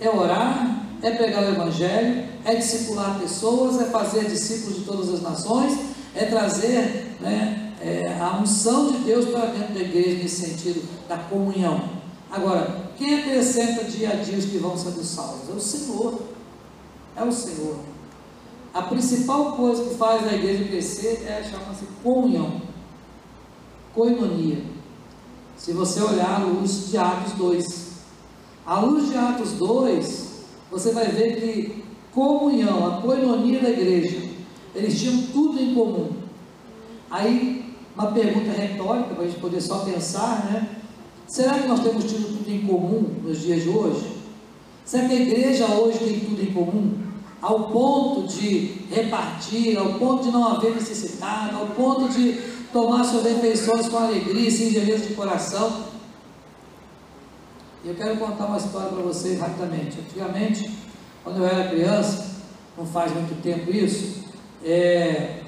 É 0.00 0.08
orar, 0.08 0.86
é 1.02 1.10
pregar 1.10 1.42
o 1.42 1.48
Evangelho, 1.48 2.24
é 2.44 2.54
discipular 2.54 3.18
pessoas, 3.18 3.80
é 3.80 3.86
fazer 3.86 4.24
discípulos 4.26 4.78
de 4.78 4.84
todas 4.84 5.12
as 5.12 5.22
nações, 5.22 5.78
é 6.14 6.24
trazer 6.26 7.16
né, 7.20 7.65
é, 7.86 8.18
a 8.20 8.36
unção 8.38 8.90
de 8.90 8.98
Deus 8.98 9.26
para 9.26 9.46
dentro 9.46 9.74
da 9.74 9.80
igreja 9.80 10.18
nesse 10.22 10.46
sentido 10.46 10.82
da 11.08 11.16
comunhão. 11.16 11.88
Agora, 12.28 12.90
quem 12.98 13.20
acrescenta 13.20 13.84
dia 13.84 14.10
a 14.10 14.14
dia 14.16 14.36
os 14.36 14.46
que 14.46 14.58
vão 14.58 14.76
sendo 14.76 15.04
salvos? 15.04 15.48
É 15.48 15.52
o 15.52 15.60
Senhor. 15.60 16.22
É 17.16 17.22
o 17.22 17.32
Senhor. 17.32 17.76
a 18.74 18.82
principal 18.82 19.52
coisa 19.52 19.84
que 19.84 19.94
faz 19.94 20.26
a 20.26 20.34
igreja 20.34 20.64
crescer 20.64 21.24
é 21.26 21.42
chama-se 21.42 21.86
comunhão, 22.02 22.60
coinonia. 23.94 24.62
Se 25.56 25.72
você 25.72 26.02
olhar 26.02 26.42
a 26.42 26.44
luz 26.44 26.90
de 26.90 26.98
Atos 26.98 27.32
2, 27.32 27.86
a 28.66 28.80
luz 28.80 29.08
de 29.08 29.16
Atos 29.16 29.52
2, 29.52 30.26
você 30.70 30.90
vai 30.90 31.06
ver 31.06 31.40
que 31.40 31.84
comunhão, 32.12 32.86
a 32.86 33.00
coinonia 33.00 33.60
da 33.60 33.70
igreja, 33.70 34.28
eles 34.74 35.00
tinham 35.00 35.22
tudo 35.32 35.58
em 35.58 35.72
comum. 35.74 36.10
Aí, 37.10 37.55
uma 37.96 38.12
pergunta 38.12 38.52
retórica 38.52 39.14
para 39.14 39.24
a 39.24 39.26
gente 39.26 39.40
poder 39.40 39.60
só 39.60 39.78
pensar, 39.78 40.44
né? 40.44 40.68
Será 41.26 41.58
que 41.58 41.66
nós 41.66 41.80
temos 41.80 42.04
tido 42.04 42.36
tudo 42.36 42.50
em 42.50 42.66
comum 42.66 43.06
nos 43.24 43.40
dias 43.40 43.62
de 43.62 43.70
hoje? 43.70 44.16
Será 44.84 45.08
que 45.08 45.14
a 45.14 45.20
igreja 45.20 45.66
hoje 45.66 45.98
tem 45.98 46.20
tudo 46.20 46.42
em 46.42 46.52
comum? 46.52 46.94
Ao 47.40 47.70
ponto 47.70 48.28
de 48.28 48.84
repartir, 48.90 49.76
ao 49.78 49.94
ponto 49.94 50.24
de 50.24 50.30
não 50.30 50.46
haver 50.46 50.74
necessidade, 50.74 51.54
ao 51.54 51.68
ponto 51.68 52.08
de 52.08 52.40
tomar 52.72 53.02
suas 53.04 53.24
refeições 53.24 53.88
com 53.88 53.96
alegria 53.96 54.48
e 54.48 54.50
singeleza 54.50 55.06
de 55.06 55.14
coração. 55.14 55.86
E 57.82 57.88
eu 57.88 57.94
quero 57.94 58.16
contar 58.18 58.46
uma 58.46 58.58
história 58.58 58.88
para 58.88 59.02
vocês 59.02 59.40
rapidamente. 59.40 59.98
Antigamente, 59.98 60.70
quando 61.24 61.38
eu 61.38 61.46
era 61.46 61.68
criança, 61.68 62.36
não 62.76 62.86
faz 62.86 63.12
muito 63.12 63.40
tempo 63.42 63.70
isso, 63.70 64.24
é, 64.62 65.40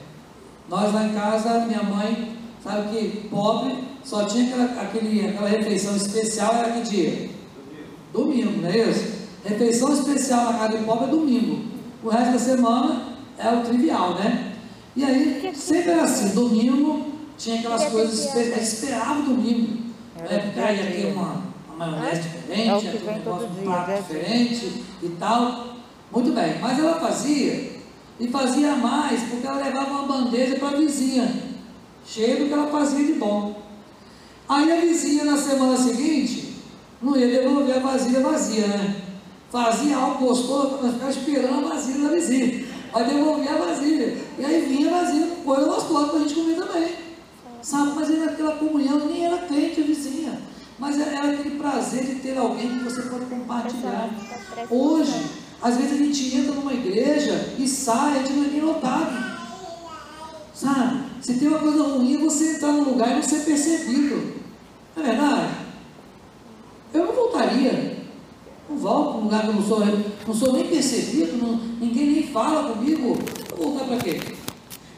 nós 0.69 0.93
lá 0.93 1.05
em 1.05 1.15
casa, 1.15 1.67
minha 1.67 1.83
mãe, 1.83 2.38
sabe 2.63 2.89
que 2.89 3.29
pobre 3.29 3.75
só 4.05 4.25
tinha 4.25 4.45
aquela, 4.45 4.83
aquele, 4.83 5.29
aquela 5.29 5.49
refeição 5.49 5.97
especial, 5.97 6.55
era 6.55 6.73
que 6.73 6.83
dia? 6.83 7.31
Domingo, 8.13 8.63
não 8.63 8.69
é 8.69 8.79
isso? 8.79 9.19
Refeição 9.45 9.93
especial 9.93 10.53
na 10.53 10.59
casa 10.59 10.79
do 10.79 10.85
pobre 10.85 11.05
é 11.05 11.09
domingo. 11.09 11.65
O 12.03 12.09
resto 12.09 12.33
da 12.33 12.39
semana 12.39 13.03
é 13.39 13.49
o 13.51 13.63
trivial, 13.63 14.15
né? 14.15 14.53
E 14.97 15.05
aí, 15.05 15.53
sempre 15.55 15.93
era 15.93 16.03
assim, 16.03 16.35
domingo 16.35 17.07
tinha 17.39 17.61
aquelas 17.61 17.85
coisas 17.85 18.19
especiais, 18.19 18.53
a 18.53 18.57
gente 18.57 18.67
esperava 18.67 19.21
o 19.21 19.23
domingo, 19.23 19.79
né? 20.17 20.39
Porque 20.39 20.61
aí 20.61 20.77
ia 20.77 20.91
ter 20.91 21.13
uma, 21.13 21.43
uma 21.69 21.87
maionese 21.87 22.23
diferente, 22.23 22.85
ia 22.85 22.93
ter 22.93 23.09
um 23.09 23.13
negócio, 23.13 23.49
um 23.49 23.63
prato 23.63 24.03
diferente 24.03 24.85
e 25.03 25.09
tal. 25.21 25.69
Muito 26.11 26.33
bem, 26.33 26.59
mas 26.61 26.79
ela 26.79 26.99
fazia, 26.99 27.79
e 28.19 28.29
fazia 28.29 28.75
mais, 28.75 29.23
porque 29.25 29.47
ela 29.47 29.63
levava 29.63 29.91
uma 29.91 30.03
bandeja 30.03 30.57
para 30.57 30.69
a 30.69 30.77
vizinha, 30.81 31.33
cheia 32.11 32.37
do 32.37 32.47
que 32.47 32.53
ela 32.53 32.69
fazia 32.69 33.05
de 33.05 33.15
bom. 33.15 33.63
Aí 34.49 34.73
a 34.73 34.81
vizinha 34.81 35.25
na 35.25 35.37
semana 35.37 35.77
seguinte 35.77 36.55
não 37.03 37.17
ia 37.17 37.29
devolver 37.29 37.77
a 37.77 37.81
vasilha 37.81 38.21
vazia, 38.21 38.67
né? 38.67 38.97
Fazia 39.51 39.97
algo 39.97 40.27
gostoso 40.27 40.79
para 40.79 40.93
ficar 40.93 41.11
esperando 41.11 41.67
a 41.67 41.69
vasilha 41.75 42.09
da 42.09 42.15
vizinha. 42.15 42.67
Vai 42.93 43.05
devolver 43.05 43.49
a 43.51 43.57
vasilha. 43.57 44.17
E 44.39 44.45
aí 44.45 44.63
vinha 44.63 44.89
a 44.89 45.03
vasilha 45.03 45.27
com 45.27 45.43
coisa 45.43 45.67
gostosa 45.67 46.09
para 46.09 46.17
a 46.17 46.23
gente 46.23 46.35
comer 46.35 46.57
também. 46.57 46.95
Sabe? 47.61 47.93
Mas 47.95 48.11
era 48.11 48.31
aquela 48.31 48.57
comunhão, 48.57 49.07
nem 49.07 49.27
era 49.27 49.39
crente 49.39 49.81
a 49.81 49.85
vizinha. 49.85 50.41
Mas 50.79 50.99
era 50.99 51.33
aquele 51.33 51.59
prazer 51.59 52.05
de 52.05 52.15
ter 52.17 52.39
alguém 52.39 52.79
que 52.79 52.85
você 52.85 53.03
pode 53.03 53.27
compartilhar. 53.27 54.09
Hoje, 54.71 55.27
às 55.61 55.77
vezes 55.77 55.93
a 55.93 56.05
gente 56.05 56.37
entra 56.37 56.53
numa 56.53 56.73
igreja 56.73 57.55
e 57.59 57.67
sai, 57.67 58.19
a 58.19 58.23
gente 58.23 58.33
não 58.33 58.45
é 58.45 58.49
nem 58.49 58.61
notado. 58.61 59.38
Sabe? 60.59 61.05
Se 61.23 61.35
tem 61.35 61.47
uma 61.47 61.61
coisa 61.61 61.85
ruim, 61.85 62.17
é 62.17 62.19
você 62.19 62.57
entrar 62.57 62.73
num 62.73 62.91
lugar 62.91 63.13
e 63.13 63.15
não 63.15 63.23
ser 63.23 63.45
percebido. 63.45 64.35
Não 64.97 65.05
é 65.05 65.07
verdade? 65.07 65.55
Eu 66.93 67.07
não 67.07 67.13
voltaria. 67.13 67.99
Não 68.69 68.77
volto 68.77 69.11
para 69.11 69.19
um 69.19 69.23
lugar 69.23 69.43
que 69.43 69.49
eu 69.49 69.55
não 69.55 69.63
sou, 69.63 69.81
não 70.27 70.35
sou 70.35 70.53
nem 70.53 70.67
percebido, 70.67 71.39
não, 71.39 71.57
ninguém 71.81 72.11
nem 72.11 72.23
fala 72.25 72.73
comigo. 72.73 73.17
Vou 73.57 73.71
voltar 73.71 73.85
para 73.85 73.99
quê? 73.99 74.21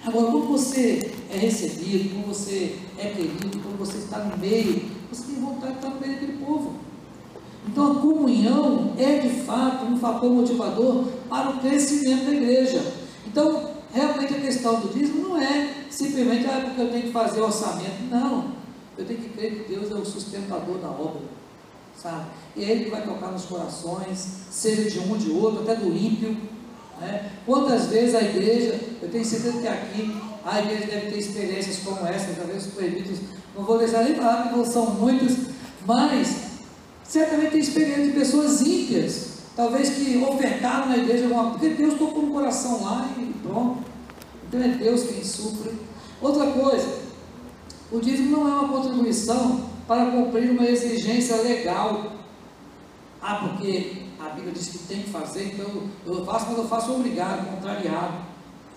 Agora, 0.03 0.31
quando 0.31 0.49
você 0.49 1.13
é 1.31 1.37
recebido, 1.37 2.15
quando 2.15 2.29
você 2.29 2.79
é 2.97 3.09
querido, 3.11 3.59
quando 3.59 3.79
você 3.79 3.99
está 3.99 4.19
no 4.19 4.39
meio, 4.39 4.85
você 5.13 5.25
tem 5.25 5.43
vontade 5.43 5.73
de 5.73 5.79
estar 5.79 5.91
no 5.91 6.01
meio 6.01 6.15
daquele 6.15 6.39
povo. 6.39 6.73
Então, 7.69 7.93
a 7.93 7.95
comunhão 7.97 8.95
é 8.97 9.19
de 9.19 9.29
fato 9.43 9.85
um 9.85 9.99
fator 9.99 10.31
motivador 10.33 11.05
para 11.29 11.51
o 11.51 11.61
crescimento 11.61 12.25
da 12.25 12.33
igreja. 12.33 12.83
Então, 13.27 13.80
realmente 13.93 14.35
a 14.35 14.41
questão 14.41 14.81
do 14.81 14.89
dízimo 14.89 15.29
não 15.29 15.41
é 15.41 15.75
simplesmente 15.91 16.47
ah, 16.47 16.63
porque 16.65 16.81
eu 16.81 16.91
tenho 16.91 17.03
que 17.05 17.13
fazer 17.13 17.41
orçamento. 17.41 18.03
Não. 18.11 18.53
Eu 18.97 19.05
tenho 19.05 19.21
que 19.21 19.29
crer 19.31 19.55
que 19.55 19.75
Deus 19.75 19.91
é 19.91 19.95
o 19.95 20.05
sustentador 20.05 20.79
da 20.79 20.89
obra, 20.89 21.23
sabe? 21.97 22.27
E 22.57 22.65
é 22.65 22.71
Ele 22.71 22.85
que 22.85 22.91
vai 22.91 23.03
tocar 23.03 23.29
nos 23.29 23.45
corações, 23.45 24.29
seja 24.51 24.91
de 24.91 24.99
um, 24.99 25.17
de 25.17 25.31
outro, 25.31 25.63
até 25.63 25.77
do 25.77 25.89
ímpio. 25.89 26.37
Né? 27.01 27.31
Quantas 27.47 27.87
vezes 27.87 28.15
a 28.15 28.23
igreja, 28.23 28.79
eu 29.01 29.09
tenho 29.11 29.25
certeza 29.25 29.59
que 29.59 29.69
aqui 29.69 30.21
a 30.45 30.61
igreja 30.61 30.87
deve 30.87 31.11
ter 31.11 31.19
experiências 31.19 31.79
como 31.79 32.07
essa, 32.07 32.35
talvez 32.35 32.67
os 32.67 32.73
proibidos, 32.73 33.19
não 33.57 33.65
vou 33.65 33.79
deixar 33.79 34.05
nem 34.05 34.15
falar, 34.15 34.49
porque 34.49 34.71
são 34.71 34.87
muitos, 34.91 35.37
mas 35.87 36.51
certamente 37.05 37.53
tem 37.53 37.61
experiência 37.61 38.05
de 38.05 38.13
pessoas 38.13 38.61
ímpias, 38.61 39.30
talvez 39.61 39.91
que 39.91 40.17
ofertaram 40.17 40.89
na 40.89 40.97
igreja 40.97 41.25
alguma 41.25 41.51
porque 41.51 41.69
Deus 41.69 41.99
tocou 41.99 42.23
no 42.23 42.33
coração 42.33 42.83
lá 42.83 43.07
e 43.19 43.27
pronto. 43.43 43.85
Então 44.49 44.63
é 44.63 44.69
Deus 44.69 45.03
quem 45.03 45.23
supre. 45.23 45.73
Outra 46.19 46.47
coisa, 46.47 47.01
o 47.93 48.01
dízimo 48.01 48.39
não 48.39 48.49
é 48.49 48.53
uma 48.53 48.69
contribuição 48.69 49.69
para 49.87 50.11
cumprir 50.13 50.51
uma 50.51 50.65
exigência 50.65 51.37
legal. 51.43 52.13
Ah, 53.21 53.35
porque 53.35 54.05
a 54.19 54.31
Bíblia 54.31 54.55
diz 54.55 54.69
que 54.69 54.79
tem 54.79 55.03
que 55.03 55.11
fazer, 55.11 55.53
então 55.53 55.83
eu 56.07 56.25
faço, 56.25 56.47
mas 56.49 56.59
eu 56.59 56.67
faço 56.67 56.95
obrigado, 56.95 57.55
contrariado. 57.55 58.15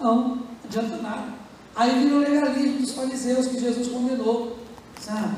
Não, 0.02 0.36
não 0.36 0.44
adianta 0.66 0.98
nada. 0.98 1.34
Aí 1.78 2.04
vira 2.04 2.16
o 2.16 2.20
legalismo 2.20 2.80
dos 2.80 2.92
fariseus 2.92 3.48
que 3.48 3.58
Jesus 3.58 3.88
condenou. 3.88 4.58
Sabe? 5.00 5.38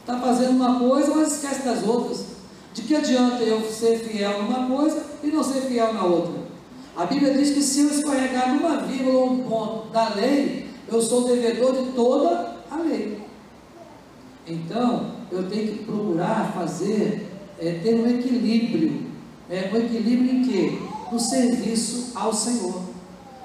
Está 0.00 0.18
fazendo 0.18 0.50
uma 0.50 0.78
coisa, 0.78 1.14
mas 1.14 1.32
esquece 1.32 1.62
das 1.62 1.82
outras. 1.82 2.33
De 2.74 2.82
que 2.82 2.96
adianta 2.96 3.42
eu 3.44 3.62
ser 3.70 4.00
fiel 4.00 4.42
numa 4.42 4.66
coisa 4.66 5.06
e 5.22 5.28
não 5.28 5.44
ser 5.44 5.62
fiel 5.62 5.94
na 5.94 6.04
outra? 6.04 6.42
A 6.96 7.06
Bíblia 7.06 7.32
diz 7.34 7.50
que 7.50 7.62
se 7.62 7.82
eu 7.82 7.88
escorregar 7.88 8.52
numa 8.52 8.78
vírgula 8.78 9.16
ou 9.20 9.32
um 9.32 9.44
ponto 9.44 9.88
da 9.90 10.08
lei, 10.10 10.68
eu 10.88 11.00
sou 11.00 11.24
devedor 11.24 11.72
de 11.72 11.92
toda 11.92 12.56
a 12.68 12.76
lei. 12.76 13.22
Então, 14.46 15.12
eu 15.30 15.48
tenho 15.48 15.68
que 15.68 15.84
procurar 15.84 16.52
fazer, 16.52 17.30
é, 17.60 17.78
ter 17.82 17.94
um 17.94 18.10
equilíbrio. 18.10 19.04
É, 19.48 19.70
um 19.72 19.76
equilíbrio 19.76 20.32
em 20.32 20.42
quê? 20.42 20.78
No 21.10 21.18
serviço 21.18 22.12
ao 22.14 22.32
Senhor. 22.32 22.82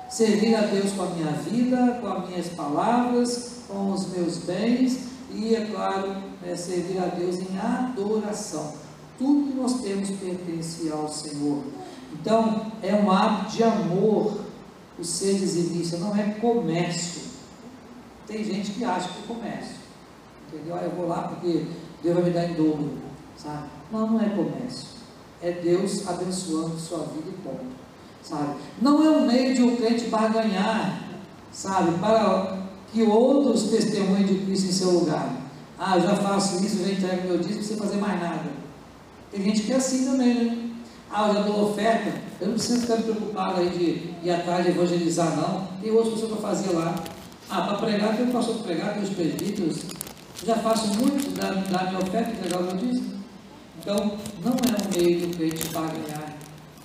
Servir 0.10 0.56
a 0.56 0.62
Deus 0.62 0.92
com 0.94 1.04
a 1.04 1.06
minha 1.08 1.32
vida, 1.34 2.00
com 2.02 2.08
as 2.08 2.30
minhas 2.30 2.48
palavras, 2.50 3.62
com 3.68 3.92
os 3.92 4.10
meus 4.10 4.38
bens 4.40 5.10
e, 5.32 5.54
é 5.54 5.66
claro, 5.66 6.16
é, 6.44 6.56
servir 6.56 6.98
a 6.98 7.06
Deus 7.06 7.38
em 7.38 7.58
adoração. 7.60 8.89
Tudo 9.20 9.52
que 9.52 9.58
nós 9.58 9.82
temos 9.82 10.10
pertence 10.10 10.90
ao 10.90 11.08
Senhor. 11.10 11.62
Então, 12.14 12.72
é 12.82 12.96
um 12.96 13.12
ato 13.12 13.52
de 13.52 13.64
amor 13.64 14.40
o 15.00 15.04
ser 15.04 15.36
dizimista, 15.36 15.98
não 15.98 16.16
é 16.16 16.24
comércio. 16.42 17.22
Tem 18.28 18.44
gente 18.44 18.72
que 18.72 18.84
acha 18.84 19.10
que 19.10 19.24
é 19.24 19.36
comércio. 19.36 19.76
Entendeu? 20.48 20.76
Ah, 20.76 20.84
eu 20.84 20.92
vou 20.92 21.08
lá 21.08 21.24
porque 21.24 21.66
Deus 22.04 22.16
vai 22.16 22.24
me 22.26 22.32
dar 22.32 22.50
em 22.50 22.54
dobro. 22.54 22.98
Sabe? 23.38 23.64
Não, 23.92 24.12
não 24.12 24.22
é 24.22 24.30
comércio. 24.30 24.88
É 25.42 25.52
Deus 25.52 26.08
abençoando 26.08 26.78
sua 26.78 27.00
vida 27.00 27.30
e 27.30 27.42
ponto. 27.42 27.66
Sabe? 28.22 28.56
Não 28.82 29.04
é 29.04 29.10
um 29.10 29.26
meio 29.26 29.56
de 29.56 29.64
um 29.64 29.76
crente 29.78 30.10
barganhar, 30.10 31.02
sabe? 31.52 31.98
Para 32.00 32.60
que 32.92 33.04
outros 33.04 33.64
testemunhem 33.70 34.26
de 34.26 34.46
Cristo 34.46 34.68
em 34.68 34.74
seu 34.74 34.92
lugar. 34.92 35.34
Ah, 35.78 35.96
eu 35.96 36.02
já 36.02 36.16
faço 36.18 36.64
isso, 36.64 36.84
já 36.84 36.92
entrego 36.92 37.28
meu 37.28 37.38
dízimo, 37.38 37.56
não 37.56 37.60
precisa 37.60 37.82
fazer 37.82 37.98
mais 37.98 38.20
nada. 38.20 38.49
Tem 39.32 39.44
gente 39.44 39.62
que 39.62 39.72
é 39.72 39.76
assim 39.76 40.06
também, 40.06 40.34
né? 40.34 40.70
Ah, 41.12 41.28
eu 41.28 41.34
já 41.34 41.42
dou 41.42 41.72
oferta, 41.72 42.22
eu 42.40 42.48
não 42.48 42.54
preciso 42.54 42.82
ficar 42.82 42.98
preocupado 42.98 43.62
aí 43.62 43.70
de 43.70 44.28
ir 44.28 44.32
atrás 44.32 44.64
de 44.64 44.72
evangelizar, 44.72 45.36
não. 45.36 45.68
Tem 45.82 45.92
outras 45.92 46.14
pessoas 46.16 46.32
para 46.34 46.50
fazer 46.50 46.72
lá. 46.72 46.96
Ah, 47.50 47.62
para 47.62 47.78
pregar, 47.78 48.16
tem 48.16 48.28
o 48.28 48.32
pastor 48.32 48.56
para 48.56 48.64
pregar, 48.64 48.94
tem 48.94 49.04
os 49.04 49.10
presbíteros. 49.10 49.78
Já 50.46 50.56
faço 50.58 50.88
muito 50.96 51.36
da, 51.36 51.52
da 51.52 51.90
minha 51.90 52.00
oferta, 52.00 52.32
entregar 52.32 52.60
o 52.60 52.64
meu 52.64 52.78
dízimo. 52.78 53.20
Então, 53.80 54.18
não 54.44 54.52
é 54.52 54.56
um 54.56 55.04
meio 55.04 55.28
do 55.28 55.36
crente 55.36 55.68
ganhar, 55.70 56.38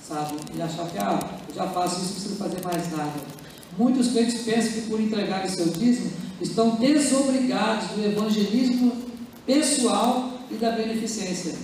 sabe? 0.03 0.37
E 0.57 0.63
achar 0.63 0.87
que, 0.87 0.99
ah, 0.99 1.19
eu 1.49 1.55
já 1.55 1.67
faço 1.69 1.97
isso, 1.97 2.05
não 2.05 2.15
preciso 2.15 2.37
fazer 2.37 2.65
mais 2.65 2.93
nada. 2.93 3.13
Muitos 3.77 4.13
crentes 4.13 4.43
pensam 4.43 4.73
que 4.73 4.81
por 4.83 5.01
entregar 5.01 5.45
o 5.45 5.49
seu 5.49 5.67
dízimo, 5.67 6.13
estão 6.41 6.77
desobrigados 6.77 7.89
do 7.89 8.05
evangelismo 8.05 8.93
pessoal 9.45 10.31
e 10.51 10.55
da 10.55 10.71
beneficência, 10.71 11.55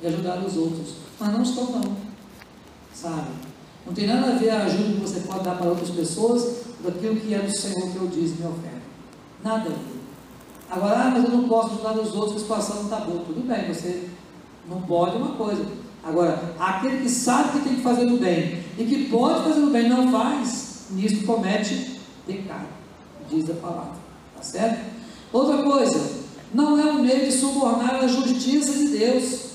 de 0.00 0.06
ajudar 0.06 0.38
os 0.38 0.56
outros. 0.56 0.94
Mas 1.18 1.32
não 1.32 1.42
estão, 1.42 1.64
não. 1.70 1.96
Sabe? 2.94 3.30
Não 3.86 3.94
tem 3.94 4.06
nada 4.06 4.32
a 4.32 4.36
ver 4.36 4.50
a 4.50 4.64
ajuda 4.64 4.94
que 4.94 5.00
você 5.00 5.20
pode 5.20 5.44
dar 5.44 5.56
para 5.56 5.68
outras 5.68 5.90
pessoas 5.90 6.64
daquilo 6.80 7.16
que 7.16 7.34
é 7.34 7.38
do 7.38 7.56
Senhor 7.56 7.90
que 7.90 7.96
eu 7.96 8.08
disse, 8.08 8.34
minha 8.34 8.50
oferta. 8.50 8.82
Nada 9.44 9.60
a 9.60 9.72
ver. 9.72 9.96
Agora, 10.68 10.98
ah, 10.98 11.10
mas 11.10 11.24
eu 11.24 11.30
não 11.30 11.48
posso 11.48 11.74
ajudar 11.74 11.92
os 11.92 12.14
outros, 12.14 12.36
a 12.36 12.38
situação 12.40 12.76
não 12.76 12.84
está 12.84 12.96
boa. 12.96 13.22
Tudo 13.24 13.46
bem, 13.46 13.72
você 13.72 14.08
não 14.68 14.82
pode 14.82 15.16
uma 15.16 15.36
coisa. 15.36 15.64
Agora, 16.02 16.54
aquele 16.58 17.02
que 17.02 17.08
sabe 17.08 17.52
que 17.52 17.68
tem 17.68 17.76
que 17.76 17.82
fazer 17.82 18.06
o 18.06 18.16
bem 18.16 18.62
e 18.78 18.84
que 18.84 19.08
pode 19.08 19.44
fazer 19.44 19.60
o 19.60 19.70
bem 19.70 19.88
não 19.88 20.10
faz, 20.10 20.86
nisso 20.90 21.24
comete 21.24 22.00
pecado, 22.26 22.66
diz 23.28 23.48
a 23.50 23.54
palavra, 23.54 23.96
tá 24.36 24.42
certo? 24.42 24.84
Outra 25.32 25.62
coisa, 25.62 26.26
não 26.54 26.78
é 26.78 26.84
um 26.84 27.02
meio 27.02 27.26
de 27.26 27.32
subornar 27.32 27.96
a 27.96 28.06
justiça 28.06 28.72
de 28.72 28.88
Deus. 28.88 29.46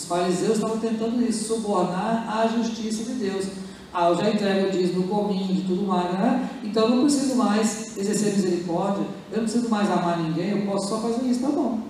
Os 0.00 0.06
fariseus 0.06 0.54
estavam 0.54 0.78
tentando 0.78 1.22
isso, 1.22 1.44
subornar 1.44 2.26
a 2.26 2.46
justiça 2.46 3.04
de 3.04 3.18
Deus. 3.18 3.46
Ah, 3.92 4.08
eu 4.08 4.16
já 4.16 4.30
entrego 4.30 4.68
o 4.68 4.70
dízimo, 4.70 5.06
cominho, 5.06 5.54
de 5.54 5.62
tudo 5.62 5.82
mais, 5.82 6.10
né? 6.14 6.48
Então 6.64 6.84
eu 6.84 6.96
não 6.96 7.02
preciso 7.02 7.34
mais 7.34 7.98
exercer 7.98 8.32
misericórdia, 8.32 9.04
eu 9.30 9.36
não 9.36 9.44
preciso 9.44 9.68
mais 9.68 9.90
amar 9.90 10.18
ninguém, 10.18 10.50
eu 10.50 10.66
posso 10.66 10.88
só 10.88 11.00
fazer 11.00 11.28
isso, 11.28 11.40
tá 11.40 11.48
bom. 11.48 11.80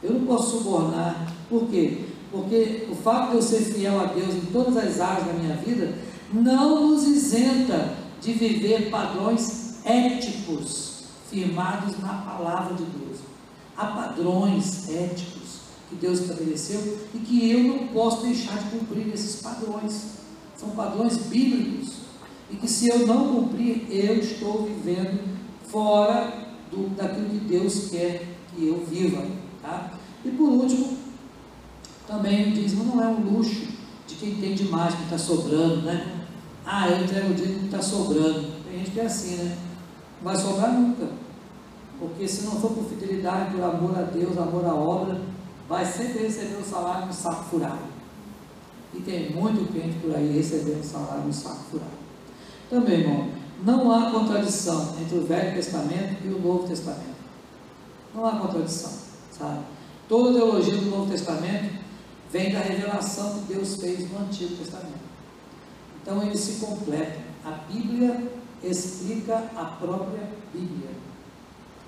Eu 0.00 0.12
não 0.12 0.20
posso 0.24 0.58
subornar. 0.58 1.26
Por 1.48 1.66
quê? 1.66 2.04
Porque 2.30 2.86
o 2.88 2.94
fato 2.94 3.30
de 3.30 3.36
eu 3.36 3.42
ser 3.42 3.60
fiel 3.60 3.98
a 3.98 4.04
Deus 4.04 4.32
em 4.32 4.46
todas 4.52 4.76
as 4.76 5.00
áreas 5.00 5.26
da 5.26 5.32
minha 5.32 5.56
vida 5.56 5.92
não 6.32 6.90
nos 6.90 7.08
isenta 7.08 7.92
de 8.20 8.32
viver 8.34 8.88
padrões 8.88 9.84
éticos 9.84 11.06
firmados 11.28 11.98
na 11.98 12.12
palavra 12.12 12.74
de 12.74 12.84
Deus. 12.84 13.18
Há 13.76 13.86
padrões 13.86 14.88
éticos 14.88 15.39
que 15.90 15.96
Deus 15.96 16.20
estabeleceu 16.20 16.98
e 17.12 17.18
que 17.18 17.50
eu 17.50 17.64
não 17.64 17.88
posso 17.88 18.22
deixar 18.22 18.56
de 18.56 18.70
cumprir 18.70 19.12
esses 19.12 19.42
padrões. 19.42 20.20
São 20.56 20.70
padrões 20.70 21.16
bíblicos 21.26 21.96
e 22.50 22.56
que 22.56 22.68
se 22.68 22.88
eu 22.88 23.06
não 23.06 23.34
cumprir, 23.34 23.86
eu 23.90 24.16
estou 24.18 24.64
vivendo 24.64 25.20
fora 25.66 26.48
do, 26.70 26.88
daquilo 26.96 27.28
que 27.28 27.38
Deus 27.38 27.88
quer 27.90 28.36
que 28.54 28.66
eu 28.66 28.84
viva. 28.84 29.24
Tá? 29.60 29.92
E 30.24 30.30
por 30.30 30.48
último, 30.48 30.96
também 32.06 32.50
o 32.50 32.52
dízimo 32.52 32.84
não 32.84 33.02
é 33.02 33.08
um 33.08 33.20
luxo 33.20 33.66
de 34.06 34.14
quem 34.14 34.34
tem 34.36 34.54
demais, 34.54 34.94
que 34.94 35.04
está 35.04 35.18
sobrando, 35.18 35.82
né? 35.82 36.26
Ah, 36.64 36.88
eu 36.88 37.02
entrego 37.02 37.30
o 37.30 37.34
dízimo 37.34 37.60
que 37.60 37.64
está 37.66 37.82
sobrando. 37.82 38.52
Tem 38.64 38.78
gente 38.78 38.90
que 38.90 39.00
é 39.00 39.06
assim, 39.06 39.36
né? 39.36 39.56
Não 40.20 40.32
vai 40.32 40.36
sobrar 40.36 40.72
nunca. 40.72 41.08
Porque 41.98 42.26
se 42.26 42.44
não 42.44 42.52
for 42.52 42.72
por 42.72 42.84
fidelidade, 42.84 43.54
por 43.54 43.62
amor 43.62 43.98
a 43.98 44.02
Deus, 44.02 44.36
amor 44.36 44.64
à 44.64 44.74
obra, 44.74 45.20
vai 45.70 45.86
sempre 45.86 46.24
receber 46.24 46.56
o 46.56 46.64
salário 46.64 47.06
no 47.06 47.12
saco 47.12 47.44
furado. 47.44 47.78
E 48.92 49.00
tem 49.00 49.30
muito 49.30 49.72
crente 49.72 50.00
por 50.00 50.12
aí 50.12 50.32
recebendo 50.32 50.82
salário 50.82 51.22
no 51.22 51.32
saco 51.32 51.60
furado. 51.70 51.92
Também, 52.68 53.02
irmão, 53.02 53.30
não 53.64 53.92
há 53.92 54.10
contradição 54.10 54.96
entre 55.00 55.16
o 55.16 55.24
Velho 55.24 55.54
Testamento 55.54 56.24
e 56.24 56.28
o 56.28 56.40
Novo 56.40 56.66
Testamento. 56.66 57.20
Não 58.12 58.26
há 58.26 58.32
contradição, 58.32 58.90
sabe? 59.30 59.60
Toda 60.08 60.30
a 60.30 60.32
teologia 60.42 60.76
do 60.76 60.90
Novo 60.90 61.08
Testamento 61.08 61.72
vem 62.32 62.52
da 62.52 62.58
revelação 62.58 63.34
que 63.34 63.54
Deus 63.54 63.76
fez 63.76 64.10
no 64.10 64.18
Antigo 64.18 64.56
Testamento. 64.56 64.98
Então 66.02 66.20
eles 66.20 66.40
se 66.40 66.66
completam. 66.66 67.22
A 67.44 67.52
Bíblia 67.72 68.28
explica 68.60 69.36
a 69.54 69.64
própria 69.80 70.30
Bíblia. 70.52 70.90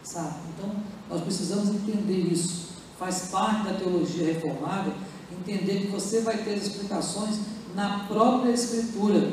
Sabe? 0.04 0.36
Então 0.54 0.70
nós 1.10 1.20
precisamos 1.22 1.70
entender 1.70 2.32
isso. 2.32 2.71
Faz 3.02 3.30
parte 3.32 3.64
da 3.64 3.74
teologia 3.74 4.32
reformada 4.32 4.92
entender 5.32 5.80
que 5.80 5.86
você 5.88 6.20
vai 6.20 6.38
ter 6.38 6.56
explicações 6.56 7.40
na 7.74 8.04
própria 8.06 8.52
Escritura. 8.52 9.28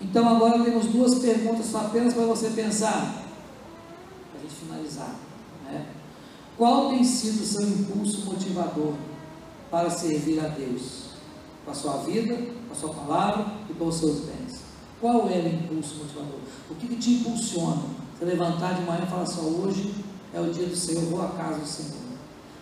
Então 0.00 0.26
agora 0.26 0.64
temos 0.64 0.86
duas 0.86 1.16
perguntas 1.16 1.74
apenas 1.74 2.14
para 2.14 2.24
você 2.24 2.48
pensar, 2.48 3.22
para 4.32 4.40
a 4.40 4.42
gente 4.42 4.54
finalizar. 4.54 5.14
Né? 5.66 5.88
Qual 6.56 6.88
tem 6.88 7.04
sido 7.04 7.42
o 7.42 7.44
seu 7.44 7.68
impulso 7.68 8.24
motivador 8.24 8.94
para 9.70 9.90
servir 9.90 10.40
a 10.40 10.48
Deus? 10.48 11.08
Com 11.66 11.70
a 11.70 11.74
sua 11.74 11.98
vida, 11.98 12.34
com 12.34 12.72
a 12.72 12.74
sua 12.74 12.94
palavra 12.94 13.44
e 13.68 13.74
com 13.74 13.88
os 13.88 13.96
seus 13.96 14.20
bens. 14.20 14.62
Qual 15.02 15.28
é 15.28 15.34
o 15.34 15.48
impulso 15.48 15.96
motivador? 15.96 16.40
O 16.70 16.74
que, 16.76 16.88
que 16.88 16.96
te 16.96 17.10
impulsiona? 17.10 17.82
Você 18.18 18.24
levantar 18.24 18.72
de 18.72 18.86
manhã 18.86 19.02
e 19.04 19.10
falar 19.10 19.24
assim, 19.24 19.62
hoje 19.62 19.94
é 20.32 20.40
o 20.40 20.50
dia 20.50 20.66
do 20.66 20.74
Senhor, 20.74 21.02
vou 21.10 21.20
à 21.20 21.28
casa 21.28 21.58
do 21.58 21.66
Senhor. 21.66 22.07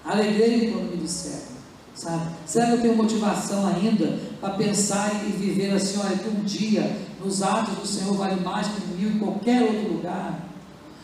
Alegrei 0.07 0.71
quando 0.71 0.93
me 0.93 0.99
disseram, 0.99 1.57
sabe? 1.93 2.31
Será 2.47 2.67
que 2.67 2.73
eu 2.75 2.81
tenho 2.81 2.97
motivação 2.97 3.67
ainda 3.67 4.21
para 4.41 4.51
pensar 4.51 5.25
e 5.27 5.33
viver 5.33 5.73
assim, 5.73 5.99
olha, 5.99 6.17
que 6.17 6.29
um 6.29 6.45
dia 6.45 6.97
nos 7.23 7.43
atos 7.43 7.75
do 7.75 7.87
Senhor 7.87 8.15
vale 8.15 8.41
mais 8.41 8.69
que 8.69 8.87
mil 8.97 9.11
em 9.11 9.19
qualquer 9.19 9.63
outro 9.63 9.95
lugar? 9.95 10.47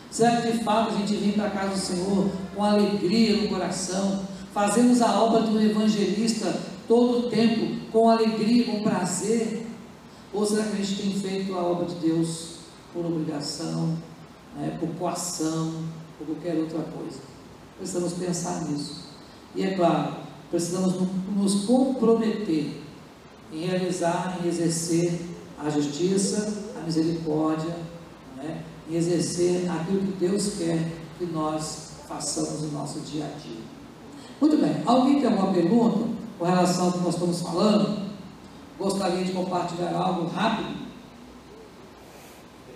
Será 0.08 0.40
que 0.40 0.52
de 0.52 0.62
fato 0.62 0.94
a 0.94 0.98
gente 0.98 1.16
vem 1.16 1.32
para 1.32 1.46
a 1.46 1.50
casa 1.50 1.70
do 1.70 1.78
Senhor 1.78 2.30
com 2.54 2.62
alegria 2.62 3.42
no 3.42 3.48
coração? 3.48 4.22
Fazemos 4.54 5.02
a 5.02 5.20
obra 5.20 5.40
do 5.40 5.60
evangelista 5.60 6.60
todo 6.86 7.26
o 7.26 7.30
tempo, 7.30 7.90
com 7.90 8.08
alegria, 8.08 8.66
com 8.66 8.84
prazer? 8.84 9.66
Ou 10.32 10.46
será 10.46 10.62
que 10.62 10.80
a 10.80 10.84
gente 10.84 11.02
tem 11.02 11.12
feito 11.12 11.54
a 11.54 11.62
obra 11.62 11.86
de 11.86 11.96
Deus 11.96 12.58
por 12.94 13.04
obrigação, 13.04 13.96
né, 14.56 14.76
por 14.78 14.90
coação, 14.90 15.72
por 16.18 16.26
qualquer 16.26 16.56
outra 16.56 16.80
coisa? 16.80 17.18
Precisamos 17.78 18.12
pensar 18.14 18.64
nisso. 18.64 19.02
E 19.54 19.62
é 19.64 19.74
claro, 19.74 20.14
precisamos 20.50 20.94
nos 21.34 21.64
comprometer 21.64 22.82
em 23.52 23.66
realizar, 23.66 24.38
em 24.42 24.48
exercer 24.48 25.20
a 25.58 25.68
justiça, 25.68 26.62
a 26.76 26.80
misericórdia, 26.80 27.76
né, 28.36 28.64
em 28.88 28.94
exercer 28.94 29.70
aquilo 29.70 30.00
que 30.00 30.18
Deus 30.18 30.54
quer 30.58 30.90
que 31.18 31.26
nós 31.26 31.92
façamos 32.08 32.62
no 32.62 32.72
nosso 32.72 33.00
dia 33.00 33.24
a 33.24 33.38
dia. 33.38 33.60
Muito 34.40 34.56
bem, 34.56 34.82
alguém 34.84 35.20
tem 35.20 35.30
alguma 35.30 35.52
pergunta 35.52 36.08
com 36.38 36.44
relação 36.44 36.86
ao 36.86 36.92
que 36.92 36.98
nós 36.98 37.14
estamos 37.14 37.40
falando? 37.40 38.10
Gostaria 38.78 39.24
de 39.24 39.32
compartilhar 39.32 39.94
algo 39.94 40.26
rápido? 40.28 40.82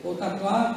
Ou 0.04 0.12
está 0.12 0.30
claro? 0.38 0.76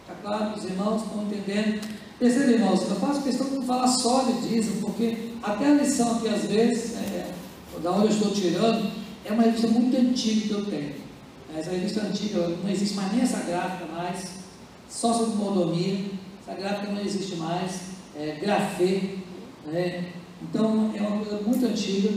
Está 0.00 0.14
claro? 0.22 0.56
Os 0.56 0.64
irmãos 0.64 1.02
estão 1.02 1.22
entendendo? 1.24 1.93
Percebe, 2.18 2.52
irmãos, 2.52 2.80
eu 2.82 2.96
faço 2.96 3.22
questão 3.22 3.48
de 3.48 3.56
não 3.56 3.62
falar 3.64 3.88
só 3.88 4.22
de 4.22 4.48
dízimo, 4.48 4.82
porque 4.82 5.16
até 5.42 5.66
a 5.66 5.74
lição 5.74 6.16
aqui, 6.16 6.28
às 6.28 6.44
vezes, 6.44 6.96
é, 6.96 7.32
da 7.82 7.90
onde 7.90 8.06
eu 8.06 8.10
estou 8.10 8.30
tirando, 8.30 8.88
é 9.24 9.32
uma 9.32 9.42
revista 9.42 9.66
muito 9.66 9.96
antiga 9.96 10.46
que 10.46 10.52
eu 10.52 10.66
tenho. 10.66 10.94
Essa 11.56 11.70
revista 11.70 12.02
antiga, 12.02 12.48
não 12.48 12.70
existe 12.70 12.94
mais 12.94 13.12
nem 13.12 13.22
essa 13.22 13.38
gráfica 13.40 13.86
mais, 13.92 14.28
só 14.88 15.12
sobre 15.12 15.34
mordomia, 15.34 16.04
essa 16.46 16.56
gráfica 16.56 16.92
não 16.92 17.00
existe 17.00 17.34
mais, 17.36 17.80
é, 18.16 18.38
grafê, 18.40 19.16
né? 19.66 20.12
então 20.40 20.92
é 20.94 21.00
uma 21.00 21.24
coisa 21.24 21.42
muito 21.42 21.66
antiga, 21.66 22.10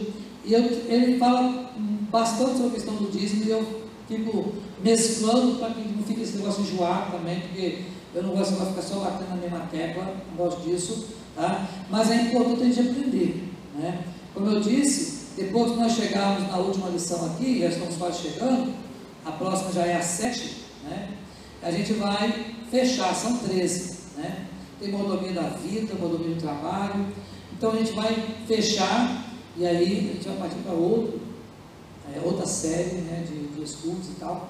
e 0.46 0.54
eu, 0.54 0.62
ele 0.62 1.18
fala 1.18 1.72
bastante 2.12 2.52
sobre 2.52 2.68
a 2.68 2.72
questão 2.72 2.96
do 2.96 3.12
dízimo, 3.12 3.46
e 3.46 3.50
eu 3.50 3.82
fico 4.08 4.54
mesclando 4.84 5.58
para 5.58 5.72
que 5.72 5.82
não 5.90 6.04
fique 6.04 6.22
esse 6.22 6.38
negócio 6.38 6.62
enjoado 6.62 7.12
também, 7.14 7.40
porque 7.42 7.80
eu 8.18 8.24
não 8.24 8.32
gosto 8.32 8.56
de 8.56 8.66
ficar 8.66 8.82
só 8.82 9.00
batendo 9.00 9.30
na 9.30 9.36
mesma 9.36 9.60
tecla, 9.72 10.04
não 10.06 10.46
gosto 10.46 10.62
disso, 10.62 11.08
tá? 11.36 11.68
mas 11.90 12.10
é 12.10 12.24
importante 12.24 12.62
a 12.62 12.66
gente 12.66 12.90
aprender. 12.90 13.54
Né? 13.76 14.04
Como 14.34 14.50
eu 14.50 14.60
disse, 14.60 15.36
depois 15.38 15.72
que 15.72 15.78
nós 15.78 15.94
chegarmos 15.94 16.50
na 16.50 16.58
última 16.58 16.90
lição 16.90 17.24
aqui, 17.28 17.60
já 17.60 17.68
estamos 17.68 17.96
quase 17.96 18.24
chegando, 18.24 18.74
a 19.24 19.32
próxima 19.32 19.72
já 19.72 19.86
é 19.86 19.98
a 19.98 20.02
7, 20.02 20.64
né? 20.90 21.10
a 21.62 21.70
gente 21.70 21.94
vai 21.94 22.56
fechar, 22.72 23.14
são 23.14 23.38
13. 23.38 23.98
Né? 24.18 24.48
Tem 24.80 24.92
mordomia 24.92 25.34
da 25.34 25.50
vida, 25.50 25.94
mordomia 25.94 26.34
do 26.34 26.42
trabalho. 26.42 27.06
Então 27.54 27.72
a 27.72 27.76
gente 27.76 27.92
vai 27.92 28.14
fechar 28.48 29.26
e 29.56 29.66
aí 29.66 30.10
a 30.10 30.14
gente 30.14 30.28
vai 30.28 30.38
partir 30.38 30.58
para 30.58 30.74
outro, 30.74 31.20
é, 32.16 32.20
outra 32.24 32.48
série 32.48 32.96
né, 32.96 33.26
de, 33.28 33.48
de 33.48 33.64
estudos 33.64 34.08
e 34.10 34.20
tal. 34.20 34.50